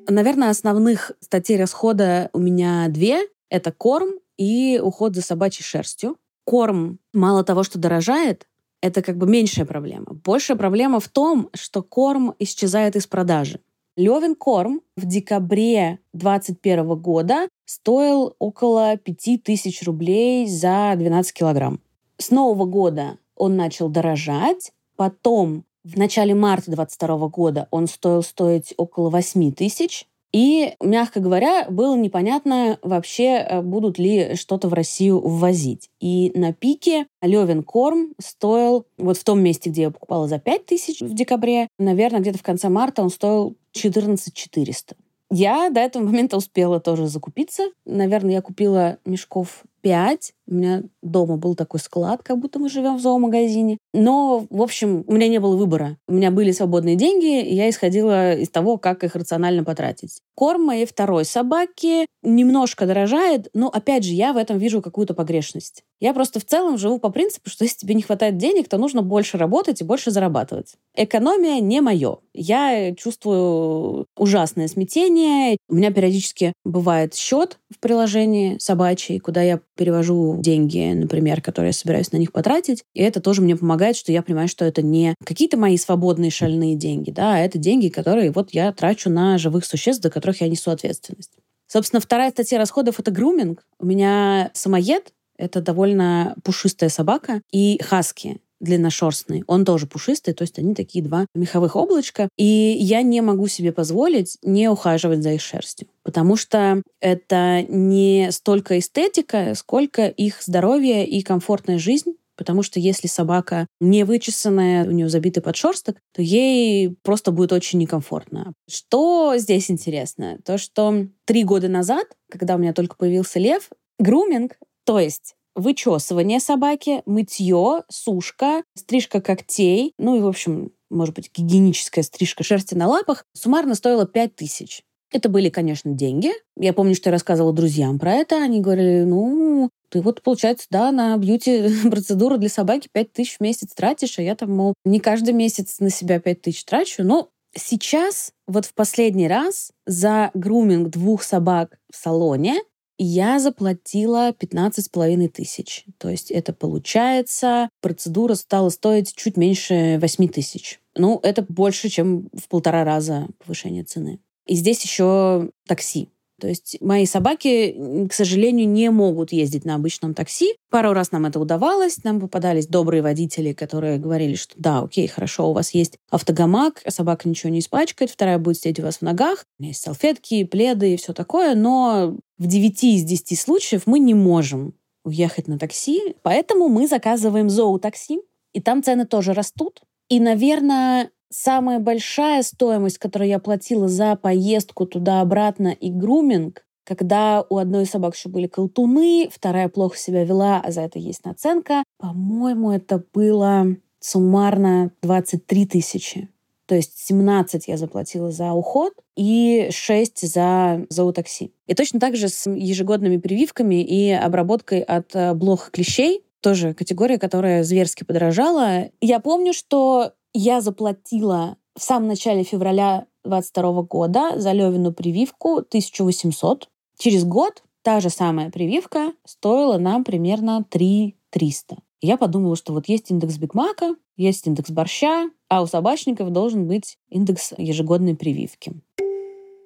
Наверное, 0.10 0.50
основных 0.50 1.14
статей 1.22 1.58
расхода 1.58 2.30
у 2.34 2.40
меня 2.40 2.90
две. 2.90 3.22
Это 3.50 3.72
корм 3.72 4.10
и 4.38 4.78
уход 4.84 5.16
за 5.16 5.22
собачьей 5.22 5.64
шерстью. 5.64 6.18
Корм 6.44 7.00
мало 7.14 7.46
того, 7.46 7.64
что 7.64 7.80
дорожает, 7.80 8.46
это 8.82 9.02
как 9.02 9.18
бы 9.18 9.28
меньшая 9.28 9.66
проблема. 9.66 10.08
Большая 10.26 10.58
проблема 10.58 11.00
в 11.00 11.08
том, 11.08 11.50
что 11.54 11.82
корм 11.84 12.34
исчезает 12.40 12.96
из 12.96 13.08
продажи. 13.08 13.60
Левин 13.96 14.36
корм 14.36 14.82
в 14.96 15.06
декабре 15.06 16.00
2021 16.14 16.96
года 16.96 17.48
стоил 17.66 18.36
около 18.40 18.98
5000 18.98 19.84
рублей 19.84 20.48
за 20.48 20.94
12 20.98 21.34
килограмм. 21.34 21.80
С 22.18 22.32
нового 22.32 22.66
года 22.66 23.18
он 23.36 23.56
начал 23.56 23.90
дорожать, 23.90 24.72
потом 24.96 25.66
в 25.84 25.98
начале 25.98 26.36
марта 26.36 26.72
2022 26.72 27.28
года 27.28 27.68
он 27.72 27.88
стоил 27.88 28.24
стоить 28.24 28.74
около 28.78 29.10
8 29.10 29.52
тысяч, 29.52 30.08
и, 30.34 30.76
мягко 30.82 31.20
говоря, 31.20 31.66
было 31.70 31.96
непонятно 31.96 32.80
вообще, 32.82 33.38
э, 33.38 33.62
будут 33.62 34.00
ли 34.00 34.36
что-то 34.36 34.70
в 34.70 34.74
Россию 34.74 35.20
ввозить. 35.20 35.90
И 36.00 36.32
на 36.36 36.54
пике 36.54 37.08
Левин 37.22 37.64
корм 37.64 38.14
стоил, 38.20 38.86
вот 38.98 39.18
в 39.18 39.24
том 39.24 39.42
месте, 39.42 39.70
где 39.70 39.84
я 39.84 39.92
покупала 39.92 40.28
за 40.28 40.40
5 40.40 40.66
тысяч 40.66 41.02
в 41.02 41.14
декабре, 41.14 41.68
наверное, 41.78 42.22
где-то 42.22 42.38
в 42.38 42.44
конце 42.44 42.70
марта 42.70 43.04
он 43.04 43.10
стоил 43.10 43.56
14 43.74 44.34
400. 44.34 44.96
Я 45.34 45.70
до 45.70 45.80
этого 45.80 46.04
момента 46.04 46.36
успела 46.36 46.82
тоже 46.82 47.08
закупиться. 47.08 47.64
Наверное, 47.86 48.34
я 48.34 48.42
купила 48.42 48.98
мешков 49.06 49.64
5. 49.82 50.34
У 50.48 50.54
меня 50.54 50.84
дома 51.02 51.38
был 51.38 51.56
такой 51.56 51.80
склад, 51.80 52.24
как 52.24 52.38
будто 52.38 52.60
мы 52.60 52.70
живем 52.70 52.98
в 52.98 53.02
зоомагазине. 53.02 53.78
Но, 53.94 54.46
в 54.50 54.62
общем, 54.62 55.04
у 55.08 55.14
меня 55.14 55.28
не 55.28 55.40
было 55.40 55.56
выбора. 55.56 55.98
У 56.08 56.14
меня 56.14 56.30
были 56.30 56.52
свободные 56.52 56.96
деньги, 56.96 57.42
и 57.42 57.56
я 57.56 57.70
исходила 57.70 58.34
из 58.34 58.50
того, 58.50 58.78
как 58.78 59.04
их 59.04 59.16
рационально 59.16 59.64
потратить. 59.64 60.20
Корм 60.36 60.64
моей 60.66 60.86
второй 60.86 61.26
собаки 61.26 62.06
немножко 62.24 62.86
дорожает, 62.86 63.50
но, 63.54 63.70
опять 63.70 64.04
же, 64.04 64.14
я 64.14 64.34
в 64.34 64.38
этом 64.38 64.58
вижу 64.58 64.82
какую-то 64.82 65.14
погрешность. 65.14 65.84
Я 66.00 66.14
просто 66.14 66.40
в 66.40 66.46
целом 66.46 66.78
живу 66.78 67.00
по 67.00 67.10
принципу, 67.10 67.50
что 67.50 67.64
если 67.64 67.78
тебе 67.78 67.94
не 67.94 68.02
хватает 68.02 68.38
денег, 68.38 68.68
то 68.68 68.78
нужно 68.78 69.04
больше 69.04 69.38
работать 69.38 69.82
и 69.82 69.86
больше 69.86 70.12
зарабатывать. 70.12 70.76
Экономия 70.96 71.60
не 71.60 71.80
мое. 71.80 72.18
Я 72.34 72.94
чувствую 72.96 74.08
ужасное 74.18 74.68
смятение. 74.68 75.58
У 75.70 75.76
меня 75.76 75.92
периодически 75.92 76.54
бывает 76.66 77.14
счет 77.16 77.60
в 77.70 77.80
приложении 77.80 78.58
собачий, 78.58 79.20
куда 79.20 79.42
я 79.42 79.62
перевожу 79.82 80.38
деньги, 80.38 80.94
например, 80.94 81.42
которые 81.42 81.70
я 81.70 81.74
собираюсь 81.74 82.12
на 82.12 82.18
них 82.18 82.32
потратить. 82.32 82.84
И 82.94 83.02
это 83.02 83.20
тоже 83.20 83.42
мне 83.42 83.56
помогает, 83.56 83.96
что 83.96 84.12
я 84.12 84.22
понимаю, 84.22 84.48
что 84.48 84.64
это 84.64 84.84
не 84.84 85.16
какие-то 85.26 85.58
мои 85.58 85.76
свободные 85.76 86.30
шальные 86.30 86.76
деньги, 86.76 87.10
да, 87.10 87.34
а 87.34 87.40
это 87.40 87.58
деньги, 87.58 87.90
которые 87.90 88.32
вот 88.32 88.52
я 88.54 88.72
трачу 88.74 89.10
на 89.10 89.40
живых 89.40 89.66
существ, 89.66 90.04
за 90.04 90.12
которых 90.12 90.42
я 90.42 90.50
несу 90.50 90.70
ответственность. 90.70 91.32
Собственно, 91.66 92.00
вторая 92.00 92.30
статья 92.30 92.60
расходов— 92.60 93.00
это 93.00 93.10
груминг. 93.10 93.66
У 93.80 93.88
меня 93.88 94.52
самоед, 94.54 95.14
это 95.36 95.62
довольно 95.62 96.36
пушистая 96.44 96.90
собака, 96.90 97.42
и 97.52 97.82
хаски 97.82 98.40
длинношерстный, 98.62 99.44
он 99.48 99.66
тоже 99.66 99.88
пушистый, 99.88 100.34
то 100.34 100.44
есть 100.44 100.58
они 100.60 100.74
такие 100.74 101.04
два 101.04 101.26
меховых 101.36 101.76
облачка, 101.76 102.30
и 102.38 102.46
я 102.46 103.02
не 103.02 103.22
могу 103.22 103.48
себе 103.48 103.72
позволить 103.72 104.38
не 104.44 104.70
ухаживать 104.70 105.24
за 105.24 105.34
их 105.34 105.42
шерстью, 105.42 105.88
потому 106.04 106.36
что 106.36 106.82
это 107.02 107.64
не 107.68 108.30
столько 108.32 108.80
эстетика, 108.80 109.54
сколько 109.56 110.08
их 110.08 110.42
здоровье 110.42 111.06
и 111.06 111.22
комфортная 111.22 111.80
жизнь, 111.80 112.14
потому 112.42 112.64
что 112.64 112.80
если 112.80 113.08
собака 113.08 113.68
не 113.80 114.04
вычесанная, 114.04 114.88
у 114.88 114.92
нее 114.92 115.10
забитый 115.10 115.44
подшерсток, 115.44 115.98
то 116.14 116.22
ей 116.22 116.96
просто 117.04 117.32
будет 117.32 117.54
очень 117.54 117.78
некомфортно. 117.80 118.54
Что 118.68 119.34
здесь 119.38 119.70
интересно? 119.70 120.40
То, 120.44 120.58
что 120.58 121.06
три 121.26 121.44
года 121.44 121.68
назад, 121.68 122.08
когда 122.32 122.56
у 122.56 122.58
меня 122.58 122.74
только 122.74 122.96
появился 122.96 123.40
лев, 123.40 123.70
груминг, 124.00 124.58
то 124.86 125.00
есть 125.00 125.36
вычесывание 125.56 126.40
собаки, 126.40 127.02
мытье, 127.06 127.84
сушка, 127.90 128.64
стрижка 128.76 129.22
когтей, 129.22 129.94
ну 129.98 130.16
и, 130.18 130.22
в 130.22 130.28
общем, 130.28 130.72
может 130.90 131.16
быть, 131.16 131.32
гигиеническая 131.34 132.04
стрижка 132.04 132.44
шерсти 132.44 132.76
на 132.76 132.88
лапах, 132.88 133.26
суммарно 133.34 133.76
стоило 133.76 134.06
5 134.06 134.36
тысяч. 134.36 134.84
Это 135.12 135.28
были, 135.28 135.50
конечно, 135.50 135.92
деньги. 135.92 136.32
Я 136.58 136.74
помню, 136.74 136.96
что 136.96 137.10
я 137.10 137.12
рассказывала 137.12 137.54
друзьям 137.54 138.00
про 138.00 138.14
это. 138.14 138.42
Они 138.42 138.62
говорили, 138.62 139.04
ну, 139.04 139.70
ты 139.90 140.02
вот, 140.02 140.22
получается, 140.22 140.68
да, 140.70 140.92
на 140.92 141.18
бьюти-процедуру 141.18 142.38
для 142.40 142.50
собаки 142.50 142.88
5 142.92 143.12
тысяч 143.12 143.38
в 143.38 143.42
месяц 143.42 143.74
тратишь, 143.74 144.20
а 144.20 144.22
я 144.22 144.36
там, 144.36 144.56
мол, 144.56 144.74
не 144.86 145.00
каждый 145.00 145.34
месяц 145.34 145.80
на 145.80 145.90
себя 145.90 146.20
5 146.20 146.42
тысяч 146.42 146.64
трачу. 146.64 147.04
Но 147.04 147.30
сейчас, 147.56 148.32
вот 148.48 148.66
в 148.66 148.74
последний 148.74 149.28
раз 149.28 149.72
за 149.86 150.32
груминг 150.34 150.90
двух 150.90 151.24
собак 151.24 151.78
в 151.92 151.98
салоне 151.98 152.62
я 153.04 153.40
заплатила 153.40 154.32
15 154.32 154.86
с 154.86 154.90
половиной 154.90 155.28
тысяч. 155.28 155.86
То 155.98 156.10
есть 156.10 156.30
это 156.30 156.54
получается, 156.54 157.70
процедура 157.82 158.36
стала 158.36 158.70
стоить 158.70 159.16
чуть 159.16 159.38
меньше 159.38 159.98
8 160.00 160.28
тысяч. 160.28 160.80
Ну, 160.96 161.20
это 161.24 161.42
больше, 161.42 161.90
чем 161.90 162.30
в 162.34 162.48
полтора 162.48 162.84
раза 162.84 163.28
повышение 163.40 163.84
цены. 163.84 164.20
И 164.46 164.56
здесь 164.56 164.84
еще 164.84 165.50
такси. 165.68 166.10
То 166.42 166.48
есть 166.48 166.78
мои 166.82 167.06
собаки, 167.06 168.08
к 168.10 168.14
сожалению, 168.14 168.68
не 168.68 168.90
могут 168.90 169.32
ездить 169.32 169.64
на 169.64 169.76
обычном 169.76 170.16
такси. 170.16 170.56
Пару 170.72 170.92
раз 170.92 171.12
нам 171.12 171.28
это 171.28 171.40
удавалось. 171.40 172.04
Нам 172.04 172.20
попадались 172.20 172.66
добрые 172.66 173.04
водители, 173.04 173.54
которые 173.54 174.00
говорили, 174.00 174.34
что 174.34 174.56
да, 174.58 174.80
окей, 174.80 175.08
хорошо, 175.08 175.52
у 175.52 175.54
вас 175.54 175.76
есть 175.76 176.00
автогамак, 176.10 176.82
собака 176.88 177.30
ничего 177.30 177.52
не 177.52 177.60
испачкает, 177.60 178.10
вторая 178.10 178.40
будет 178.40 178.58
сидеть 178.58 178.80
у 178.80 178.84
вас 178.84 178.98
в 178.98 179.02
ногах, 179.04 179.46
у 179.60 179.64
меня 179.64 179.70
есть 179.70 179.84
салфетки, 179.84 180.44
пледы 180.44 180.96
и 180.96 180.98
все 180.98 181.14
такое, 181.14 181.54
но 181.54 182.18
в 182.40 182.48
9 182.48 182.84
из 182.86 183.04
10 183.04 183.40
случаев 183.40 183.84
мы 183.86 184.00
не 184.00 184.16
можем 184.16 184.74
уехать 185.04 185.48
на 185.48 185.60
такси, 185.60 186.16
поэтому 186.24 186.70
мы 186.70 186.88
заказываем 186.88 187.52
зоотакси, 187.52 188.20
и 188.54 188.62
там 188.62 188.82
цены 188.82 189.06
тоже 189.06 189.34
растут. 189.34 189.82
И, 190.10 190.20
наверное, 190.20 191.12
самая 191.32 191.80
большая 191.80 192.44
стоимость, 192.44 192.98
которую 192.98 193.30
я 193.30 193.40
платила 193.40 193.88
за 193.88 194.16
поездку 194.16 194.86
туда-обратно 194.86 195.70
и 195.70 195.90
груминг, 195.90 196.66
когда 196.84 197.46
у 197.50 197.58
одной 197.58 197.86
собак 197.86 198.16
еще 198.16 198.30
были 198.30 198.48
колтуны, 198.48 199.30
вторая 199.32 199.70
плохо 199.70 199.98
себя 199.98 200.24
вела, 200.24 200.62
а 200.64 200.72
за 200.72 200.82
это 200.82 201.00
есть 201.00 201.26
наценка, 201.26 201.84
по-моему, 201.98 202.72
это 202.72 203.04
было 203.14 203.76
суммарно 204.00 204.92
23 205.02 205.66
тысячи. 205.68 206.30
То 206.66 206.76
есть 206.76 206.98
17 207.06 207.68
я 207.68 207.78
заплатила 207.78 208.32
за 208.32 208.54
уход 208.54 208.94
и 209.18 209.68
6 209.72 210.28
за 210.28 210.86
зоотакси. 210.90 211.52
И 211.68 211.74
точно 211.74 212.00
так 212.00 212.16
же 212.16 212.30
с 212.30 212.50
ежегодными 212.50 213.18
прививками 213.18 213.84
и 213.84 214.12
обработкой 214.12 214.82
от 214.82 215.16
э, 215.16 215.34
блох 215.34 215.72
клещей, 215.72 216.24
тоже 216.40 216.74
категория, 216.74 217.20
которая 217.20 217.64
зверски 217.64 218.04
подорожала. 218.04 218.90
Я 219.00 219.20
помню, 219.20 219.54
что 219.54 220.14
я 220.34 220.62
заплатила 220.62 221.58
в 221.76 221.82
самом 221.82 222.08
начале 222.08 222.44
февраля 222.44 223.06
22 223.24 223.84
года 223.84 224.40
за 224.40 224.52
Левину 224.52 224.94
прививку 224.94 225.58
1800. 225.58 226.70
Через 226.98 227.24
год 227.24 227.64
та 227.82 228.00
же 228.00 228.10
самая 228.10 228.50
прививка 228.50 229.14
стоила 229.26 229.78
нам 229.78 230.04
примерно 230.04 230.64
3 230.70 231.16
300. 231.30 231.78
Я 232.02 232.18
подумала, 232.18 232.56
что 232.56 232.74
вот 232.74 232.88
есть 232.90 233.12
индекс 233.12 233.38
Бигмака, 233.38 233.96
есть 234.18 234.46
индекс 234.48 234.72
борща, 234.72 235.30
а 235.50 235.62
у 235.62 235.68
собачников 235.68 236.32
должен 236.32 236.68
быть 236.68 236.98
индекс 237.10 237.54
ежегодной 237.58 238.16
прививки. 238.16 238.74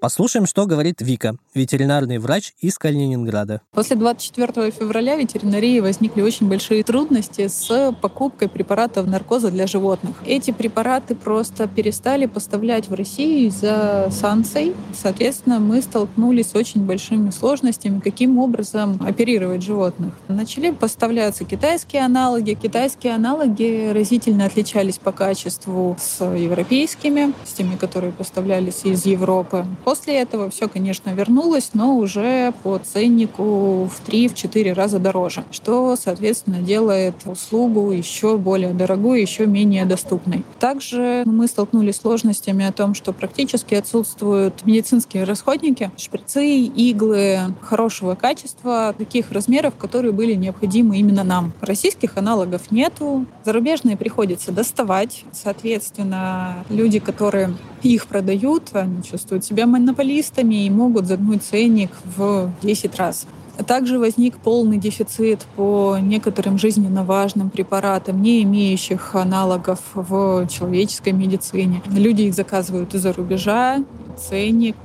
Послушаем, 0.05 0.45
что 0.45 0.67
говорит 0.67 1.01
Вика, 1.01 1.35
ветеринарный 1.55 2.19
врач 2.19 2.53
из 2.59 2.77
Калининграда. 2.77 3.61
После 3.71 3.95
24 3.95 4.69
февраля 4.69 5.15
в 5.15 5.19
ветеринарии 5.19 5.79
возникли 5.79 6.21
очень 6.21 6.47
большие 6.47 6.83
трудности 6.83 7.47
с 7.47 7.91
покупкой 8.03 8.47
препаратов 8.47 9.07
наркоза 9.07 9.49
для 9.49 9.65
животных. 9.65 10.17
Эти 10.23 10.51
препараты 10.51 11.15
просто 11.15 11.67
перестали 11.67 12.27
поставлять 12.27 12.87
в 12.87 12.93
Россию 12.93 13.47
из-за 13.47 14.09
санкций. 14.11 14.75
Соответственно, 14.93 15.59
мы 15.59 15.81
столкнулись 15.81 16.51
с 16.51 16.55
очень 16.55 16.85
большими 16.85 17.31
сложностями, 17.31 17.99
каким 17.99 18.37
образом 18.37 19.01
оперировать 19.03 19.63
животных. 19.63 20.13
Начали 20.27 20.69
поставляться 20.69 21.45
китайские 21.45 22.03
аналоги. 22.03 22.53
Китайские 22.53 23.15
аналоги 23.15 23.91
разительно 23.91 24.45
отличались 24.45 24.99
по 24.99 25.11
качеству 25.11 25.97
с 25.99 26.23
европейскими, 26.23 27.33
с 27.43 27.53
теми, 27.53 27.75
которые 27.75 28.11
поставлялись 28.11 28.81
из 28.83 29.03
Европы. 29.07 29.65
После 29.95 30.19
этого 30.19 30.49
все, 30.49 30.67
конечно, 30.67 31.11
вернулось, 31.11 31.69
но 31.71 31.95
уже 31.95 32.53
по 32.63 32.77
ценнику 32.79 33.85
в 33.85 34.01
3-4 34.05 34.73
раза 34.73 34.99
дороже, 34.99 35.45
что, 35.51 35.95
соответственно, 35.95 36.57
делает 36.57 37.15
услугу 37.25 37.91
еще 37.91 38.37
более 38.37 38.73
дорогой, 38.73 39.21
еще 39.21 39.45
менее 39.45 39.85
доступной. 39.85 40.43
Также 40.59 41.23
мы 41.25 41.47
столкнулись 41.47 41.95
с 41.95 42.01
сложностями 42.01 42.65
о 42.65 42.73
том, 42.73 42.93
что 42.93 43.13
практически 43.13 43.73
отсутствуют 43.73 44.65
медицинские 44.65 45.23
расходники, 45.23 45.89
шприцы, 45.95 46.45
иглы 46.45 47.55
хорошего 47.61 48.15
качества, 48.15 48.93
таких 48.97 49.31
размеров, 49.31 49.75
которые 49.77 50.11
были 50.11 50.33
необходимы 50.33 50.97
именно 50.97 51.23
нам. 51.23 51.53
Российских 51.61 52.17
аналогов 52.17 52.69
нету, 52.69 53.27
зарубежные 53.45 53.95
приходится 53.95 54.51
доставать. 54.51 55.23
Соответственно, 55.31 56.65
люди, 56.69 56.99
которые 56.99 57.53
их 57.81 58.07
продают, 58.07 58.69
они 58.73 59.03
чувствуют 59.03 59.45
себя 59.45 59.65
монополистами 59.85 60.65
и 60.65 60.69
могут 60.69 61.05
загнуть 61.05 61.43
ценник 61.43 61.91
в 62.17 62.51
10 62.63 62.95
раз. 62.97 63.27
Также 63.67 63.99
возник 63.99 64.37
полный 64.37 64.77
дефицит 64.77 65.45
по 65.55 65.97
некоторым 66.01 66.57
жизненно 66.57 67.05
важным 67.05 67.49
препаратам, 67.49 68.21
не 68.21 68.43
имеющих 68.43 69.15
аналогов 69.15 69.79
в 69.93 70.47
человеческой 70.47 71.13
медицине. 71.13 71.81
Люди 71.85 72.23
их 72.23 72.33
заказывают 72.33 72.93
из-за 72.95 73.13
рубежа, 73.13 73.83
ценник 74.17 74.75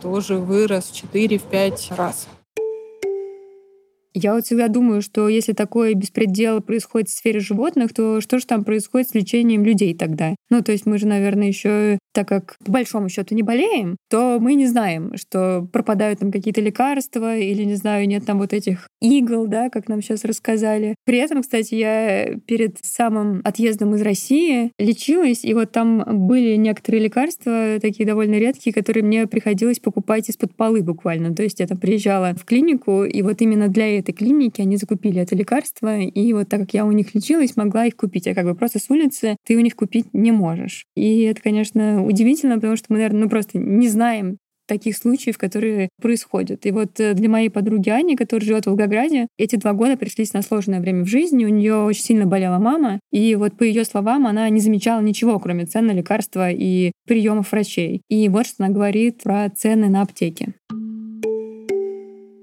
тоже 0.00 0.38
вырос 0.38 0.86
в 0.86 1.14
4-5 1.14 1.94
раз. 1.96 2.26
Я 4.14 4.34
вот 4.34 4.46
всегда 4.46 4.66
думаю, 4.66 5.00
что 5.00 5.28
если 5.28 5.52
такое 5.52 5.94
беспредел 5.94 6.60
происходит 6.60 7.08
в 7.08 7.12
сфере 7.12 7.38
животных, 7.38 7.94
то 7.94 8.20
что 8.20 8.40
же 8.40 8.46
там 8.46 8.64
происходит 8.64 9.10
с 9.10 9.14
лечением 9.14 9.64
людей 9.64 9.94
тогда? 9.94 10.34
Ну, 10.50 10.60
то 10.60 10.72
есть 10.72 10.86
мы 10.86 10.98
же, 10.98 11.06
наверное, 11.06 11.46
еще, 11.46 12.00
так 12.18 12.26
как 12.26 12.56
по 12.64 12.72
большому 12.72 13.08
счету 13.08 13.36
не 13.36 13.44
болеем, 13.44 13.96
то 14.10 14.38
мы 14.40 14.54
не 14.54 14.66
знаем, 14.66 15.12
что 15.14 15.68
пропадают 15.72 16.18
там 16.18 16.32
какие-то 16.32 16.60
лекарства 16.60 17.36
или, 17.36 17.62
не 17.62 17.76
знаю, 17.76 18.08
нет 18.08 18.26
там 18.26 18.38
вот 18.38 18.52
этих 18.52 18.88
игл, 19.00 19.46
да, 19.46 19.70
как 19.70 19.86
нам 19.86 20.02
сейчас 20.02 20.24
рассказали. 20.24 20.96
При 21.04 21.18
этом, 21.18 21.42
кстати, 21.42 21.76
я 21.76 22.34
перед 22.44 22.78
самым 22.82 23.40
отъездом 23.44 23.94
из 23.94 24.02
России 24.02 24.72
лечилась, 24.80 25.44
и 25.44 25.54
вот 25.54 25.70
там 25.70 26.26
были 26.26 26.56
некоторые 26.56 27.04
лекарства, 27.04 27.78
такие 27.80 28.04
довольно 28.04 28.34
редкие, 28.34 28.74
которые 28.74 29.04
мне 29.04 29.28
приходилось 29.28 29.78
покупать 29.78 30.28
из-под 30.28 30.56
полы 30.56 30.82
буквально. 30.82 31.32
То 31.36 31.44
есть 31.44 31.60
я 31.60 31.68
там 31.68 31.78
приезжала 31.78 32.34
в 32.34 32.44
клинику, 32.44 33.04
и 33.04 33.22
вот 33.22 33.40
именно 33.42 33.68
для 33.68 33.96
этой 33.96 34.10
клинике 34.10 34.62
они 34.62 34.76
закупили 34.76 35.20
это 35.20 35.36
лекарство, 35.36 36.00
и 36.00 36.32
вот 36.32 36.48
так 36.48 36.62
как 36.62 36.74
я 36.74 36.84
у 36.84 36.90
них 36.90 37.14
лечилась, 37.14 37.56
могла 37.56 37.86
их 37.86 37.94
купить. 37.94 38.26
А 38.26 38.34
как 38.34 38.44
бы 38.44 38.56
просто 38.56 38.80
с 38.80 38.90
улицы 38.90 39.36
ты 39.46 39.56
у 39.56 39.60
них 39.60 39.76
купить 39.76 40.06
не 40.12 40.32
можешь. 40.32 40.84
И 40.96 41.22
это, 41.22 41.40
конечно, 41.40 42.07
удивительно, 42.08 42.56
потому 42.56 42.76
что 42.76 42.86
мы, 42.88 42.96
наверное, 42.96 43.22
ну 43.22 43.28
просто 43.28 43.58
не 43.58 43.88
знаем 43.88 44.38
таких 44.66 44.96
случаев, 44.96 45.38
которые 45.38 45.88
происходят. 46.00 46.66
И 46.66 46.70
вот 46.70 47.00
э, 47.00 47.14
для 47.14 47.28
моей 47.28 47.48
подруги 47.48 47.88
Ани, 47.88 48.16
которая 48.16 48.46
живет 48.46 48.64
в 48.64 48.66
Волгограде, 48.68 49.26
эти 49.38 49.56
два 49.56 49.72
года 49.72 49.96
пришлись 49.96 50.34
на 50.34 50.42
сложное 50.42 50.80
время 50.80 51.04
в 51.04 51.08
жизни. 51.08 51.46
У 51.46 51.48
нее 51.48 51.76
очень 51.76 52.02
сильно 52.02 52.26
болела 52.26 52.58
мама. 52.58 53.00
И 53.10 53.34
вот 53.34 53.56
по 53.56 53.62
ее 53.62 53.84
словам, 53.84 54.26
она 54.26 54.48
не 54.50 54.60
замечала 54.60 55.00
ничего, 55.00 55.38
кроме 55.38 55.64
цен 55.64 55.86
на 55.86 55.92
лекарства 55.92 56.50
и 56.50 56.92
приемов 57.06 57.50
врачей. 57.50 58.02
И 58.08 58.28
вот 58.28 58.46
что 58.46 58.64
она 58.64 58.72
говорит 58.72 59.22
про 59.22 59.48
цены 59.48 59.88
на 59.88 60.02
аптеке. 60.02 60.54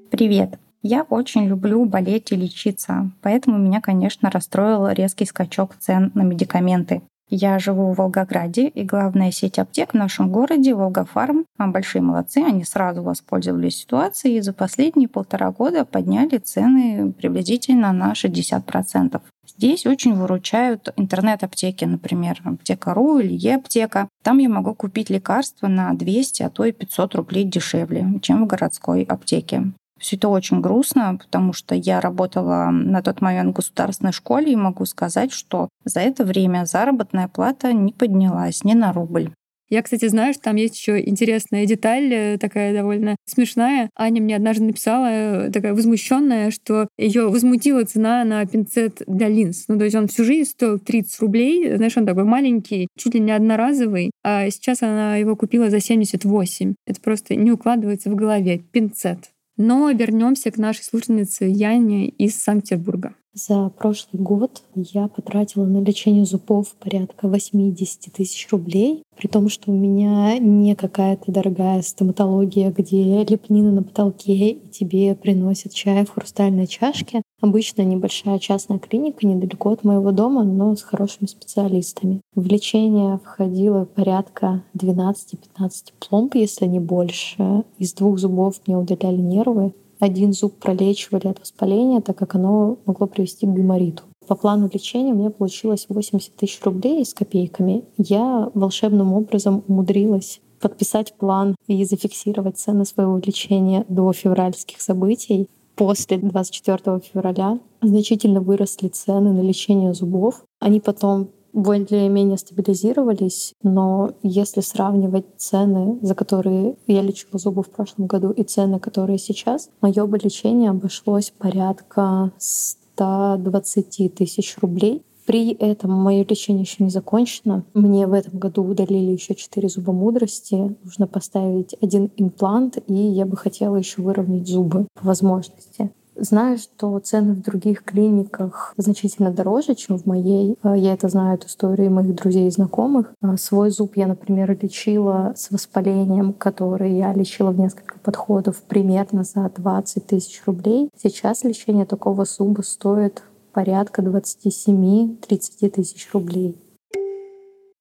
Привет. 0.10 0.58
Я 0.82 1.04
очень 1.04 1.48
люблю 1.48 1.86
болеть 1.86 2.32
и 2.32 2.36
лечиться, 2.36 3.10
поэтому 3.22 3.58
меня, 3.58 3.82
конечно, 3.82 4.30
расстроил 4.30 4.88
резкий 4.88 5.26
скачок 5.26 5.76
цен 5.80 6.12
на 6.14 6.22
медикаменты. 6.22 7.02
Я 7.30 7.58
живу 7.58 7.92
в 7.92 7.98
Волгограде, 7.98 8.68
и 8.68 8.84
главная 8.84 9.32
сеть 9.32 9.58
аптек 9.58 9.92
в 9.92 9.98
нашем 9.98 10.32
городе— 10.32 10.74
Волгофарм. 10.76 11.46
А 11.58 11.68
большие 11.68 12.02
молодцы, 12.02 12.38
они 12.38 12.64
сразу 12.64 13.02
воспользовались 13.02 13.78
ситуацией 13.78 14.38
и 14.38 14.42
за 14.42 14.54
последние 14.54 15.08
полтора 15.08 15.52
года 15.52 15.86
подняли 15.86 16.38
цены 16.38 17.14
приблизительно 17.14 17.92
на 17.94 18.14
60%. 18.14 19.22
Здесь 19.58 19.86
очень 19.86 20.14
выручают 20.14 20.94
интернет-аптеки, 20.98 21.86
например, 21.86 22.42
аптека.ру 22.44 23.20
или 23.20 23.34
e-аптека. 23.34 24.08
Там 24.22 24.38
я 24.40 24.50
могу 24.50 24.76
купить 24.76 25.10
лекарства 25.10 25.68
на 25.68 25.94
200, 25.94 26.44
а 26.44 26.50
то 26.50 26.66
и 26.66 26.72
500 26.72 27.16
рублей 27.16 27.46
дешевле, 27.46 28.06
чем 28.22 28.44
в 28.44 28.48
городской 28.48 29.04
аптеке. 29.04 29.72
Все 30.00 30.18
это 30.18 30.28
очень 30.28 30.62
грустно, 30.62 31.18
потому 31.18 31.54
что 31.54 31.74
я 31.74 32.02
работала 32.02 32.70
на 32.70 33.02
тот 33.02 33.22
момент 33.22 33.52
в 33.52 33.58
государственной 33.58 34.12
школе 34.12 34.52
и 34.52 34.58
могу 34.58 34.86
сказать, 34.86 35.32
что 35.32 35.70
за 35.86 36.02
это 36.02 36.26
время 36.26 36.66
заработная 36.66 37.28
плата 37.28 37.72
не 37.72 37.94
поднялась 37.94 38.64
ни 38.64 38.74
на 38.74 38.92
рубль. 38.92 39.32
Я, 39.70 39.82
кстати, 39.82 40.08
знаю, 40.08 40.34
что 40.34 40.44
там 40.44 40.58
есть 40.58 40.76
еще 40.78 41.04
интересная 41.04 41.66
деталь, 41.66 42.14
э, 42.14 42.38
такая 42.38 42.72
довольно 42.74 43.16
смешная. 43.26 43.90
Аня 43.98 44.22
мне 44.22 44.36
однажды 44.36 44.66
написала, 44.66 45.08
э, 45.08 45.52
такая 45.52 45.74
возмущенная, 45.74 46.52
что 46.52 46.88
ее 47.00 47.30
возмутила 47.30 47.84
цена 47.84 48.24
на 48.26 48.46
пинцет 48.46 49.02
для 49.08 49.28
линз. 49.28 49.66
Ну, 49.68 49.80
то 49.80 49.86
есть 49.86 49.96
он 49.96 50.08
всю 50.08 50.24
жизнь 50.24 50.52
стоил 50.52 50.78
30 50.78 51.20
рублей. 51.20 51.76
Знаешь, 51.78 51.98
он 51.98 52.06
такой 52.06 52.26
маленький, 52.26 52.88
чуть 52.96 53.16
ли 53.16 53.20
не 53.20 53.32
одноразовый. 53.32 54.12
А 54.24 54.48
сейчас 54.52 54.84
она 54.84 55.18
его 55.18 55.36
купила 55.36 55.72
за 55.72 55.80
78. 55.80 56.76
Это 56.86 57.02
просто 57.02 57.36
не 57.36 57.52
укладывается 57.52 58.12
в 58.12 58.16
голове. 58.16 58.60
Пинцет. 58.72 59.32
Но 59.58 59.90
вернемся 59.92 60.52
к 60.52 60.58
нашей 60.58 60.84
слушательнице 60.84 61.46
Яне 61.46 62.10
из 62.10 62.42
Санкт-Петербурга. 62.42 63.16
За 63.38 63.68
прошлый 63.68 64.24
год 64.24 64.64
я 64.76 65.10
потратила 65.10 65.66
на 65.66 65.84
лечение 65.84 66.24
зубов 66.24 66.74
порядка 66.80 67.28
80 67.28 68.14
тысяч 68.14 68.48
рублей, 68.50 69.04
при 69.18 69.28
том, 69.28 69.50
что 69.50 69.72
у 69.72 69.76
меня 69.76 70.40
не 70.40 70.74
какая-то 70.74 71.34
дорогая 71.34 71.82
стоматология, 71.82 72.72
где 72.72 73.26
лепнина 73.26 73.74
на 73.74 73.84
потолке 73.84 74.52
и 74.52 74.70
тебе 74.70 75.16
приносят 75.16 75.74
чай 75.74 76.06
в 76.06 76.12
хрустальной 76.12 76.66
чашке. 76.66 77.24
Обычно 77.42 77.82
небольшая 77.82 78.40
частная 78.40 78.80
клиника 78.80 79.28
недалеко 79.28 79.72
от 79.72 79.84
моего 79.84 80.14
дома, 80.14 80.46
но 80.46 80.74
с 80.74 80.82
хорошими 80.82 81.28
специалистами. 81.28 82.22
В 82.36 82.48
лечение 82.48 83.20
входило 83.22 83.84
порядка 83.84 84.64
12-15 84.78 85.92
пломб, 86.00 86.36
если 86.36 86.68
не 86.68 86.80
больше. 86.80 87.66
Из 87.80 87.94
двух 87.94 88.18
зубов 88.18 88.62
мне 88.66 88.78
удаляли 88.78 89.20
нервы, 89.20 89.74
один 90.00 90.34
зуб 90.34 90.60
пролечивали 90.60 91.28
от 91.28 91.40
воспаления, 91.40 92.02
так 92.02 92.18
как 92.18 92.36
оно 92.36 92.78
могло 92.86 93.08
привести 93.08 93.46
к 93.46 93.50
геморриту. 93.50 94.04
По 94.28 94.36
плану 94.36 94.70
лечения 94.72 95.12
меня 95.12 95.30
получилось 95.30 95.86
80 95.88 96.36
тысяч 96.36 96.60
рублей 96.64 97.06
с 97.06 97.14
копейками. 97.14 97.84
Я 97.98 98.50
волшебным 98.54 99.14
образом 99.14 99.64
умудрилась 99.68 100.42
подписать 100.60 101.14
план 101.14 101.56
и 101.68 101.84
зафиксировать 101.86 102.58
цены 102.58 102.86
своего 102.86 103.18
лечения 103.18 103.86
до 103.88 104.12
февральских 104.14 104.82
событий. 104.82 105.48
После 105.76 106.18
24 106.18 107.02
февраля 107.02 107.60
значительно 107.82 108.42
выросли 108.42 108.88
цены 108.88 109.32
на 109.32 109.42
лечение 109.42 109.94
зубов. 109.94 110.44
Они 110.60 110.80
потом 110.80 111.30
более-менее 111.56 112.38
стабилизировались, 112.38 113.54
но 113.64 114.12
если 114.22 114.62
сравнивать 114.62 115.26
цены, 115.38 115.98
за 116.02 116.14
которые 116.14 116.76
я 116.86 117.02
лечила 117.02 117.40
зубы 117.40 117.64
в 117.64 117.70
прошлом 117.70 118.08
году, 118.08 118.30
и 118.30 118.44
цены, 118.44 118.80
которые 118.80 119.18
сейчас, 119.18 119.70
мое 119.82 120.06
бы 120.06 120.18
лечение 120.18 120.70
обошлось 120.70 121.32
порядка 121.36 122.32
120 122.38 124.14
тысяч 124.14 124.58
рублей. 124.62 125.04
При 125.26 125.54
этом 125.54 125.92
мое 125.92 126.24
лечение 126.24 126.64
еще 126.64 126.84
не 126.84 126.92
закончено. 126.92 127.64
Мне 127.74 128.06
в 128.06 128.14
этом 128.14 128.38
году 128.38 128.64
удалили 128.64 129.12
еще 129.12 129.34
4 129.34 129.70
зуба 129.70 129.92
мудрости. 129.92 130.76
Нужно 130.84 131.08
поставить 131.08 131.76
один 131.82 132.12
имплант, 132.18 132.78
и 132.88 132.94
я 132.94 133.26
бы 133.26 133.36
хотела 133.36 133.76
еще 133.78 134.04
выровнять 134.04 134.48
зубы 134.48 134.88
по 134.94 135.08
возможности. 135.08 135.90
Знаю, 136.18 136.58
что 136.58 136.98
цены 137.00 137.34
в 137.34 137.42
других 137.42 137.84
клиниках 137.84 138.74
значительно 138.78 139.32
дороже, 139.32 139.76
чем 139.76 139.98
в 139.98 140.06
моей. 140.06 140.58
А, 140.62 140.76
я 140.76 140.94
это 140.94 141.10
знаю 141.10 141.36
от 141.36 141.46
истории 141.46 141.90
моих 141.90 142.16
друзей 142.16 142.48
и 142.48 142.52
знакомых. 142.52 143.14
А, 143.22 143.38
свой 143.38 143.70
зуб 143.70 143.98
я, 143.98 144.08
например, 144.08 144.58
лечила 144.62 145.34
с 145.36 145.52
воспалением, 145.52 146.34
который 146.34 146.98
я 146.98 147.14
лечила 147.14 147.52
в 147.52 147.60
несколько 147.60 148.00
подходов 148.00 148.62
примерно 148.64 149.24
за 149.24 149.52
20 149.56 150.08
тысяч 150.08 150.42
рублей. 150.46 150.90
Сейчас 150.98 151.44
лечение 151.44 151.86
такого 151.86 152.26
зуба 152.26 152.62
стоит 152.62 153.24
порядка 153.52 154.02
27-30 154.02 155.70
тысяч 155.70 156.10
рублей. 156.14 156.58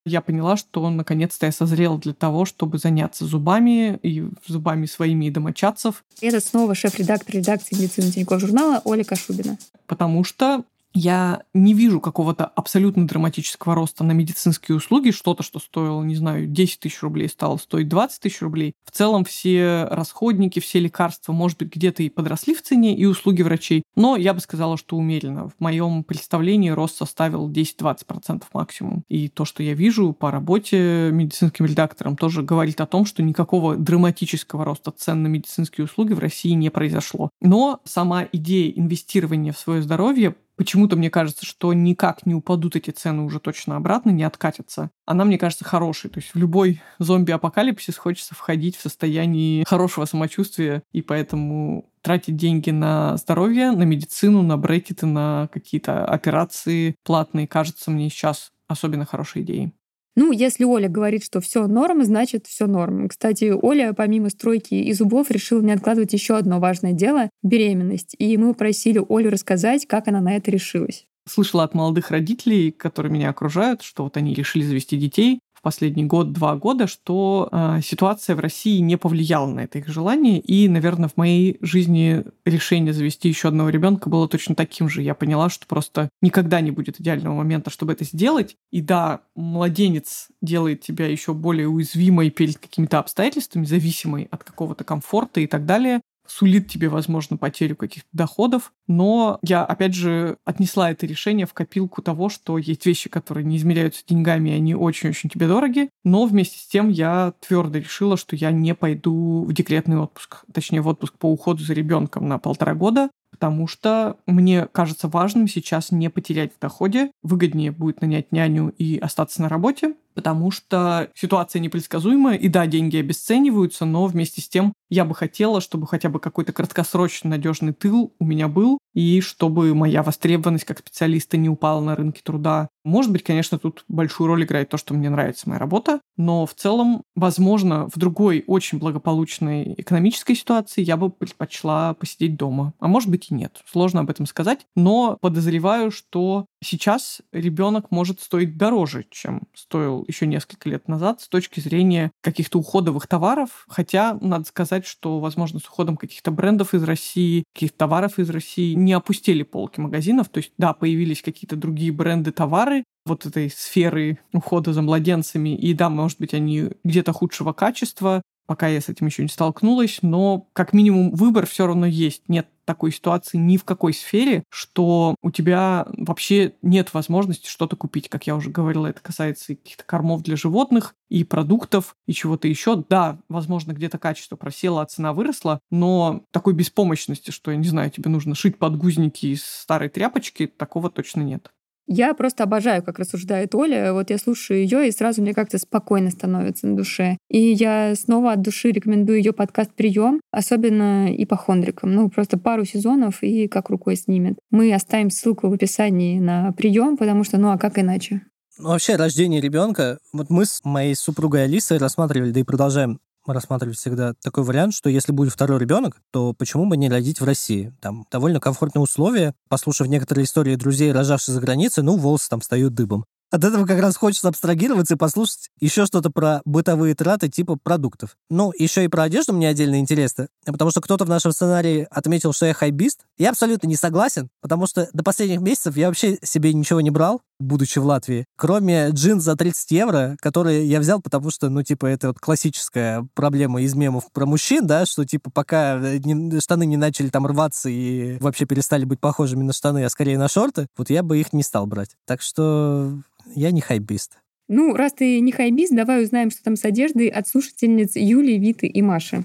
Я 0.04 0.20
поняла, 0.20 0.56
что 0.56 0.88
наконец-то 0.90 1.46
я 1.46 1.52
созрела 1.52 1.98
для 1.98 2.12
того, 2.12 2.44
чтобы 2.44 2.78
заняться 2.78 3.24
зубами 3.24 3.98
и 4.02 4.28
зубами 4.46 4.86
своими 4.86 5.26
и 5.26 5.30
домочадцев. 5.30 6.04
Это 6.20 6.40
снова 6.40 6.74
шеф-редактор 6.74 7.36
редакции 7.36 7.74
медицины 7.74 8.10
Тинькофф 8.10 8.40
журнала 8.40 8.82
Оля 8.84 9.04
Кашубина. 9.04 9.56
Потому 9.86 10.24
что 10.24 10.64
я 10.94 11.42
не 11.52 11.74
вижу 11.74 12.00
какого-то 12.00 12.46
абсолютно 12.46 13.06
драматического 13.06 13.74
роста 13.74 14.04
на 14.04 14.12
медицинские 14.12 14.76
услуги. 14.76 15.10
Что-то, 15.10 15.42
что 15.42 15.58
стоило, 15.58 16.02
не 16.04 16.14
знаю, 16.14 16.46
10 16.46 16.80
тысяч 16.80 17.02
рублей, 17.02 17.28
стало 17.28 17.56
стоить 17.56 17.88
20 17.88 18.20
тысяч 18.20 18.40
рублей. 18.40 18.74
В 18.84 18.92
целом 18.92 19.24
все 19.24 19.88
расходники, 19.90 20.60
все 20.60 20.78
лекарства, 20.78 21.32
может 21.32 21.58
быть, 21.58 21.74
где-то 21.74 22.04
и 22.04 22.08
подросли 22.08 22.54
в 22.54 22.62
цене, 22.62 22.96
и 22.96 23.04
услуги 23.06 23.42
врачей. 23.42 23.82
Но 23.96 24.16
я 24.16 24.32
бы 24.34 24.40
сказала, 24.40 24.76
что 24.78 24.96
умеренно. 24.96 25.48
В 25.48 25.54
моем 25.58 26.04
представлении 26.04 26.70
рост 26.70 26.96
составил 26.96 27.50
10-20% 27.50 28.44
максимум. 28.52 29.02
И 29.08 29.28
то, 29.28 29.44
что 29.44 29.64
я 29.64 29.74
вижу 29.74 30.12
по 30.12 30.30
работе 30.30 31.10
медицинским 31.12 31.66
редактором, 31.66 32.16
тоже 32.16 32.42
говорит 32.42 32.80
о 32.80 32.86
том, 32.86 33.04
что 33.04 33.22
никакого 33.22 33.76
драматического 33.76 34.64
роста 34.64 34.92
цен 34.92 35.24
на 35.24 35.26
медицинские 35.26 35.86
услуги 35.86 36.12
в 36.12 36.20
России 36.20 36.52
не 36.52 36.70
произошло. 36.70 37.30
Но 37.40 37.80
сама 37.84 38.28
идея 38.32 38.70
инвестирования 38.70 39.52
в 39.52 39.58
свое 39.58 39.82
здоровье 39.82 40.36
Почему-то 40.56 40.96
мне 40.96 41.10
кажется, 41.10 41.44
что 41.44 41.72
никак 41.72 42.26
не 42.26 42.34
упадут 42.34 42.76
эти 42.76 42.90
цены 42.90 43.22
уже 43.22 43.40
точно 43.40 43.76
обратно, 43.76 44.10
не 44.10 44.22
откатятся. 44.22 44.90
Она, 45.04 45.24
мне 45.24 45.38
кажется, 45.38 45.64
хорошей. 45.64 46.10
То 46.10 46.20
есть 46.20 46.34
в 46.34 46.38
любой 46.38 46.80
зомби-апокалипсис 46.98 47.96
хочется 47.96 48.34
входить 48.34 48.76
в 48.76 48.82
состоянии 48.82 49.64
хорошего 49.64 50.04
самочувствия, 50.04 50.82
и 50.92 51.02
поэтому 51.02 51.90
тратить 52.02 52.36
деньги 52.36 52.70
на 52.70 53.16
здоровье, 53.16 53.72
на 53.72 53.82
медицину, 53.82 54.42
на 54.42 54.56
брекеты, 54.56 55.06
на 55.06 55.48
какие-то 55.52 56.04
операции 56.04 56.94
платные, 57.02 57.48
кажется 57.48 57.90
мне 57.90 58.08
сейчас 58.10 58.52
особенно 58.68 59.06
хорошей 59.06 59.42
идеей. 59.42 59.72
Ну, 60.16 60.30
если 60.30 60.64
Оля 60.64 60.88
говорит, 60.88 61.24
что 61.24 61.40
все 61.40 61.66
норм, 61.66 62.04
значит 62.04 62.46
все 62.46 62.66
норм. 62.66 63.08
Кстати, 63.08 63.52
Оля, 63.60 63.92
помимо 63.92 64.30
стройки 64.30 64.74
и 64.74 64.92
зубов, 64.92 65.30
решила 65.30 65.60
не 65.60 65.72
откладывать 65.72 66.12
еще 66.12 66.36
одно 66.36 66.60
важное 66.60 66.92
дело— 66.92 67.30
беременность. 67.42 68.14
И 68.18 68.36
мы 68.36 68.52
попросили 68.52 69.02
Олю 69.08 69.30
рассказать, 69.30 69.86
как 69.86 70.06
она 70.08 70.20
на 70.20 70.36
это 70.36 70.50
решилась. 70.50 71.06
Слышала 71.26 71.64
от 71.64 71.74
молодых 71.74 72.10
родителей, 72.10 72.70
которые 72.70 73.10
меня 73.10 73.30
окружают, 73.30 73.82
что 73.82 74.04
вот 74.04 74.16
они 74.16 74.34
решили 74.34 74.62
завести 74.62 74.98
детей, 74.98 75.40
последний 75.64 76.04
год-два 76.04 76.54
года, 76.56 76.86
что 76.86 77.48
э, 77.50 77.80
ситуация 77.82 78.36
в 78.36 78.40
России 78.40 78.78
не 78.78 78.96
повлияла 78.96 79.46
на 79.46 79.60
это 79.60 79.78
их 79.78 79.88
желание. 79.88 80.38
И, 80.38 80.68
наверное, 80.68 81.08
в 81.08 81.16
моей 81.16 81.56
жизни 81.62 82.22
решение 82.44 82.92
завести 82.92 83.28
еще 83.28 83.48
одного 83.48 83.70
ребенка 83.70 84.08
было 84.08 84.28
точно 84.28 84.54
таким 84.54 84.88
же. 84.88 85.02
Я 85.02 85.14
поняла, 85.14 85.48
что 85.48 85.66
просто 85.66 86.10
никогда 86.20 86.60
не 86.60 86.70
будет 86.70 87.00
идеального 87.00 87.34
момента, 87.34 87.70
чтобы 87.70 87.94
это 87.94 88.04
сделать. 88.04 88.56
И 88.70 88.82
да, 88.82 89.22
младенец 89.34 90.28
делает 90.42 90.82
тебя 90.82 91.08
еще 91.08 91.32
более 91.32 91.66
уязвимой 91.66 92.30
перед 92.30 92.58
какими-то 92.58 92.98
обстоятельствами, 92.98 93.64
зависимой 93.64 94.28
от 94.30 94.44
какого-то 94.44 94.84
комфорта 94.84 95.40
и 95.40 95.46
так 95.46 95.66
далее 95.66 96.00
сулит 96.26 96.68
тебе, 96.68 96.88
возможно, 96.88 97.36
потерю 97.36 97.76
каких-то 97.76 98.08
доходов. 98.12 98.72
Но 98.86 99.38
я, 99.42 99.64
опять 99.64 99.94
же, 99.94 100.36
отнесла 100.44 100.90
это 100.90 101.06
решение 101.06 101.46
в 101.46 101.54
копилку 101.54 102.02
того, 102.02 102.28
что 102.28 102.58
есть 102.58 102.86
вещи, 102.86 103.08
которые 103.08 103.44
не 103.44 103.56
измеряются 103.56 104.02
деньгами, 104.06 104.50
и 104.50 104.54
они 104.54 104.74
очень-очень 104.74 105.30
тебе 105.30 105.48
дороги. 105.48 105.90
Но 106.04 106.26
вместе 106.26 106.58
с 106.58 106.66
тем 106.66 106.88
я 106.88 107.34
твердо 107.40 107.78
решила, 107.78 108.16
что 108.16 108.36
я 108.36 108.50
не 108.50 108.74
пойду 108.74 109.44
в 109.44 109.52
декретный 109.52 109.98
отпуск, 109.98 110.44
точнее, 110.52 110.80
в 110.80 110.88
отпуск 110.88 111.14
по 111.18 111.30
уходу 111.30 111.62
за 111.62 111.74
ребенком 111.74 112.28
на 112.28 112.38
полтора 112.38 112.74
года, 112.74 113.10
потому 113.30 113.66
что 113.66 114.16
мне 114.26 114.66
кажется 114.66 115.08
важным 115.08 115.48
сейчас 115.48 115.90
не 115.90 116.08
потерять 116.08 116.52
в 116.54 116.60
доходе. 116.60 117.10
Выгоднее 117.22 117.72
будет 117.72 118.00
нанять 118.00 118.30
няню 118.30 118.72
и 118.78 118.98
остаться 118.98 119.42
на 119.42 119.48
работе, 119.48 119.94
потому 120.14 120.50
что 120.50 121.10
ситуация 121.14 121.60
непредсказуемая, 121.60 122.36
и 122.36 122.48
да, 122.48 122.66
деньги 122.66 122.96
обесцениваются, 122.96 123.84
но 123.84 124.06
вместе 124.06 124.40
с 124.40 124.48
тем 124.48 124.72
я 124.88 125.04
бы 125.04 125.14
хотела, 125.14 125.60
чтобы 125.60 125.86
хотя 125.86 126.08
бы 126.08 126.20
какой-то 126.20 126.52
краткосрочный 126.52 127.30
надежный 127.30 127.72
тыл 127.72 128.14
у 128.18 128.24
меня 128.24 128.48
был, 128.48 128.78
и 128.94 129.20
чтобы 129.20 129.74
моя 129.74 130.02
востребованность 130.02 130.64
как 130.64 130.78
специалиста 130.78 131.36
не 131.36 131.48
упала 131.48 131.80
на 131.80 131.96
рынке 131.96 132.20
труда. 132.22 132.68
Может 132.84 133.10
быть, 133.10 133.24
конечно, 133.24 133.58
тут 133.58 133.84
большую 133.88 134.28
роль 134.28 134.44
играет 134.44 134.68
то, 134.68 134.76
что 134.76 134.94
мне 134.94 135.10
нравится 135.10 135.48
моя 135.48 135.58
работа, 135.58 136.00
но 136.16 136.46
в 136.46 136.54
целом, 136.54 137.02
возможно, 137.16 137.88
в 137.92 137.98
другой 137.98 138.44
очень 138.46 138.78
благополучной 138.78 139.74
экономической 139.78 140.34
ситуации 140.34 140.82
я 140.82 140.96
бы 140.96 141.10
предпочла 141.10 141.94
посидеть 141.94 142.36
дома. 142.36 142.72
А 142.78 142.86
может 142.86 143.10
быть 143.10 143.30
и 143.30 143.34
нет. 143.34 143.60
Сложно 143.66 144.00
об 144.00 144.10
этом 144.10 144.26
сказать, 144.26 144.66
но 144.76 145.18
подозреваю, 145.20 145.90
что 145.90 146.46
сейчас 146.64 147.20
ребенок 147.32 147.90
может 147.90 148.20
стоить 148.20 148.56
дороже, 148.56 149.06
чем 149.10 149.42
стоил 149.54 150.04
еще 150.08 150.26
несколько 150.26 150.68
лет 150.68 150.88
назад 150.88 151.20
с 151.20 151.28
точки 151.28 151.60
зрения 151.60 152.10
каких-то 152.22 152.58
уходовых 152.58 153.06
товаров. 153.06 153.66
Хотя, 153.68 154.18
надо 154.20 154.46
сказать, 154.46 154.86
что, 154.86 155.20
возможно, 155.20 155.60
с 155.60 155.66
уходом 155.66 155.96
каких-то 155.96 156.30
брендов 156.30 156.74
из 156.74 156.82
России, 156.82 157.44
каких-то 157.54 157.78
товаров 157.78 158.18
из 158.18 158.30
России 158.30 158.74
не 158.74 158.92
опустили 158.92 159.42
полки 159.42 159.80
магазинов. 159.80 160.28
То 160.28 160.38
есть, 160.38 160.52
да, 160.58 160.72
появились 160.72 161.22
какие-то 161.22 161.56
другие 161.56 161.92
бренды 161.92 162.32
товары, 162.32 162.84
вот 163.06 163.26
этой 163.26 163.50
сферы 163.50 164.18
ухода 164.32 164.72
за 164.72 164.82
младенцами. 164.82 165.56
И 165.56 165.74
да, 165.74 165.90
может 165.90 166.18
быть, 166.18 166.34
они 166.34 166.70
где-то 166.84 167.12
худшего 167.12 167.52
качества, 167.52 168.22
пока 168.46 168.68
я 168.68 168.80
с 168.80 168.88
этим 168.88 169.06
еще 169.06 169.22
не 169.22 169.28
столкнулась, 169.28 169.98
но 170.02 170.48
как 170.52 170.72
минимум 170.72 171.12
выбор 171.12 171.46
все 171.46 171.66
равно 171.66 171.86
есть. 171.86 172.28
Нет 172.28 172.48
такой 172.64 172.92
ситуации 172.92 173.36
ни 173.36 173.56
в 173.56 173.64
какой 173.64 173.92
сфере, 173.92 174.44
что 174.48 175.16
у 175.22 175.30
тебя 175.30 175.86
вообще 175.98 176.54
нет 176.62 176.94
возможности 176.94 177.48
что-то 177.48 177.76
купить. 177.76 178.08
Как 178.08 178.26
я 178.26 178.36
уже 178.36 178.50
говорила, 178.50 178.86
это 178.86 179.00
касается 179.00 179.54
каких-то 179.54 179.84
кормов 179.84 180.22
для 180.22 180.36
животных, 180.36 180.94
и 181.10 181.24
продуктов, 181.24 181.94
и 182.06 182.12
чего-то 182.12 182.48
еще. 182.48 182.82
Да, 182.88 183.20
возможно, 183.28 183.72
где-то 183.72 183.98
качество 183.98 184.36
просело, 184.36 184.82
а 184.82 184.86
цена 184.86 185.12
выросла, 185.12 185.60
но 185.70 186.24
такой 186.32 186.54
беспомощности, 186.54 187.30
что, 187.30 187.50
я 187.50 187.56
не 187.56 187.68
знаю, 187.68 187.90
тебе 187.90 188.10
нужно 188.10 188.34
шить 188.34 188.58
подгузники 188.58 189.26
из 189.26 189.44
старой 189.44 189.88
тряпочки, 189.90 190.46
такого 190.46 190.90
точно 190.90 191.20
нет. 191.20 191.52
Я 191.86 192.14
просто 192.14 192.44
обожаю, 192.44 192.82
как 192.82 192.98
рассуждает 192.98 193.54
Оля. 193.54 193.92
Вот 193.92 194.10
я 194.10 194.18
слушаю 194.18 194.60
ее, 194.60 194.88
и 194.88 194.92
сразу 194.92 195.20
мне 195.20 195.34
как-то 195.34 195.58
спокойно 195.58 196.10
становится 196.10 196.66
на 196.66 196.76
душе. 196.76 197.18
И 197.28 197.38
я 197.38 197.94
снова 197.94 198.32
от 198.32 198.42
души 198.42 198.70
рекомендую 198.70 199.18
ее 199.18 199.32
подкаст 199.32 199.72
«Прием», 199.74 200.20
особенно 200.30 201.14
ипохондрикам. 201.14 201.94
Ну, 201.94 202.08
просто 202.08 202.38
пару 202.38 202.64
сезонов 202.64 203.22
и 203.22 203.48
как 203.48 203.70
рукой 203.70 203.96
снимет. 203.96 204.38
Мы 204.50 204.72
оставим 204.72 205.10
ссылку 205.10 205.48
в 205.48 205.52
описании 205.52 206.18
на 206.18 206.52
прием, 206.52 206.96
потому 206.96 207.24
что, 207.24 207.38
ну 207.38 207.50
а 207.50 207.58
как 207.58 207.78
иначе? 207.78 208.22
Ну, 208.58 208.68
вообще, 208.68 208.96
рождение 208.96 209.40
ребенка, 209.40 209.98
вот 210.12 210.30
мы 210.30 210.46
с 210.46 210.60
моей 210.64 210.94
супругой 210.94 211.44
Алисой 211.44 211.78
рассматривали, 211.78 212.30
да 212.30 212.40
и 212.40 212.44
продолжаем 212.44 213.00
мы 213.26 213.34
рассматривали 213.34 213.74
всегда 213.74 214.14
такой 214.22 214.44
вариант, 214.44 214.74
что 214.74 214.90
если 214.90 215.12
будет 215.12 215.32
второй 215.32 215.58
ребенок, 215.58 216.00
то 216.10 216.32
почему 216.32 216.66
бы 216.66 216.76
не 216.76 216.88
родить 216.88 217.20
в 217.20 217.24
России? 217.24 217.74
Там 217.80 218.06
довольно 218.10 218.40
комфортные 218.40 218.82
условия. 218.82 219.34
Послушав 219.48 219.88
некоторые 219.88 220.24
истории 220.24 220.56
друзей, 220.56 220.92
рожавших 220.92 221.34
за 221.34 221.40
границей, 221.40 221.82
ну, 221.82 221.96
волосы 221.96 222.28
там 222.28 222.40
встают 222.40 222.74
дыбом. 222.74 223.04
От 223.34 223.42
этого 223.42 223.66
как 223.66 223.80
раз 223.80 223.96
хочется 223.96 224.28
абстрагироваться 224.28 224.94
и 224.94 224.96
послушать 224.96 225.50
еще 225.58 225.86
что-то 225.86 226.10
про 226.10 226.40
бытовые 226.44 226.94
траты 226.94 227.28
типа 227.28 227.56
продуктов. 227.56 228.16
Ну, 228.30 228.52
еще 228.56 228.84
и 228.84 228.88
про 228.88 229.02
одежду 229.02 229.32
мне 229.32 229.48
отдельно 229.48 229.80
интересно, 229.80 230.28
потому 230.46 230.70
что 230.70 230.80
кто-то 230.80 231.04
в 231.04 231.08
нашем 231.08 231.32
сценарии 231.32 231.88
отметил, 231.90 232.32
что 232.32 232.46
я 232.46 232.54
хайбист. 232.54 233.00
Я 233.18 233.30
абсолютно 233.30 233.66
не 233.66 233.74
согласен, 233.74 234.28
потому 234.40 234.68
что 234.68 234.88
до 234.92 235.02
последних 235.02 235.40
месяцев 235.40 235.76
я 235.76 235.88
вообще 235.88 236.16
себе 236.22 236.54
ничего 236.54 236.80
не 236.80 236.90
брал, 236.90 237.22
будучи 237.44 237.78
в 237.78 237.84
Латвии, 237.84 238.26
кроме 238.36 238.88
джинс 238.90 239.22
за 239.22 239.36
30 239.36 239.70
евро, 239.70 240.16
которые 240.20 240.66
я 240.66 240.80
взял, 240.80 241.00
потому 241.00 241.30
что, 241.30 241.48
ну, 241.48 241.62
типа, 241.62 241.86
это 241.86 242.08
вот 242.08 242.18
классическая 242.18 243.06
проблема 243.14 243.62
из 243.62 243.74
мемов 243.74 244.10
про 244.12 244.26
мужчин, 244.26 244.66
да, 244.66 244.86
что, 244.86 245.04
типа, 245.04 245.30
пока 245.30 245.78
не, 245.78 246.40
штаны 246.40 246.66
не 246.66 246.76
начали 246.76 247.08
там 247.08 247.26
рваться 247.26 247.68
и 247.68 248.18
вообще 248.18 248.46
перестали 248.46 248.84
быть 248.84 249.00
похожими 249.00 249.42
на 249.42 249.52
штаны, 249.52 249.84
а 249.84 249.90
скорее 249.90 250.18
на 250.18 250.28
шорты, 250.28 250.66
вот 250.76 250.90
я 250.90 251.02
бы 251.02 251.18
их 251.18 251.32
не 251.32 251.42
стал 251.42 251.66
брать. 251.66 251.96
Так 252.06 252.22
что 252.22 252.98
я 253.34 253.50
не 253.50 253.60
хайбист. 253.60 254.12
Ну, 254.48 254.74
раз 254.74 254.92
ты 254.92 255.20
не 255.20 255.32
хайбист, 255.32 255.74
давай 255.74 256.02
узнаем, 256.02 256.30
что 256.30 256.42
там 256.42 256.56
с 256.56 256.64
одеждой 256.64 257.08
от 257.08 257.26
слушательниц 257.26 257.96
Юлии, 257.96 258.38
Виты 258.38 258.66
и 258.66 258.82
Маши. 258.82 259.24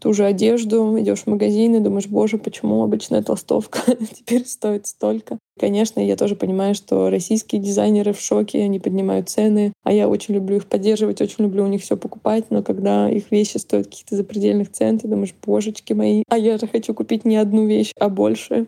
Ту 0.00 0.12
же 0.12 0.24
одежду, 0.24 0.96
идешь 1.00 1.20
в 1.20 1.26
магазин 1.26 1.74
и 1.74 1.80
думаешь, 1.80 2.06
боже, 2.06 2.38
почему 2.38 2.82
обычная 2.84 3.22
толстовка 3.22 3.80
теперь 4.14 4.46
стоит 4.46 4.86
столько? 4.86 5.38
Конечно, 5.58 5.98
я 5.98 6.16
тоже 6.16 6.36
понимаю, 6.36 6.76
что 6.76 7.10
российские 7.10 7.60
дизайнеры 7.60 8.12
в 8.12 8.20
шоке, 8.20 8.62
они 8.62 8.78
поднимают 8.78 9.28
цены, 9.28 9.72
а 9.82 9.92
я 9.92 10.08
очень 10.08 10.34
люблю 10.34 10.56
их 10.56 10.66
поддерживать, 10.66 11.20
очень 11.20 11.44
люблю 11.44 11.64
у 11.64 11.68
них 11.68 11.82
все 11.82 11.96
покупать, 11.96 12.44
но 12.50 12.62
когда 12.62 13.10
их 13.10 13.32
вещи 13.32 13.56
стоят 13.56 13.86
каких-то 13.86 14.14
запредельных 14.14 14.70
цен, 14.70 14.98
ты 14.98 15.08
думаешь, 15.08 15.34
божечки 15.44 15.92
мои, 15.92 16.22
а 16.28 16.38
я 16.38 16.58
же 16.58 16.68
хочу 16.68 16.94
купить 16.94 17.24
не 17.24 17.36
одну 17.36 17.66
вещь, 17.66 17.92
а 17.98 18.08
больше 18.08 18.66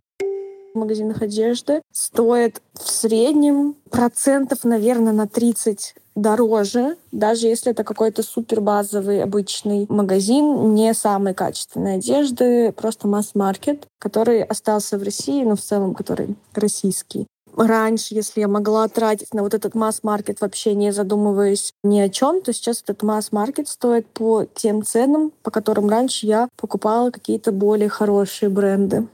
в 0.75 0.79
магазинах 0.79 1.23
одежды 1.23 1.83
стоит 1.93 2.63
в 2.75 2.89
среднем 2.89 3.77
процентов, 3.91 4.65
наверное, 4.65 5.13
на 5.13 5.27
30 5.27 5.95
дороже, 6.15 6.97
даже 7.13 7.47
если 7.47 7.73
это 7.73 7.85
какой-то 7.85 8.23
супер 8.23 8.61
базовый 8.61 9.23
обычный 9.23 9.87
магазин, 9.89 10.75
не 10.75 10.93
самой 10.93 11.35
качественной 11.35 11.97
одежды, 11.97 12.73
просто 12.73 13.09
масс-маркет, 13.09 13.87
который 13.99 14.43
остался 14.43 14.99
в 14.99 15.03
России, 15.03 15.45
но 15.45 15.57
в 15.57 15.61
целом 15.61 15.95
который 15.95 16.37
российский. 16.55 17.27
раньше, 17.57 18.15
если 18.15 18.41
я 18.41 18.49
могла 18.49 18.87
тратить 18.89 19.35
на 19.35 19.43
вот 19.43 19.55
этот 19.55 19.75
масс-маркет 19.75 20.41
вообще 20.41 20.75
не 20.75 20.93
задумываясь 20.93 21.73
ни 21.83 21.99
о 22.01 22.09
чем, 22.09 22.43
то 22.43 22.53
сейчас 22.53 22.83
этот 22.83 23.03
масс-маркет 23.03 23.69
стоит 23.69 24.07
по 24.07 24.45
тем 24.45 24.85
ценам, 24.85 25.33
по 25.43 25.51
которым 25.51 25.89
раньше 25.89 26.27
я 26.27 26.49
покупала 26.57 27.11
какие-то 27.11 27.51
более 27.51 27.89
хорошие 27.89 28.51
бренды. 28.51 29.09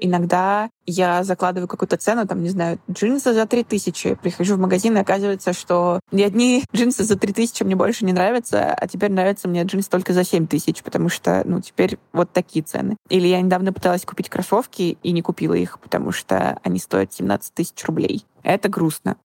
Иногда 0.00 0.70
я 0.86 1.24
закладываю 1.24 1.68
какую-то 1.68 1.96
цену, 1.96 2.26
там, 2.26 2.42
не 2.42 2.50
знаю, 2.50 2.78
джинсы 2.90 3.32
за 3.32 3.46
3000, 3.46 4.16
прихожу 4.16 4.56
в 4.56 4.58
магазин, 4.58 4.96
и 4.96 5.00
оказывается, 5.00 5.52
что 5.52 6.00
ни 6.10 6.22
одни 6.22 6.64
джинсы 6.74 7.04
за 7.04 7.16
3000 7.16 7.62
мне 7.62 7.76
больше 7.76 8.04
не 8.04 8.12
нравятся, 8.12 8.74
а 8.74 8.86
теперь 8.86 9.12
нравятся 9.12 9.48
мне 9.48 9.62
джинсы 9.62 9.90
только 9.90 10.12
за 10.12 10.24
7000, 10.24 10.82
потому 10.82 11.08
что, 11.08 11.42
ну, 11.44 11.60
теперь 11.60 11.98
вот 12.12 12.32
такие 12.32 12.64
цены. 12.64 12.96
Или 13.08 13.28
я 13.28 13.40
недавно 13.40 13.72
пыталась 13.72 14.04
купить 14.04 14.28
кроссовки 14.28 14.98
и 15.02 15.12
не 15.12 15.22
купила 15.22 15.54
их, 15.54 15.78
потому 15.80 16.12
что 16.12 16.58
они 16.62 16.78
стоят 16.78 17.12
17 17.12 17.54
тысяч 17.54 17.84
рублей. 17.84 18.24
Это 18.42 18.68
грустно 18.68 19.16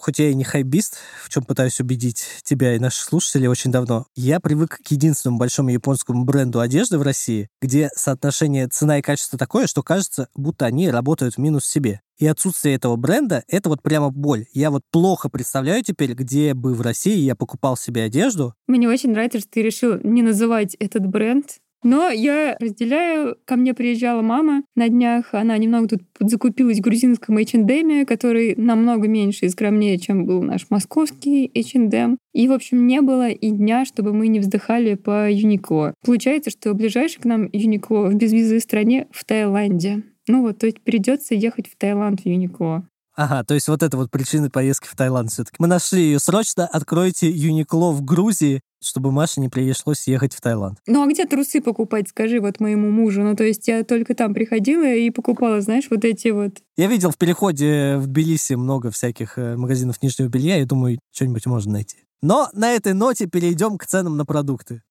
хоть 0.00 0.18
я 0.18 0.30
и 0.30 0.34
не 0.34 0.44
хайбист, 0.44 0.98
в 1.22 1.28
чем 1.28 1.44
пытаюсь 1.44 1.80
убедить 1.80 2.24
тебя 2.42 2.74
и 2.74 2.78
наших 2.78 3.02
слушателей 3.04 3.48
очень 3.48 3.70
давно, 3.70 4.06
я 4.14 4.40
привык 4.40 4.78
к 4.84 4.90
единственному 4.90 5.38
большому 5.38 5.70
японскому 5.70 6.24
бренду 6.24 6.60
одежды 6.60 6.98
в 6.98 7.02
России, 7.02 7.48
где 7.60 7.90
соотношение 7.94 8.68
цена 8.68 8.98
и 8.98 9.02
качество 9.02 9.38
такое, 9.38 9.66
что 9.66 9.82
кажется, 9.82 10.28
будто 10.34 10.66
они 10.66 10.90
работают 10.90 11.34
в 11.34 11.38
минус 11.38 11.64
себе. 11.64 12.00
И 12.18 12.26
отсутствие 12.26 12.74
этого 12.76 12.96
бренда— 12.96 13.44
это 13.48 13.68
вот 13.68 13.82
прямо 13.82 14.10
боль. 14.10 14.46
Я 14.52 14.70
вот 14.70 14.82
плохо 14.90 15.28
представляю 15.28 15.82
теперь, 15.82 16.14
где 16.14 16.54
бы 16.54 16.74
в 16.74 16.80
России 16.80 17.18
я 17.18 17.36
покупал 17.36 17.76
себе 17.76 18.04
одежду. 18.04 18.54
Мне 18.66 18.88
очень 18.88 19.10
нравится, 19.10 19.40
что 19.40 19.50
ты 19.50 19.62
решил 19.62 19.98
не 20.02 20.22
называть 20.22 20.74
этот 20.76 21.06
бренд 21.06 21.58
но 21.86 22.10
я 22.10 22.56
разделяю, 22.58 23.36
ко 23.44 23.54
мне 23.54 23.72
приезжала 23.72 24.20
мама 24.20 24.64
на 24.74 24.88
днях, 24.88 25.32
она 25.32 25.56
немного 25.56 25.86
тут 25.86 26.02
закупилась 26.18 26.78
в 26.78 26.82
грузинском 26.82 27.38
H&M, 27.38 28.04
который 28.06 28.56
намного 28.56 29.06
меньше 29.06 29.46
и 29.46 29.48
скромнее, 29.48 29.96
чем 29.98 30.26
был 30.26 30.42
наш 30.42 30.66
московский 30.68 31.48
H&M. 31.54 32.18
И, 32.32 32.48
в 32.48 32.52
общем, 32.52 32.88
не 32.88 33.00
было 33.02 33.28
и 33.28 33.50
дня, 33.50 33.84
чтобы 33.84 34.12
мы 34.12 34.26
не 34.26 34.40
вздыхали 34.40 34.94
по 34.94 35.30
Юникло. 35.30 35.94
Получается, 36.04 36.50
что 36.50 36.74
ближайший 36.74 37.20
к 37.20 37.24
нам 37.24 37.48
Юникло 37.52 38.08
в 38.08 38.14
безвизовой 38.14 38.60
стране 38.60 39.06
в 39.12 39.24
Таиланде. 39.24 40.02
Ну 40.26 40.42
вот, 40.42 40.58
то 40.58 40.66
есть 40.66 40.80
придется 40.80 41.36
ехать 41.36 41.68
в 41.68 41.76
Таиланд 41.76 42.22
в 42.22 42.26
Юникло. 42.26 42.84
Ага, 43.16 43.44
то 43.44 43.54
есть 43.54 43.68
вот 43.68 43.82
это 43.82 43.96
вот 43.96 44.10
причина 44.10 44.50
поездки 44.50 44.86
в 44.86 44.94
Таиланд 44.94 45.30
все-таки. 45.30 45.56
Мы 45.58 45.66
нашли 45.66 46.02
ее 46.02 46.18
срочно. 46.18 46.66
Откройте 46.66 47.30
Юникло 47.30 47.92
в 47.92 48.02
Грузии 48.02 48.60
чтобы 48.86 49.10
Маше 49.10 49.40
не 49.40 49.48
пришлось 49.48 50.06
ехать 50.06 50.34
в 50.34 50.40
Таиланд. 50.40 50.78
Ну 50.86 51.02
а 51.02 51.06
где 51.06 51.26
трусы 51.26 51.60
покупать, 51.60 52.08
скажи 52.08 52.40
вот 52.40 52.60
моему 52.60 52.90
мужу? 52.90 53.22
Ну 53.22 53.34
то 53.34 53.44
есть 53.44 53.66
я 53.68 53.84
только 53.84 54.14
там 54.14 54.32
приходила 54.32 54.86
и 54.86 55.10
покупала, 55.10 55.60
знаешь, 55.60 55.88
вот 55.90 56.04
эти 56.04 56.28
вот. 56.28 56.58
Я 56.76 56.86
видел 56.86 57.10
в 57.10 57.18
переходе 57.18 57.96
в 57.96 58.06
Тбилиси 58.06 58.54
много 58.54 58.90
всяких 58.90 59.38
э, 59.38 59.56
магазинов 59.56 60.02
нижнего 60.02 60.28
белья, 60.28 60.58
и 60.58 60.64
думаю, 60.64 60.98
что-нибудь 61.12 61.46
можно 61.46 61.72
найти. 61.72 61.96
Но 62.22 62.48
на 62.52 62.72
этой 62.72 62.94
ноте 62.94 63.26
перейдем 63.26 63.76
к 63.78 63.86
ценам 63.86 64.16
на 64.16 64.24
продукты. 64.24 64.82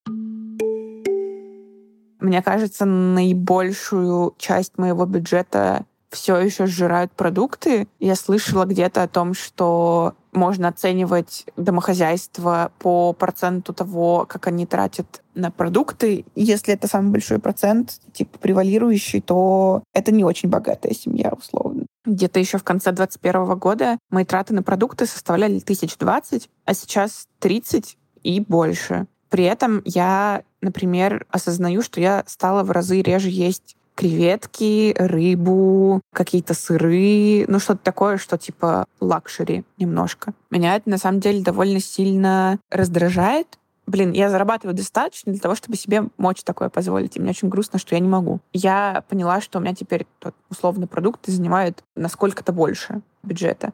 Мне 2.20 2.42
кажется, 2.42 2.86
наибольшую 2.86 4.36
часть 4.38 4.78
моего 4.78 5.06
бюджета 5.06 5.86
все 6.16 6.38
еще 6.38 6.66
сжирают 6.66 7.12
продукты. 7.12 7.88
Я 8.00 8.16
слышала 8.16 8.66
где-то 8.66 9.04
о 9.04 9.08
том, 9.08 9.34
что 9.34 10.16
можно 10.32 10.70
оценивать 10.70 11.46
домохозяйство 11.58 12.72
по 12.80 13.14
проценту 13.14 13.74
того, 13.74 14.26
как 14.28 14.48
они 14.48 14.66
тратят 14.66 15.22
на 15.36 15.52
продукты. 15.52 16.26
Если 16.36 16.74
это 16.74 16.88
самый 16.88 17.12
большой 17.12 17.40
процент, 17.40 18.00
типа 18.14 18.40
превалирующий, 18.40 19.22
то 19.22 19.84
это 19.94 20.12
не 20.12 20.24
очень 20.24 20.50
богатая 20.50 20.94
семья, 20.94 21.32
условно. 21.38 21.86
Где-то 22.06 22.40
еще 22.40 22.58
в 22.58 22.64
конце 22.64 22.92
2021 22.92 23.58
года 23.58 23.98
мои 24.10 24.26
траты 24.26 24.54
на 24.54 24.64
продукты 24.64 25.06
составляли 25.06 25.60
1020, 25.60 26.50
а 26.66 26.74
сейчас 26.74 27.28
30 27.40 27.98
и 28.24 28.40
больше. 28.40 29.08
При 29.30 29.44
этом 29.44 29.82
я, 29.86 30.44
например, 30.62 31.26
осознаю, 31.30 31.82
что 31.82 32.00
я 32.00 32.24
стала 32.28 32.64
в 32.64 32.72
разы 32.72 33.02
реже 33.02 33.30
есть 33.30 33.76
креветки, 33.96 34.94
рыбу, 34.98 36.02
какие-то 36.14 36.54
сыры, 36.54 37.46
ну 37.48 37.60
что-то 37.60 37.80
такое, 37.84 38.18
что 38.18 38.38
типа 38.38 38.86
luxury 39.00 39.64
немножко. 39.78 40.34
Меня 40.52 40.76
это 40.76 40.90
на 40.90 40.98
самом 40.98 41.20
деле 41.20 41.42
довольно 41.42 41.80
сильно 41.80 42.60
раздражает, 42.70 43.58
блин, 43.88 44.12
я 44.12 44.30
зарабатываю 44.30 44.76
достаточно 44.76 45.32
для 45.32 45.42
того, 45.42 45.56
чтобы 45.56 45.78
себе 45.78 46.06
мочь 46.18 46.44
такое 46.44 46.70
позволить. 46.70 47.16
И 47.16 47.20
мне 47.20 47.32
очень 47.32 47.50
грустно, 47.50 47.80
что 47.80 47.96
я 47.96 48.02
не 48.02 48.08
могу. 48.08 48.40
Я 48.54 49.04
поняла, 49.10 49.42
что 49.42 49.60
у 49.60 49.62
меня 49.62 49.76
теперь 49.76 50.06
тот, 50.20 50.36
условно 50.50 50.88
продукты 50.88 51.32
занимают 51.32 51.84
насколько-то 51.96 52.52
больше 52.52 53.02
бюджета. 53.24 53.74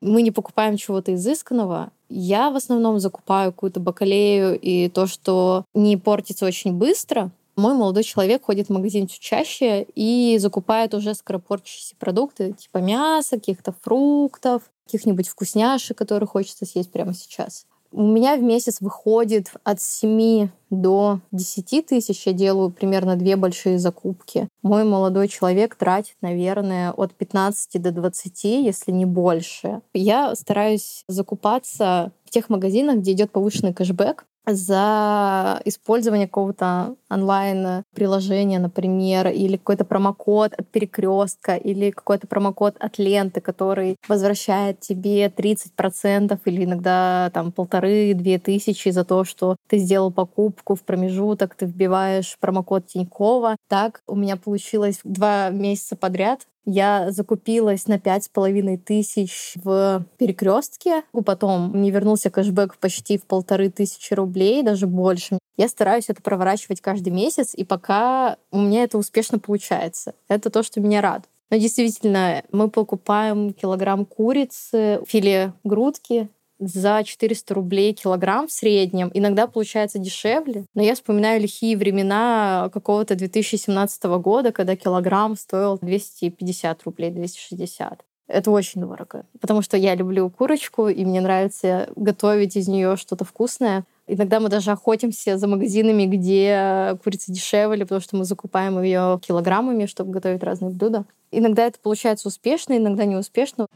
Мы 0.00 0.22
не 0.22 0.30
покупаем 0.30 0.76
чего-то 0.76 1.14
изысканного. 1.14 1.90
Я 2.08 2.50
в 2.50 2.56
основном 2.56 2.98
закупаю 2.98 3.52
какую-то 3.52 3.80
бакалею 3.80 4.58
и 4.58 4.88
то, 4.88 5.06
что 5.06 5.64
не 5.74 5.96
портится 5.96 6.46
очень 6.46 6.72
быстро, 6.72 7.30
мой 7.60 7.74
молодой 7.74 8.02
человек 8.02 8.44
ходит 8.44 8.68
в 8.68 8.72
магазин 8.72 9.06
чуть 9.06 9.20
чаще 9.20 9.86
и 9.94 10.38
закупает 10.38 10.94
уже 10.94 11.14
скоропортящиеся 11.14 11.94
продукты, 11.98 12.54
типа 12.54 12.78
мяса, 12.78 13.36
каких-то 13.36 13.72
фруктов, 13.82 14.62
каких-нибудь 14.86 15.28
вкусняшек, 15.28 15.96
которые 15.96 16.26
хочется 16.26 16.66
съесть 16.66 16.90
прямо 16.90 17.14
сейчас. 17.14 17.66
У 17.92 18.02
меня 18.02 18.36
в 18.36 18.42
месяц 18.42 18.80
выходит 18.80 19.52
от 19.64 19.80
7 19.80 20.48
до 20.70 21.20
10 21.32 21.86
тысяч. 21.86 22.24
Я 22.24 22.32
делаю 22.32 22.70
примерно 22.70 23.16
две 23.16 23.34
большие 23.34 23.80
закупки. 23.80 24.48
Мой 24.62 24.84
молодой 24.84 25.26
человек 25.26 25.74
тратит, 25.74 26.14
наверное, 26.20 26.92
от 26.92 27.14
15 27.14 27.82
до 27.82 27.90
20, 27.90 28.44
если 28.44 28.92
не 28.92 29.06
больше. 29.06 29.80
Я 29.92 30.36
стараюсь 30.36 31.02
закупаться 31.08 32.12
в 32.24 32.30
тех 32.30 32.48
магазинах, 32.48 32.98
где 32.98 33.12
идет 33.12 33.32
повышенный 33.32 33.74
кэшбэк 33.74 34.24
за 34.54 35.60
использование 35.64 36.26
какого-то 36.26 36.96
онлайн-приложения, 37.10 38.58
например, 38.58 39.28
или 39.28 39.56
какой-то 39.56 39.84
промокод 39.84 40.52
от 40.54 40.68
перекрестка, 40.68 41.56
или 41.56 41.90
какой-то 41.90 42.26
промокод 42.26 42.76
от 42.78 42.98
ленты, 42.98 43.40
который 43.40 43.96
возвращает 44.08 44.80
тебе 44.80 45.28
30% 45.28 46.38
или 46.44 46.64
иногда 46.64 47.30
там 47.34 47.52
полторы-две 47.52 48.38
тысячи 48.38 48.88
за 48.90 49.04
то, 49.04 49.24
что 49.24 49.56
ты 49.68 49.78
сделал 49.78 50.10
покупку 50.10 50.74
в 50.74 50.82
промежуток, 50.82 51.54
ты 51.54 51.66
вбиваешь 51.66 52.36
промокод 52.40 52.86
Тинькова. 52.86 53.56
Так 53.68 54.02
у 54.06 54.16
меня 54.16 54.36
получилось 54.36 55.00
два 55.04 55.50
месяца 55.50 55.96
подряд 55.96 56.46
я 56.64 57.10
закупилась 57.10 57.86
на 57.86 57.98
пять 57.98 58.24
с 58.24 58.28
половиной 58.28 58.76
тысяч 58.76 59.54
в 59.56 60.04
перекрестке. 60.18 61.02
Потом 61.24 61.70
мне 61.70 61.90
вернулся 61.90 62.30
кэшбэк 62.30 62.76
почти 62.78 63.18
в 63.18 63.24
полторы 63.24 63.70
тысячи 63.70 64.14
рублей, 64.14 64.62
даже 64.62 64.86
больше. 64.86 65.38
Я 65.56 65.68
стараюсь 65.68 66.08
это 66.08 66.22
проворачивать 66.22 66.80
каждый 66.80 67.10
месяц, 67.12 67.54
и 67.54 67.64
пока 67.64 68.36
у 68.50 68.58
меня 68.58 68.84
это 68.84 68.98
успешно 68.98 69.38
получается. 69.38 70.14
Это 70.28 70.50
то, 70.50 70.62
что 70.62 70.80
меня 70.80 71.00
радует. 71.00 71.28
Но 71.50 71.56
действительно, 71.56 72.44
мы 72.52 72.70
покупаем 72.70 73.52
килограмм 73.52 74.04
курицы, 74.04 75.02
филе 75.06 75.52
грудки, 75.64 76.28
за 76.60 77.02
400 77.02 77.54
рублей 77.54 77.92
килограмм 77.94 78.46
в 78.46 78.52
среднем. 78.52 79.10
Иногда 79.14 79.46
получается 79.46 79.98
дешевле. 79.98 80.66
Но 80.74 80.82
я 80.82 80.94
вспоминаю 80.94 81.40
лихие 81.40 81.76
времена 81.76 82.70
какого-то 82.72 83.14
2017 83.16 84.04
года, 84.04 84.52
когда 84.52 84.76
килограмм 84.76 85.36
стоил 85.36 85.78
250 85.80 86.82
рублей, 86.84 87.10
260. 87.10 88.04
Это 88.28 88.52
очень 88.52 88.80
дорого, 88.80 89.26
потому 89.40 89.60
что 89.60 89.76
я 89.76 89.96
люблю 89.96 90.30
курочку, 90.30 90.86
и 90.86 91.04
мне 91.04 91.20
нравится 91.20 91.88
готовить 91.96 92.54
из 92.54 92.68
нее 92.68 92.96
что-то 92.96 93.24
вкусное. 93.24 93.84
Иногда 94.06 94.38
мы 94.38 94.48
даже 94.48 94.70
охотимся 94.70 95.36
за 95.36 95.48
магазинами, 95.48 96.04
где 96.04 96.96
курица 97.02 97.32
дешевле, 97.32 97.84
потому 97.84 98.00
что 98.00 98.16
мы 98.16 98.24
закупаем 98.24 98.80
ее 98.80 99.18
килограммами, 99.20 99.86
чтобы 99.86 100.12
готовить 100.12 100.44
разные 100.44 100.70
блюда. 100.70 101.06
Иногда 101.32 101.66
это 101.66 101.80
получается 101.80 102.28
успешно, 102.28 102.76
иногда 102.76 103.04
неуспешно 103.04 103.66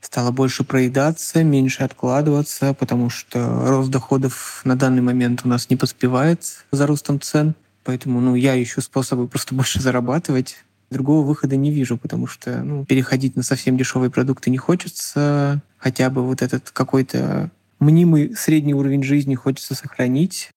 стало 0.00 0.30
больше 0.30 0.64
проедаться, 0.64 1.44
меньше 1.44 1.82
откладываться, 1.82 2.74
потому 2.74 3.10
что 3.10 3.66
рост 3.66 3.90
доходов 3.90 4.62
на 4.64 4.76
данный 4.76 5.02
момент 5.02 5.42
у 5.44 5.48
нас 5.48 5.70
не 5.70 5.76
поспевает 5.76 6.64
за 6.72 6.86
ростом 6.86 7.20
цен. 7.20 7.54
Поэтому 7.84 8.20
ну, 8.20 8.34
я 8.34 8.60
ищу 8.62 8.80
способы 8.80 9.28
просто 9.28 9.54
больше 9.54 9.80
зарабатывать. 9.80 10.56
Другого 10.90 11.24
выхода 11.24 11.56
не 11.56 11.70
вижу, 11.70 11.96
потому 11.96 12.26
что 12.26 12.62
ну, 12.62 12.84
переходить 12.84 13.36
на 13.36 13.42
совсем 13.42 13.76
дешевые 13.76 14.10
продукты 14.10 14.50
не 14.50 14.58
хочется. 14.58 15.62
Хотя 15.78 16.10
бы 16.10 16.22
вот 16.22 16.42
этот 16.42 16.70
какой-то 16.70 17.50
мнимый 17.78 18.34
средний 18.36 18.74
уровень 18.74 19.02
жизни 19.02 19.34
хочется 19.34 19.74
сохранить. 19.74 20.50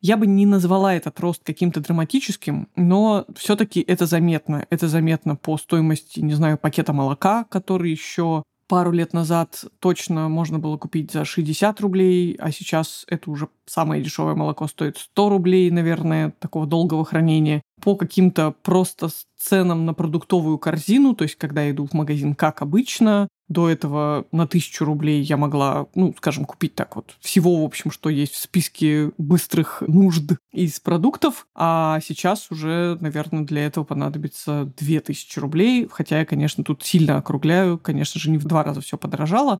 Я 0.00 0.16
бы 0.16 0.26
не 0.26 0.46
назвала 0.46 0.94
этот 0.94 1.18
рост 1.20 1.42
каким-то 1.44 1.80
драматическим, 1.80 2.68
но 2.74 3.24
все-таки 3.36 3.80
это 3.80 4.06
заметно. 4.06 4.66
Это 4.68 4.88
заметно 4.88 5.36
по 5.36 5.56
стоимости, 5.56 6.18
не 6.18 6.34
знаю, 6.34 6.58
пакета 6.58 6.92
молока, 6.92 7.44
который 7.44 7.92
еще 7.92 8.42
пару 8.72 8.90
лет 8.90 9.12
назад 9.12 9.66
точно 9.80 10.30
можно 10.30 10.58
было 10.58 10.78
купить 10.78 11.12
за 11.12 11.26
60 11.26 11.78
рублей, 11.82 12.34
а 12.38 12.50
сейчас 12.50 13.04
это 13.06 13.30
уже 13.30 13.48
самое 13.66 14.02
дешевое 14.02 14.34
молоко 14.34 14.66
стоит 14.66 14.96
100 14.96 15.28
рублей, 15.28 15.70
наверное, 15.70 16.30
такого 16.38 16.66
долгого 16.66 17.04
хранения. 17.04 17.60
По 17.82 17.96
каким-то 17.96 18.54
просто 18.62 19.08
ценам 19.36 19.84
на 19.86 19.92
продуктовую 19.92 20.56
корзину, 20.58 21.14
то 21.14 21.24
есть 21.24 21.34
когда 21.34 21.64
я 21.64 21.72
иду 21.72 21.86
в 21.86 21.92
магазин 21.92 22.34
как 22.34 22.62
обычно, 22.62 23.28
до 23.48 23.68
этого 23.68 24.24
на 24.32 24.46
тысячу 24.46 24.84
рублей 24.84 25.20
я 25.22 25.36
могла, 25.36 25.86
ну, 25.94 26.14
скажем, 26.16 26.44
купить 26.44 26.74
так 26.74 26.96
вот 26.96 27.16
всего, 27.20 27.60
в 27.60 27.64
общем, 27.64 27.90
что 27.90 28.08
есть 28.08 28.34
в 28.34 28.38
списке 28.38 29.10
быстрых 29.18 29.82
нужд 29.86 30.32
из 30.52 30.80
продуктов, 30.80 31.46
а 31.54 32.00
сейчас 32.00 32.50
уже, 32.50 32.96
наверное, 33.00 33.42
для 33.42 33.66
этого 33.66 33.84
понадобится 33.84 34.72
две 34.78 35.00
тысячи 35.00 35.38
рублей, 35.38 35.88
хотя 35.90 36.20
я, 36.20 36.24
конечно, 36.24 36.64
тут 36.64 36.82
сильно 36.82 37.18
округляю, 37.18 37.78
конечно 37.78 38.20
же, 38.20 38.30
не 38.30 38.38
в 38.38 38.44
два 38.44 38.62
раза 38.62 38.80
все 38.80 38.96
подорожало, 38.96 39.58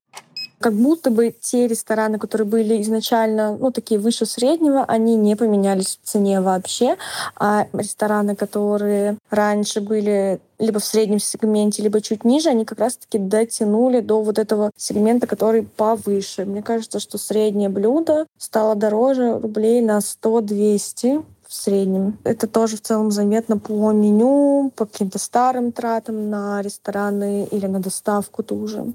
как 0.63 0.73
будто 0.73 1.11
бы 1.11 1.35
те 1.39 1.67
рестораны, 1.67 2.19
которые 2.19 2.47
были 2.47 2.81
изначально, 2.81 3.57
ну, 3.59 3.71
такие 3.71 4.01
выше 4.01 4.25
среднего, 4.25 4.85
они 4.85 5.17
не 5.17 5.37
поменялись 5.37 5.99
в 6.03 6.09
цене 6.09 6.41
вообще. 6.41 6.97
А 7.37 7.67
рестораны, 7.73 8.35
которые 8.35 9.19
раньше 9.29 9.81
были 9.81 10.41
либо 10.59 10.79
в 10.79 10.85
среднем 10.85 11.19
сегменте, 11.19 11.83
либо 11.83 12.01
чуть 12.01 12.25
ниже, 12.25 12.49
они 12.49 12.65
как 12.65 12.79
раз-таки 12.79 13.19
дотянули 13.19 14.01
до 14.01 14.23
вот 14.23 14.39
этого 14.39 14.71
сегмента, 14.77 15.27
который 15.27 15.65
повыше. 15.65 16.45
Мне 16.45 16.63
кажется, 16.63 17.01
что 17.01 17.19
среднее 17.19 17.69
блюдо 17.69 18.27
стало 18.39 18.77
дороже 18.77 19.39
рублей 19.41 19.83
на 19.83 19.99
100-200 19.99 21.25
в 21.49 21.55
среднем. 21.55 22.19
Это 22.25 22.47
тоже 22.47 22.77
в 22.77 22.81
целом 22.81 23.11
заметно 23.11 23.59
по 23.59 23.93
меню, 23.93 24.73
по 24.75 24.87
каким-то 24.87 25.19
старым 25.19 25.73
тратам 25.73 26.31
на 26.31 26.63
рестораны 26.63 27.47
или 27.51 27.67
на 27.67 27.81
доставку 27.81 28.43
тоже. 28.43 28.87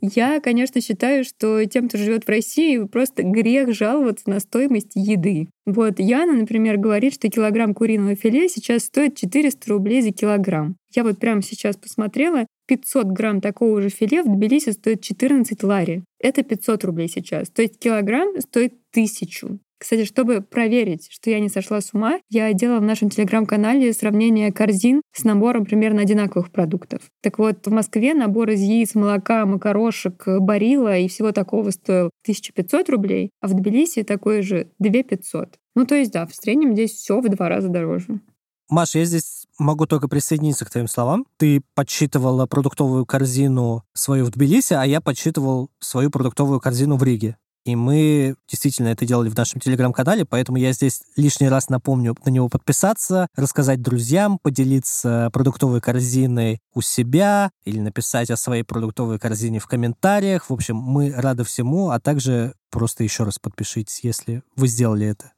Я, 0.00 0.40
конечно, 0.40 0.80
считаю, 0.80 1.24
что 1.24 1.64
тем, 1.66 1.88
кто 1.88 1.98
живет 1.98 2.24
в 2.24 2.28
России, 2.28 2.84
просто 2.84 3.22
грех 3.22 3.74
жаловаться 3.74 4.30
на 4.30 4.40
стоимость 4.40 4.92
еды. 4.94 5.48
Вот 5.66 5.98
Яна, 5.98 6.32
например, 6.32 6.78
говорит, 6.78 7.14
что 7.14 7.28
килограмм 7.28 7.74
куриного 7.74 8.14
филе 8.14 8.48
сейчас 8.48 8.84
стоит 8.84 9.16
400 9.16 9.70
рублей 9.70 10.00
за 10.02 10.10
килограмм. 10.10 10.76
Я 10.94 11.04
вот 11.04 11.18
прямо 11.18 11.42
сейчас 11.42 11.76
посмотрела, 11.76 12.46
500 12.66 13.06
грамм 13.06 13.40
такого 13.40 13.82
же 13.82 13.88
филе 13.90 14.22
в 14.22 14.26
Тбилиси 14.26 14.70
стоит 14.70 15.02
14 15.02 15.62
лари. 15.62 16.02
Это 16.18 16.42
500 16.42 16.84
рублей 16.84 17.08
сейчас. 17.08 17.50
То 17.50 17.62
есть 17.62 17.78
килограмм 17.78 18.40
стоит 18.40 18.74
тысячу. 18.90 19.58
Кстати, 19.80 20.04
чтобы 20.04 20.42
проверить, 20.42 21.08
что 21.10 21.30
я 21.30 21.40
не 21.40 21.48
сошла 21.48 21.80
с 21.80 21.94
ума, 21.94 22.20
я 22.28 22.52
делала 22.52 22.80
в 22.80 22.84
нашем 22.84 23.08
телеграм-канале 23.08 23.94
сравнение 23.94 24.52
корзин 24.52 25.00
с 25.12 25.24
набором 25.24 25.64
примерно 25.64 26.02
одинаковых 26.02 26.52
продуктов. 26.52 27.00
Так 27.22 27.38
вот, 27.38 27.66
в 27.66 27.70
Москве 27.70 28.12
набор 28.12 28.50
из 28.50 28.60
яиц, 28.60 28.94
молока, 28.94 29.46
макарошек, 29.46 30.22
барила 30.40 30.98
и 30.98 31.08
всего 31.08 31.32
такого 31.32 31.70
стоил 31.70 32.10
1500 32.24 32.90
рублей, 32.90 33.30
а 33.40 33.48
в 33.48 33.54
Тбилиси 33.54 34.02
такой 34.02 34.42
же 34.42 34.68
2500. 34.80 35.56
Ну, 35.74 35.86
то 35.86 35.94
есть, 35.94 36.12
да, 36.12 36.26
в 36.26 36.34
среднем 36.34 36.74
здесь 36.74 36.92
все 36.92 37.18
в 37.18 37.28
два 37.30 37.48
раза 37.48 37.68
дороже. 37.68 38.20
Маша, 38.68 38.98
я 38.98 39.06
здесь 39.06 39.46
могу 39.58 39.86
только 39.86 40.08
присоединиться 40.08 40.66
к 40.66 40.70
твоим 40.70 40.88
словам. 40.88 41.26
Ты 41.38 41.62
подсчитывала 41.74 42.44
продуктовую 42.46 43.06
корзину 43.06 43.84
свою 43.94 44.26
в 44.26 44.30
Тбилиси, 44.30 44.74
а 44.74 44.84
я 44.84 45.00
подсчитывал 45.00 45.70
свою 45.78 46.10
продуктовую 46.10 46.60
корзину 46.60 46.96
в 46.96 47.02
Риге. 47.02 47.38
И 47.64 47.76
мы 47.76 48.34
действительно 48.48 48.88
это 48.88 49.04
делали 49.04 49.28
в 49.28 49.36
нашем 49.36 49.60
телеграм-канале, 49.60 50.24
поэтому 50.24 50.58
я 50.58 50.72
здесь 50.72 51.02
лишний 51.16 51.48
раз 51.48 51.68
напомню 51.68 52.16
на 52.24 52.30
него 52.30 52.48
подписаться, 52.48 53.28
рассказать 53.36 53.82
друзьям, 53.82 54.38
поделиться 54.38 55.30
продуктовой 55.32 55.80
корзиной 55.80 56.60
у 56.74 56.80
себя 56.80 57.50
или 57.64 57.78
написать 57.78 58.30
о 58.30 58.36
своей 58.36 58.62
продуктовой 58.62 59.18
корзине 59.18 59.58
в 59.58 59.66
комментариях. 59.66 60.48
В 60.48 60.52
общем, 60.54 60.76
мы 60.76 61.12
рады 61.12 61.44
всему, 61.44 61.90
а 61.90 62.00
также 62.00 62.54
просто 62.70 63.04
еще 63.04 63.24
раз 63.24 63.38
подпишитесь, 63.38 64.00
если 64.02 64.42
вы 64.56 64.68
сделали 64.68 65.06
это. 65.06 65.32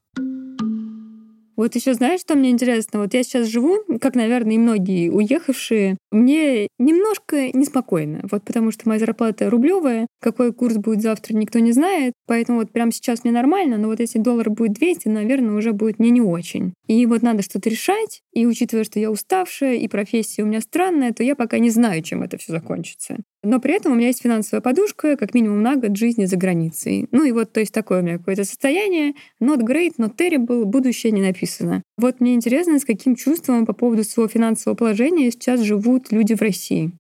Вот 1.57 1.75
еще 1.75 1.95
знаешь, 1.95 2.21
что 2.21 2.35
мне 2.35 2.51
интересно? 2.51 3.01
Вот 3.01 3.13
я 3.15 3.23
сейчас 3.23 3.47
живу, 3.47 3.79
как, 4.01 4.15
наверное, 4.15 4.55
и 4.55 4.59
многие 4.59 5.11
уехавшие, 5.11 5.99
мне 6.11 6.69
немножко 6.79 7.51
неспокойно, 7.57 8.21
вот 8.31 8.43
потому 8.43 8.71
что 8.71 8.89
моя 8.89 9.01
зарплата 9.01 9.51
рублевая, 9.51 10.07
какой 10.21 10.53
курс 10.53 10.77
будет 10.77 11.03
завтра, 11.03 11.35
никто 11.35 11.59
не 11.59 11.73
знает, 11.73 12.13
поэтому 12.27 12.61
вот 12.61 12.73
прямо 12.73 12.93
сейчас 12.93 13.25
мне 13.25 13.33
нормально, 13.33 13.77
но 13.77 13.89
вот 13.89 14.01
если 14.01 14.19
доллар 14.19 14.51
будет 14.51 14.73
200, 14.73 15.09
наверное, 15.09 15.55
уже 15.55 15.73
будет 15.73 15.99
мне 15.99 16.11
не 16.11 16.21
очень. 16.21 16.75
И 16.87 17.05
вот 17.07 17.23
надо 17.23 17.43
что-то 17.43 17.69
решать, 17.69 18.23
и 18.33 18.47
учитывая, 18.47 18.85
что 18.85 18.99
я 18.99 19.11
уставшая, 19.11 19.75
и 19.75 19.89
профессия 19.89 20.43
у 20.43 20.47
меня 20.47 20.61
странная, 20.61 21.13
то 21.13 21.23
я 21.23 21.35
пока 21.35 21.59
не 21.59 21.71
знаю, 21.71 22.03
чем 22.03 22.23
это 22.23 22.39
все 22.39 22.53
закончится. 22.53 23.19
Но 23.45 23.59
при 23.59 23.75
этом 23.75 23.93
у 23.93 23.95
меня 23.97 24.07
есть 24.07 24.23
финансовая 24.23 24.61
подушка, 24.61 25.17
как 25.17 25.35
минимум 25.35 25.63
на 25.63 25.75
год 25.75 25.97
жизни 25.97 26.27
за 26.27 26.37
границей. 26.37 27.09
Ну 27.11 27.25
и 27.25 27.33
вот, 27.33 27.53
то 27.53 27.59
есть 27.59 27.75
такое 27.75 28.01
у 28.01 28.05
меня 28.05 28.19
какое-то 28.19 28.45
состояние. 28.45 29.15
Not 29.41 29.63
great, 29.63 29.95
not 29.99 30.17
terrible, 30.17 30.65
будущее 30.65 31.11
не 31.11 31.23
написано. 31.23 31.83
Вот 31.99 32.21
мне 32.21 32.35
интересно, 32.35 32.79
с 32.79 32.85
каким 32.85 33.17
чувством 33.17 33.67
по 33.67 33.73
поводу 33.73 34.05
своего 34.05 34.29
финансового 34.29 34.77
положения 34.77 35.31
сейчас 35.33 35.61
живут 35.61 36.13
люди 36.13 36.35
в 36.35 36.41
России. 36.41 36.93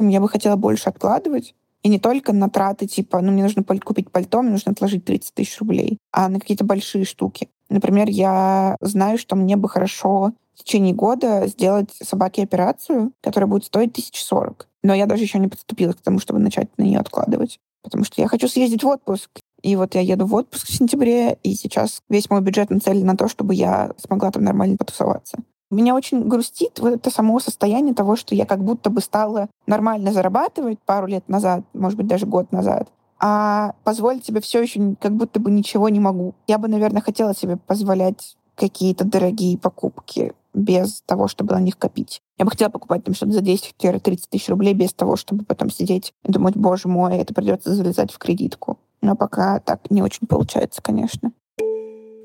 Я 0.00 0.20
бы 0.20 0.28
хотела 0.28 0.56
больше 0.56 0.88
откладывать, 0.88 1.54
и 1.82 1.88
не 1.88 1.98
только 1.98 2.32
на 2.32 2.48
траты, 2.48 2.86
типа, 2.86 3.20
ну, 3.20 3.32
мне 3.32 3.42
нужно 3.42 3.64
купить 3.64 4.10
пальто, 4.10 4.40
мне 4.42 4.52
нужно 4.52 4.72
отложить 4.72 5.04
30 5.04 5.34
тысяч 5.34 5.58
рублей, 5.58 5.98
а 6.10 6.28
на 6.28 6.40
какие-то 6.40 6.64
большие 6.64 7.04
штуки. 7.04 7.48
Например, 7.68 8.08
я 8.08 8.76
знаю, 8.80 9.18
что 9.18 9.36
мне 9.36 9.56
бы 9.56 9.68
хорошо 9.68 10.32
в 10.54 10.64
течение 10.64 10.94
года 10.94 11.46
сделать 11.46 11.90
собаке 12.02 12.42
операцию, 12.42 13.12
которая 13.20 13.48
будет 13.48 13.64
стоить 13.64 13.90
1040. 13.90 14.68
Но 14.82 14.94
я 14.94 15.06
даже 15.06 15.22
еще 15.22 15.38
не 15.38 15.48
подступилась 15.48 15.96
к 15.96 16.02
тому, 16.02 16.18
чтобы 16.18 16.40
начать 16.40 16.68
на 16.76 16.82
нее 16.82 16.98
откладывать. 16.98 17.58
Потому 17.82 18.04
что 18.04 18.20
я 18.20 18.28
хочу 18.28 18.48
съездить 18.48 18.84
в 18.84 18.88
отпуск. 18.88 19.30
И 19.62 19.76
вот 19.76 19.94
я 19.94 20.00
еду 20.00 20.26
в 20.26 20.34
отпуск 20.34 20.66
в 20.66 20.74
сентябре, 20.74 21.38
и 21.42 21.54
сейчас 21.54 22.00
весь 22.08 22.28
мой 22.30 22.40
бюджет 22.40 22.70
нацелен 22.70 23.06
на 23.06 23.16
то, 23.16 23.28
чтобы 23.28 23.54
я 23.54 23.92
смогла 23.96 24.30
там 24.30 24.44
нормально 24.44 24.76
потусоваться. 24.76 25.38
Меня 25.70 25.94
очень 25.94 26.28
грустит 26.28 26.80
вот 26.80 26.94
это 26.94 27.10
само 27.10 27.40
состояние 27.40 27.94
того, 27.94 28.16
что 28.16 28.34
я 28.34 28.44
как 28.44 28.62
будто 28.62 28.90
бы 28.90 29.00
стала 29.00 29.48
нормально 29.66 30.12
зарабатывать 30.12 30.78
пару 30.80 31.06
лет 31.06 31.28
назад, 31.28 31.64
может 31.72 31.96
быть, 31.96 32.08
даже 32.08 32.26
год 32.26 32.52
назад, 32.52 32.88
а 33.18 33.74
позволить 33.84 34.26
себе 34.26 34.40
все 34.40 34.60
еще 34.60 34.96
как 35.00 35.14
будто 35.14 35.40
бы 35.40 35.50
ничего 35.50 35.88
не 35.88 36.00
могу. 36.00 36.34
Я 36.46 36.58
бы, 36.58 36.68
наверное, 36.68 37.00
хотела 37.00 37.34
себе 37.34 37.56
позволять 37.56 38.36
какие-то 38.54 39.04
дорогие 39.04 39.56
покупки 39.56 40.34
без 40.54 41.02
того, 41.02 41.28
чтобы 41.28 41.54
на 41.54 41.60
них 41.60 41.78
копить. 41.78 42.20
Я 42.38 42.44
бы 42.44 42.50
хотела 42.50 42.68
покупать 42.68 43.04
там 43.04 43.14
что-то 43.14 43.32
за 43.32 43.40
10-30 43.40 44.24
тысяч 44.30 44.48
рублей 44.48 44.74
без 44.74 44.92
того, 44.92 45.16
чтобы 45.16 45.44
потом 45.44 45.70
сидеть 45.70 46.12
и 46.24 46.32
думать, 46.32 46.56
боже 46.56 46.88
мой, 46.88 47.16
это 47.16 47.32
придется 47.34 47.74
залезать 47.74 48.12
в 48.12 48.18
кредитку. 48.18 48.78
Но 49.00 49.16
пока 49.16 49.60
так 49.60 49.90
не 49.90 50.02
очень 50.02 50.26
получается, 50.26 50.82
конечно. 50.82 51.32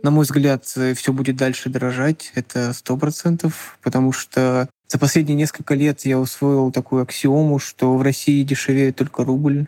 На 0.04 0.12
мой 0.12 0.26
взгляд, 0.26 0.64
все 0.66 1.14
будет 1.14 1.38
дальше 1.38 1.70
дорожать, 1.70 2.32
это 2.36 2.72
сто 2.74 2.98
процентов, 2.98 3.80
потому 3.82 4.12
что 4.12 4.70
за 4.88 5.00
последние 5.00 5.36
несколько 5.36 5.74
лет 5.74 6.06
я 6.06 6.20
усвоил 6.20 6.72
такую 6.72 7.02
аксиому, 7.02 7.60
что 7.60 7.96
в 7.98 8.02
России 8.02 8.44
дешевеет 8.44 8.96
только 8.96 9.24
рубль. 9.24 9.68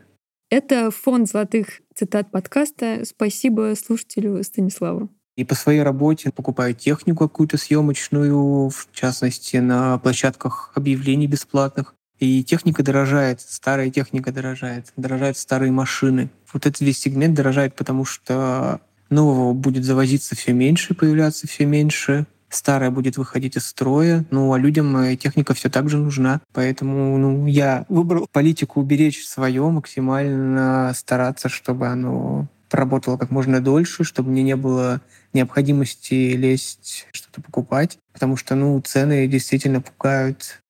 Это 0.51 0.91
фонд 0.91 1.29
золотых 1.29 1.81
цитат 1.93 2.31
подкаста. 2.31 3.01
Спасибо 3.05 3.73
слушателю 3.75 4.43
Станиславу. 4.43 5.09
И 5.39 5.45
по 5.45 5.55
своей 5.55 5.83
работе 5.83 6.31
покупаю 6.35 6.75
технику 6.75 7.29
какую-то 7.29 7.57
съемочную, 7.57 8.67
в 8.67 8.89
частности, 8.91 9.55
на 9.55 9.97
площадках 9.97 10.73
объявлений 10.75 11.27
бесплатных. 11.27 11.95
И 12.19 12.43
техника 12.43 12.83
дорожает, 12.83 13.39
старая 13.39 13.89
техника 13.89 14.33
дорожает, 14.33 14.91
дорожают 14.97 15.37
старые 15.37 15.71
машины. 15.71 16.29
Вот 16.51 16.65
этот 16.65 16.81
весь 16.81 16.99
сегмент 16.99 17.35
дорожает, 17.35 17.73
потому 17.73 18.03
что 18.03 18.81
нового 19.09 19.53
будет 19.53 19.85
завозиться 19.85 20.35
все 20.35 20.51
меньше, 20.51 20.93
появляться 20.93 21.47
все 21.47 21.65
меньше, 21.65 22.25
старая 22.49 22.91
будет 22.91 23.15
выходить 23.15 23.55
из 23.55 23.65
строя, 23.65 24.25
ну 24.31 24.51
а 24.51 24.59
людям 24.59 24.97
э, 24.97 25.15
техника 25.15 25.53
все 25.53 25.69
так 25.69 25.87
же 25.89 25.99
нужна. 25.99 26.41
Поэтому 26.51 27.17
ну, 27.17 27.47
я 27.47 27.85
выбрал 27.87 28.27
политику 28.29 28.81
уберечь 28.81 29.25
свое, 29.25 29.69
максимально 29.69 30.91
стараться, 30.93 31.47
чтобы 31.47 31.87
оно 31.87 32.49
проработала 32.69 33.17
как 33.17 33.31
можно 33.31 33.59
дольше, 33.59 34.03
чтобы 34.03 34.29
мне 34.29 34.43
не 34.43 34.55
было 34.55 35.01
необходимости 35.33 36.13
лезть 36.35 37.07
что-то 37.11 37.41
покупать, 37.41 37.97
потому 38.13 38.37
что, 38.37 38.55
ну, 38.55 38.79
цены 38.81 39.27
действительно 39.27 39.81
пугают. 39.81 40.61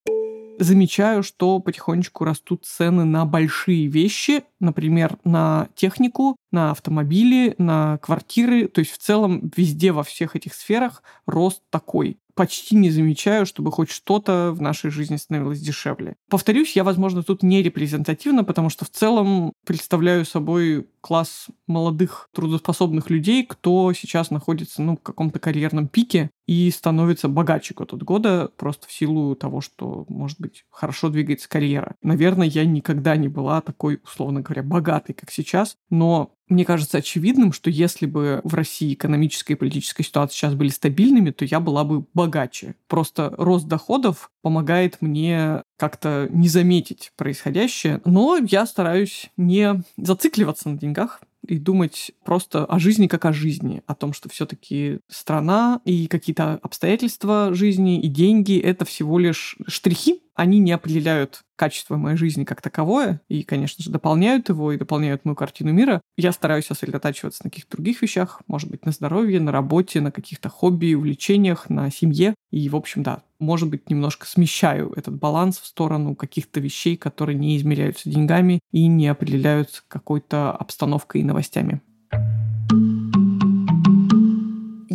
Замечаю, 0.59 1.23
что 1.23 1.59
потихонечку 1.59 2.25
растут 2.25 2.65
цены 2.65 3.05
на 3.05 3.25
большие 3.25 3.87
вещи, 3.87 4.43
например, 4.59 5.17
на 5.23 5.69
технику, 5.73 6.35
на 6.51 6.71
автомобили, 6.71 7.55
на 7.57 7.97
квартиры. 7.99 8.67
То 8.67 8.79
есть 8.79 8.91
в 8.91 8.97
целом 8.97 9.51
везде 9.55 9.91
во 9.91 10.03
всех 10.03 10.35
этих 10.35 10.53
сферах 10.53 11.03
рост 11.25 11.61
такой 11.69 12.17
почти 12.39 12.77
не 12.77 12.89
замечаю, 12.89 13.45
чтобы 13.45 13.69
хоть 13.69 13.89
что-то 13.89 14.53
в 14.55 14.61
нашей 14.61 14.91
жизни 14.91 15.17
становилось 15.17 15.59
дешевле. 15.59 16.15
Повторюсь, 16.29 16.73
я, 16.73 16.85
возможно, 16.85 17.21
тут 17.21 17.43
не 17.43 17.61
репрезентативна, 17.61 18.45
потому 18.45 18.69
что 18.69 18.85
в 18.85 18.89
целом 18.89 19.51
представляю 19.65 20.23
собой 20.23 20.87
класс 21.01 21.47
молодых 21.67 22.29
трудоспособных 22.33 23.09
людей, 23.09 23.45
кто 23.45 23.91
сейчас 23.91 24.31
находится 24.31 24.81
ну, 24.81 24.95
в 24.95 25.01
каком-то 25.01 25.37
карьерном 25.37 25.89
пике 25.89 26.29
и 26.47 26.71
становится 26.71 27.27
богаче 27.27 27.73
год 27.73 27.91
от 27.91 28.03
года 28.03 28.49
просто 28.55 28.87
в 28.87 28.91
силу 28.93 29.35
того, 29.35 29.59
что, 29.59 30.05
может 30.07 30.39
быть, 30.39 30.63
хорошо 30.69 31.09
двигается 31.09 31.49
карьера. 31.49 31.95
Наверное, 32.01 32.47
я 32.47 32.63
никогда 32.63 33.17
не 33.17 33.27
была 33.27 33.59
такой, 33.59 33.99
условно 34.05 34.39
говоря, 34.39 34.63
богатой, 34.63 35.13
как 35.13 35.29
сейчас, 35.29 35.75
но 35.89 36.31
мне 36.49 36.65
кажется 36.65 36.97
очевидным, 36.97 37.53
что 37.53 37.69
если 37.69 38.05
бы 38.05 38.41
в 38.43 38.53
России 38.53 38.93
экономическая 38.93 39.53
и 39.53 39.57
политическая 39.57 40.03
ситуация 40.03 40.35
сейчас 40.35 40.53
были 40.55 40.69
стабильными, 40.69 41.31
то 41.31 41.45
я 41.45 41.59
была 41.59 41.83
бы 41.83 42.05
богаче. 42.13 42.75
Просто 42.87 43.33
рост 43.37 43.67
доходов 43.67 44.31
помогает 44.41 44.97
мне 45.01 45.63
как-то 45.77 46.27
не 46.31 46.49
заметить 46.49 47.11
происходящее, 47.15 48.01
но 48.05 48.37
я 48.37 48.65
стараюсь 48.65 49.29
не 49.37 49.83
зацикливаться 49.97 50.69
на 50.69 50.77
деньгах, 50.77 51.21
и 51.47 51.57
думать 51.57 52.11
просто 52.23 52.65
о 52.65 52.79
жизни 52.79 53.07
как 53.07 53.25
о 53.25 53.33
жизни, 53.33 53.81
о 53.87 53.95
том, 53.95 54.13
что 54.13 54.29
все-таки 54.29 54.99
страна 55.07 55.81
и 55.85 56.07
какие-то 56.07 56.59
обстоятельства 56.61 57.53
жизни 57.53 57.99
и 57.99 58.07
деньги— 58.07 58.59
это 58.59 58.85
всего 58.85 59.17
лишь 59.17 59.57
штрихи, 59.67 60.21
они 60.35 60.59
не 60.59 60.71
определяют 60.71 61.41
качество 61.55 61.97
моей 61.97 62.17
жизни 62.17 62.45
как 62.45 62.61
таковое, 62.61 63.21
и, 63.27 63.43
конечно 63.43 63.83
же, 63.83 63.91
дополняют 63.91 64.49
его 64.49 64.71
и 64.71 64.77
дополняют 64.77 65.25
мою 65.25 65.35
картину 65.35 65.73
мира. 65.73 66.01
Я 66.17 66.31
стараюсь 66.31 66.65
сосредотачиваться 66.65 67.43
на 67.43 67.49
каких-то 67.49 67.75
других 67.75 68.01
вещах, 68.01 68.41
может 68.47 68.69
быть, 68.69 68.85
на 68.85 68.91
здоровье, 68.91 69.39
на 69.41 69.51
работе, 69.51 69.99
на 69.99 70.11
каких-то 70.11 70.49
хобби, 70.49 70.93
увлечениях, 70.93 71.69
на 71.69 71.91
семье. 71.91 72.35
И, 72.51 72.69
в 72.69 72.75
общем, 72.75 73.03
да, 73.03 73.23
может 73.39 73.69
быть, 73.69 73.89
немножко 73.89 74.25
смещаю 74.25 74.93
этот 74.95 75.17
баланс 75.17 75.59
в 75.59 75.65
сторону 75.65 76.15
каких-то 76.15 76.59
вещей, 76.59 76.95
которые 76.97 77.37
не 77.37 77.57
измеряются 77.57 78.09
деньгами 78.09 78.59
и 78.71 78.87
не 78.87 79.07
определяются 79.07 79.81
какой-то 79.87 80.51
обстановкой 80.51 81.21
и 81.21 81.25
новостями. 81.25 81.81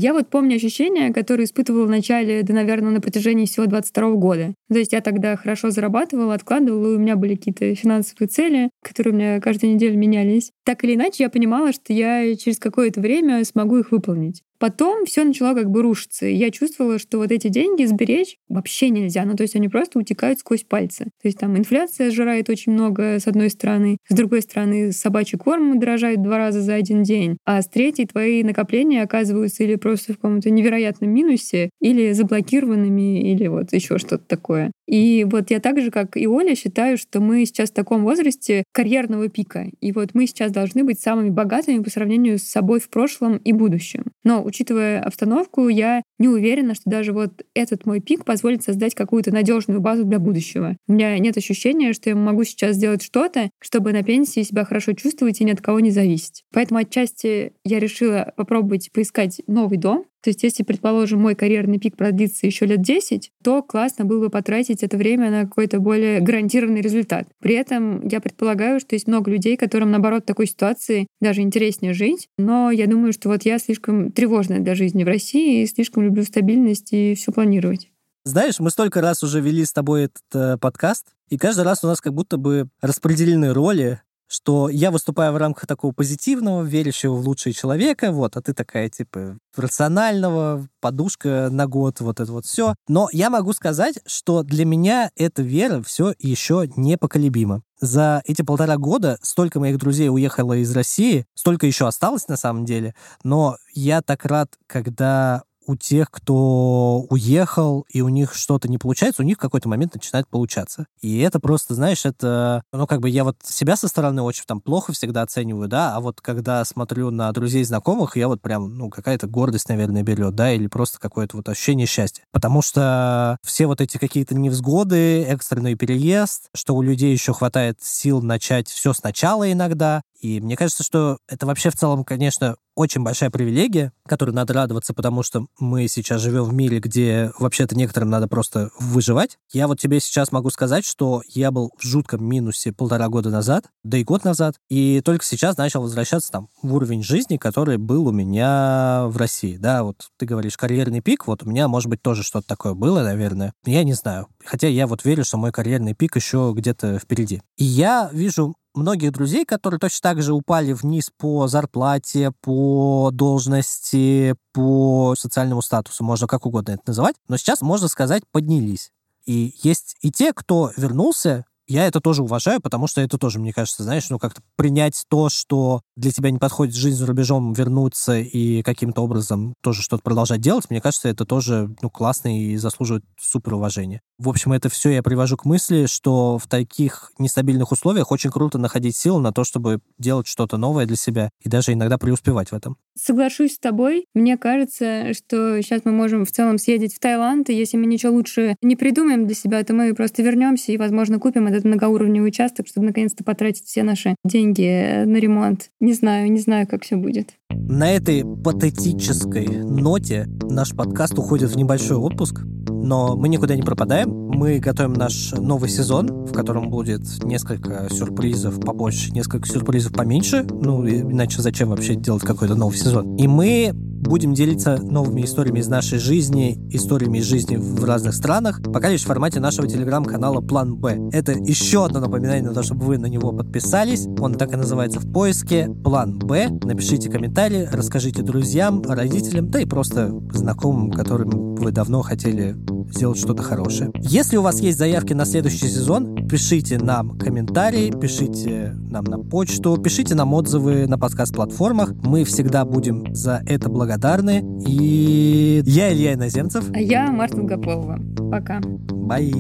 Я 0.05 0.13
вот 0.13 0.29
помню 0.29 0.57
ощущения, 0.57 1.15
которые 1.15 1.47
испытывала 1.47 1.87
в 1.87 1.89
начале, 1.89 2.43
да, 2.43 2.53
наверное, 2.53 2.91
на 2.91 3.01
протяжении 3.01 3.47
всего 3.47 3.65
22 3.65 4.11
года. 4.17 4.55
То 4.69 4.79
есть 4.79 4.93
я 4.93 5.01
тогда 5.01 5.35
хорошо 5.35 5.71
зарабатывала, 5.71 6.35
откладывала, 6.35 6.93
и 6.93 6.97
у 6.97 6.99
меня 6.99 7.17
были 7.17 7.37
какие-то 7.37 7.75
финансовые 7.75 8.29
цели, 8.29 8.69
которые 8.83 9.15
у 9.15 9.17
меня 9.17 9.41
каждую 9.41 9.73
неделю 9.73 9.97
менялись. 9.97 10.51
Так 10.63 10.85
или 10.85 10.95
иначе, 10.95 11.23
я 11.23 11.31
понимала, 11.31 11.73
что 11.73 11.95
я 11.95 12.37
через 12.37 12.59
какое-то 12.59 13.01
время 13.01 13.43
смогу 13.47 13.79
их 13.79 13.93
выполнить. 13.93 14.43
Потом 14.65 15.05
все 15.05 15.25
начало 15.25 15.53
как 15.53 15.69
бы 15.69 15.83
рушиться. 15.83 16.25
И 16.25 16.35
я 16.35 16.51
чувствовала, 16.51 16.99
что 16.99 17.19
вот 17.19 17.31
эти 17.31 17.49
деньги 17.49 17.85
сберечь 17.85 18.39
вообще 18.49 18.89
нельзя. 18.89 19.27
Ну, 19.27 19.35
то 19.35 19.43
есть 19.43 19.55
они 19.57 19.69
просто 19.69 19.99
утекают 19.99 20.39
сквозь 20.39 20.65
пальцы. 20.65 21.05
То 21.21 21.29
есть 21.29 21.37
там 21.37 21.55
инфляция 21.59 22.11
сжирает 22.11 22.49
очень 22.49 22.73
много 22.73 23.21
с 23.21 23.27
одной 23.27 23.51
стороны, 23.51 23.99
с 24.09 24.15
другой 24.15 24.41
стороны 24.41 24.93
собачий 24.93 25.37
корм 25.37 25.79
дорожает 25.79 26.23
два 26.23 26.39
раза 26.39 26.63
за 26.63 26.77
один 26.77 27.03
день, 27.03 27.37
а 27.45 27.61
с 27.61 27.69
третьей 27.69 28.07
твои 28.07 28.43
накопления 28.43 29.03
оказываются 29.03 29.65
или 29.65 29.75
просто 29.75 30.15
в 30.15 30.17
каком-то 30.17 30.49
невероятном 30.49 31.11
минусе, 31.11 31.69
или 31.83 32.13
заблокированными, 32.13 33.21
или 33.33 33.49
вот 33.49 33.71
еще 33.75 33.99
что-то 33.99 34.25
такое. 34.27 34.73
И 34.87 35.25
вот 35.25 35.51
я 35.51 35.61
так 35.61 35.81
же, 35.81 35.91
как 35.91 36.17
и 36.17 36.27
Оля, 36.27 36.55
считаю, 36.55 36.99
что 36.99 37.21
мы 37.21 37.47
сейчас 37.47 37.71
в 37.71 37.75
таком 37.75 38.05
возрасте 38.05 38.65
карьерного 38.73 39.29
пика. 39.29 39.71
И 39.81 39.93
вот 39.93 40.11
мы 40.15 40.27
сейчас 40.27 40.53
должны 40.53 40.85
быть 40.85 41.01
самыми 41.01 41.31
богатыми 41.31 41.83
по 41.83 41.91
сравнению 41.91 42.39
с 42.39 42.43
собой 42.43 42.81
в 42.81 42.89
прошлом 42.89 43.39
и 43.39 43.53
будущем. 43.53 44.05
Но 44.25 44.43
учитывая 44.45 45.01
обстановку, 45.01 45.69
я 45.69 46.03
не 46.19 46.29
уверена, 46.29 46.75
что 46.75 46.91
даже 46.91 47.13
вот 47.13 47.45
этот 47.55 47.87
мой 47.87 48.01
пик 48.01 48.25
позволит 48.25 48.63
создать 48.63 48.95
какую-то 48.95 49.33
надежную 49.33 49.81
базу 49.81 50.05
для 50.05 50.19
будущего. 50.19 50.77
У 50.87 50.93
меня 50.93 51.19
нет 51.19 51.37
ощущения, 51.37 51.93
что 51.93 52.11
я 52.11 52.17
могу 52.17 52.45
сейчас 52.45 52.77
сделать 52.77 53.03
что-то, 53.03 53.51
чтобы 53.61 53.93
на 53.93 54.03
пенсии 54.03 54.43
себя 54.43 54.65
хорошо 54.65 54.93
чувствовать 54.93 55.41
и 55.41 55.45
ни 55.45 55.51
от 55.51 55.61
кого 55.61 55.81
не 55.81 55.91
зависеть. 55.91 56.45
Поэтому 56.53 56.81
отчасти 56.81 57.53
я 57.65 57.79
решила 57.79 58.33
попробовать 58.37 58.91
поискать 58.93 59.41
новый 59.47 59.79
дом, 59.79 60.05
то 60.25 60.31
есть, 60.31 60.43
если, 60.43 60.63
предположим, 60.63 61.21
мой 61.21 61.35
карьерный 61.35 61.79
пик 61.79 61.99
продлится 61.99 62.47
еще 62.47 62.65
лет 62.65 62.81
10, 62.81 63.31
то 63.43 63.63
классно 63.63 64.07
было 64.07 64.21
бы 64.21 64.31
потратить 64.31 64.83
это 64.83 64.97
время 64.97 65.31
на 65.31 65.43
какой-то 65.43 65.81
более 65.81 66.21
гарантированный 66.21 66.81
результат. 66.81 67.29
При 67.43 67.55
этом 67.55 68.09
я 68.09 68.23
предполагаю, 68.23 68.81
что 68.81 68.95
есть 68.95 69.07
много 69.07 69.31
людей, 69.31 69.59
которым, 69.59 69.91
наоборот, 69.91 70.23
в 70.23 70.27
такой 70.27 70.47
ситуации 70.47 71.09
даже 71.21 71.43
интереснее 71.43 71.93
жить. 71.93 72.29
Но 72.39 72.71
я 72.71 72.87
думаю, 72.87 73.13
что 73.13 73.29
вот 73.29 73.43
я 73.43 73.59
слишком 73.59 74.13
тревожная 74.13 74.61
для 74.61 74.75
жизни 74.75 75.05
в 75.05 75.09
России 75.09 75.61
и 75.61 75.67
слишком 75.67 76.03
люблю 76.03 76.23
стабильность 76.23 76.95
и 76.95 77.15
все 77.15 77.31
планировать. 77.31 77.91
Знаешь, 78.25 78.59
мы 78.61 78.71
столько 78.71 79.03
раз 79.03 79.23
уже 79.23 79.43
вели 79.43 79.67
с 79.67 79.75
тобой 79.75 80.05
этот 80.05 80.23
э, 80.33 80.57
подкаст, 80.57 81.09
и 81.29 81.37
каждый 81.37 81.67
раз 81.67 81.85
у 81.85 81.87
нас 81.87 82.01
как 82.01 82.15
будто 82.15 82.39
бы 82.39 82.71
распределены 82.81 83.53
роли 83.53 84.01
что 84.29 84.69
я 84.69 84.91
выступаю 84.91 85.33
в 85.33 85.37
рамках 85.37 85.67
такого 85.67 85.93
позитивного, 85.93 86.63
верящего 86.63 87.15
в 87.15 87.27
лучшее 87.27 87.53
человека, 87.53 88.13
вот, 88.13 88.37
а 88.37 88.43
ты 88.43 88.55
такая, 88.55 88.89
типа, 88.89 89.39
рационального, 89.57 90.67
подушка 90.81 91.49
на 91.51 91.67
год, 91.67 92.01
вот 92.01 92.21
это 92.21 92.33
вот 92.33 92.47
все. 92.47 92.75
Но 92.89 93.09
я 93.13 93.31
могу 93.31 93.53
сказать, 93.53 94.01
что 94.07 94.43
для 94.43 94.65
меня 94.65 95.11
эта 95.17 95.43
вера 95.43 95.83
все 95.83 96.15
еще 96.19 96.69
непоколебима. 96.77 97.63
За 97.81 98.23
эти 98.25 98.43
полтора 98.43 98.77
года 98.77 99.19
столько 99.21 99.61
моих 99.61 99.79
друзей 99.79 100.09
уехало 100.09 100.55
из 100.55 100.75
России, 100.75 101.27
столько 101.35 101.67
еще 101.67 101.87
осталось 101.87 102.29
на 102.29 102.37
самом 102.37 102.65
деле, 102.65 102.95
но 103.25 103.57
я 103.75 104.01
так 104.01 104.25
рад, 104.25 104.49
когда 104.67 105.43
у 105.67 105.77
тех, 105.77 106.11
кто 106.11 107.07
уехал, 107.11 107.85
и 107.89 108.01
у 108.01 108.09
них 108.09 108.35
что-то 108.35 108.69
не 108.69 108.79
получается, 108.79 109.23
у 109.23 109.25
них 109.25 109.37
в 109.37 109.41
какой-то 109.41 109.69
момент 109.69 109.95
начинает 109.95 110.29
получаться. 110.29 110.87
И 111.01 111.19
это 111.21 111.41
просто, 111.41 111.75
знаешь, 111.75 112.05
это... 112.05 112.63
Ну, 112.73 112.87
как 112.87 113.01
бы 113.01 113.09
я 113.09 113.25
вот 113.25 113.37
себя 113.43 113.77
со 113.77 113.89
стороны 113.89 114.23
очень 114.23 114.45
там 114.47 114.61
плохо 114.61 114.93
всегда 114.93 115.23
оцениваю, 115.23 115.69
да, 115.69 115.95
а 115.97 116.01
вот 116.01 116.21
когда 116.21 116.65
смотрю 116.65 117.11
на 117.11 117.31
друзей 117.33 117.65
знакомых, 117.65 118.17
я 118.17 118.29
вот 118.29 118.43
прям, 118.43 118.77
ну, 118.77 118.91
какая-то 118.91 119.27
гордость, 119.27 119.69
наверное, 119.69 120.03
берет, 120.03 120.35
да, 120.35 120.53
или 120.53 120.67
просто 120.67 120.99
какое-то 120.99 121.37
вот 121.37 121.49
ощущение 121.49 121.87
счастья. 121.87 122.25
Потому 122.33 122.63
что 122.63 123.39
все 123.43 123.67
вот 123.67 123.81
эти 123.81 123.99
какие-то 123.99 124.35
невзгоды, 124.35 125.25
экстренный 125.25 125.75
переезд, 125.75 126.49
что 126.55 126.75
у 126.75 126.83
людей 126.83 127.13
еще 127.13 127.33
хватает 127.33 127.79
сил 127.83 128.23
начать 128.23 128.69
все 128.69 128.93
сначала 128.93 129.51
иногда, 129.51 130.03
и 130.21 130.41
мне 130.41 130.57
кажется, 130.57 130.83
что 130.83 131.19
это 131.29 131.45
вообще 131.45 131.69
в 131.69 131.77
целом, 131.77 132.03
конечно, 132.03 132.57
очень 132.75 133.03
большая 133.03 133.31
привилегия, 133.31 133.93
которой 134.07 134.31
надо 134.31 134.53
радоваться, 134.53 134.95
потому 134.95 135.23
что 135.23 135.47
мы 135.59 135.89
сейчас 135.89 136.21
живем 136.21 136.45
в 136.45 136.55
мире, 136.55 136.79
где 136.79 137.33
вообще-то 137.39 137.77
некоторым 137.77 138.11
надо 138.11 138.29
просто 138.29 138.71
выживать. 138.79 139.39
Я 139.53 139.69
вот 139.69 139.81
тебе 139.81 140.01
сейчас 140.01 140.33
могу 140.33 140.51
сказать, 140.51 140.85
что 140.85 141.23
я 141.29 141.51
был 141.51 141.71
в 141.79 141.83
жутком 141.83 142.25
минусе 142.25 142.73
полтора 142.73 143.09
года 143.09 143.31
назад, 143.31 143.67
да 143.83 143.99
и 143.99 144.05
год 144.05 144.25
назад, 144.25 144.57
и 144.69 145.01
только 145.05 145.25
сейчас 145.25 145.57
начал 145.57 145.83
возвращаться 145.83 146.31
там 146.31 146.49
в 146.63 146.75
уровень 146.75 147.03
жизни, 147.03 147.37
который 147.37 147.77
был 147.77 148.09
у 148.09 148.13
меня 148.13 149.05
в 149.09 149.17
России. 149.17 149.57
Да, 149.57 149.85
вот 149.85 150.09
ты 150.19 150.27
говоришь 150.27 150.57
карьерный 150.57 151.01
пик, 151.01 151.27
вот 151.27 151.43
у 151.43 151.49
меня, 151.49 151.69
может 151.69 151.89
быть, 151.89 152.03
тоже 152.03 152.23
что-то 152.23 152.47
такое 152.47 152.75
было, 152.75 153.03
наверное. 153.03 153.53
Я 153.65 153.85
не 153.85 153.95
знаю. 153.95 154.29
Хотя 154.45 154.69
я 154.69 154.87
вот 154.87 155.05
верю, 155.05 155.25
что 155.25 155.37
мой 155.37 155.53
карьерный 155.53 155.95
пик 155.95 156.17
еще 156.17 156.53
где-то 156.55 156.99
впереди. 156.99 157.43
И 157.57 157.65
я 157.65 158.11
вижу 158.13 158.55
многих 158.75 159.13
друзей, 159.13 159.45
которые 159.45 159.79
точно 159.79 159.99
так 160.03 160.23
же 160.23 160.35
упали 160.35 160.73
вниз 160.73 161.11
по 161.17 161.47
зарплате, 161.49 162.33
по 162.41 163.11
должности, 163.13 164.35
по 164.53 165.15
социальному 165.17 165.63
статусу, 165.63 166.05
можно 166.05 166.27
как 166.27 166.47
угодно 166.47 166.73
это 166.73 166.83
называть, 166.87 167.17
но 167.29 167.37
сейчас, 167.37 167.63
можно 167.63 167.89
сказать, 167.89 168.23
поднялись. 168.31 168.91
И 169.27 169.55
есть 169.63 169.97
и 170.01 170.11
те, 170.11 170.33
кто 170.33 170.71
вернулся 170.77 171.47
я 171.67 171.87
это 171.87 172.01
тоже 172.01 172.23
уважаю, 172.23 172.61
потому 172.61 172.87
что 172.87 173.01
это 173.01 173.19
тоже, 173.19 173.39
мне 173.39 173.53
кажется, 173.53 173.83
знаешь, 173.83 174.09
ну 174.11 174.19
как-то 174.19 174.43
принять 174.57 175.05
то, 175.09 175.29
что 175.29 175.81
для 175.97 176.11
тебя 176.11 176.31
не 176.31 176.39
подходит 176.39 176.75
жизнь 176.75 176.97
за 176.97 177.07
рубежом, 177.07 177.53
вернуться 177.53 178.19
и 178.19 178.63
каким-то 178.63 179.03
образом 179.03 179.55
тоже 179.63 179.83
что-то 179.83 180.03
продолжать 180.03 180.41
делать, 180.41 180.71
мне 180.71 180.81
кажется, 180.81 181.09
это 181.09 181.25
тоже 181.25 181.75
ну, 181.83 181.91
классно 181.91 182.39
и 182.39 182.57
заслуживает 182.57 183.05
супер 183.19 183.55
уважения. 183.55 184.01
В 184.19 184.29
общем, 184.29 184.53
это 184.53 184.69
все 184.69 184.91
я 184.91 185.03
привожу 185.03 185.37
к 185.37 185.45
мысли, 185.45 185.87
что 185.87 186.39
в 186.39 186.47
таких 186.47 187.11
нестабильных 187.19 187.73
условиях 187.73 188.13
очень 188.13 188.31
круто 188.31 188.59
находить 188.59 188.97
силы 188.97 189.21
на 189.21 189.33
то, 189.33 189.45
чтобы 189.45 189.81
делать 189.99 190.27
что-то 190.27 190.57
новое 190.57 190.87
для 190.87 190.97
себя 190.97 191.31
и 191.43 191.49
даже 191.49 191.73
иногда 191.73 191.99
преуспевать 191.99 192.51
в 192.51 192.55
этом. 192.55 192.77
Соглашусь 192.97 193.55
с 193.55 193.59
тобой. 193.59 194.07
Мне 194.15 194.37
кажется, 194.37 195.15
что 195.15 195.61
сейчас 195.63 195.83
мы 195.85 195.93
можем 195.93 196.25
в 196.25 196.31
целом 196.31 196.59
съездить 196.59 196.95
в 196.95 197.01
Таиланд, 197.01 197.51
и 197.51 197.55
если 197.55 197.77
мы 197.77 197.87
ничего 197.87 198.13
лучше 198.13 198.57
не 198.63 198.77
придумаем 198.77 199.27
для 199.27 199.35
себя, 199.35 199.63
то 199.65 199.73
мы 199.73 199.95
просто 199.95 200.23
вернемся 200.23 200.71
и, 200.71 200.77
возможно, 200.77 201.19
купим 201.19 201.49
этот 201.55 201.67
многоуровневый 201.67 202.29
участок, 202.29 202.67
чтобы 202.67 202.87
наконец-то 202.87 203.25
потратить 203.25 203.65
все 203.65 203.83
наши 203.83 204.15
деньги 204.25 205.05
на 205.05 205.17
ремонт. 205.17 205.71
Не 205.81 205.93
знаю, 205.93 206.31
не 206.31 206.41
знаю, 206.41 206.67
как 206.67 206.85
все 206.85 206.97
будет. 206.97 207.35
На 207.51 207.91
этой 207.91 208.25
патетической 208.25 209.47
ноте 209.47 210.29
наш 210.49 210.77
подкаст 210.77 211.19
уходит 211.19 211.51
в 211.51 211.57
небольшой 211.57 211.97
отпуск, 211.97 212.43
но 212.45 213.17
мы 213.17 213.29
никуда 213.29 213.57
не 213.57 213.63
пропадаем. 213.63 214.11
Мы 214.11 214.59
готовим 214.59 214.93
наш 214.93 215.33
новый 215.33 215.69
сезон, 215.69 216.27
в 216.27 216.33
котором 216.33 216.71
будет 216.71 217.03
несколько 217.25 217.89
сюрпризов 217.91 218.61
побольше, 218.61 219.11
несколько 219.13 219.49
сюрпризов 219.49 219.93
поменьше. 219.93 220.47
Ну, 220.49 220.87
иначе 220.87 221.43
зачем 221.43 221.71
вообще 221.71 221.95
делать 221.95 222.23
какой-то 222.23 222.55
новый 222.55 222.77
сезон? 222.77 223.17
И 223.17 223.27
мы 223.27 223.73
будем 224.05 224.35
делиться 224.35 224.79
новыми 224.83 225.25
историями 225.25 225.61
из 225.61 225.69
нашей 225.69 225.99
жизни, 225.99 226.59
историями 226.71 227.19
из 227.19 227.25
жизни 227.25 227.57
в 227.57 227.85
разных 227.85 228.15
странах, 228.15 228.61
пока 228.63 228.91
лишь 228.91 229.03
в 229.03 229.07
формате 229.07 229.41
нашего 229.41 229.67
телеграм-канала 229.67 230.41
План 230.41 230.77
Б. 230.77 231.09
Это 231.13 231.33
еще 231.33 231.87
одно 231.87 232.01
напоминание 232.01 232.43
на 232.43 232.55
то, 232.55 232.63
чтобы 232.63 232.85
вы 232.85 232.99
на 232.99 233.07
него 233.07 233.33
подписались. 233.33 234.07
Он 234.21 234.35
так 234.35 234.53
и 234.53 234.57
называется 234.57 235.01
в 235.01 235.11
поиске 235.11 235.69
План 235.83 236.19
Б. 236.19 236.51
Напишите 236.65 237.11
комментарии, 237.35 237.69
расскажите 237.73 238.23
друзьям, 238.23 238.81
родителям, 238.83 239.51
да 239.51 239.61
и 239.61 239.65
просто 239.65 240.09
знакомым, 240.33 240.93
которым 240.93 241.57
вы 241.57 241.73
давно 241.73 242.01
хотели 242.03 242.55
сделать 242.93 243.19
что-то 243.19 243.43
хорошее. 243.43 243.91
Если 243.97 244.37
у 244.37 244.43
вас 244.43 244.61
есть 244.61 244.79
заявки 244.79 245.15
на 245.15 245.25
следующий 245.25 245.67
сезон, 245.67 246.29
пишите 246.29 246.79
нам 246.79 247.19
комментарии, 247.19 247.91
пишите 247.91 248.77
нам 248.89 249.05
на 249.05 249.19
почту, 249.19 249.77
пишите 249.79 250.15
нам 250.15 250.33
отзывы 250.33 250.87
на 250.87 250.97
подкаст-платформах. 250.97 251.95
Мы 252.05 252.23
всегда 252.23 252.65
будем 252.65 253.13
за 253.13 253.43
это 253.47 253.69
благодарны. 253.69 254.45
И 254.65 255.61
я 255.67 255.93
Илья 255.93 256.15
Иноземцев. 256.15 256.71
А 256.73 256.79
я 256.79 257.11
Марта 257.11 257.39
Долгополова. 257.39 257.99
Пока. 258.31 258.61
Бай. 258.61 259.33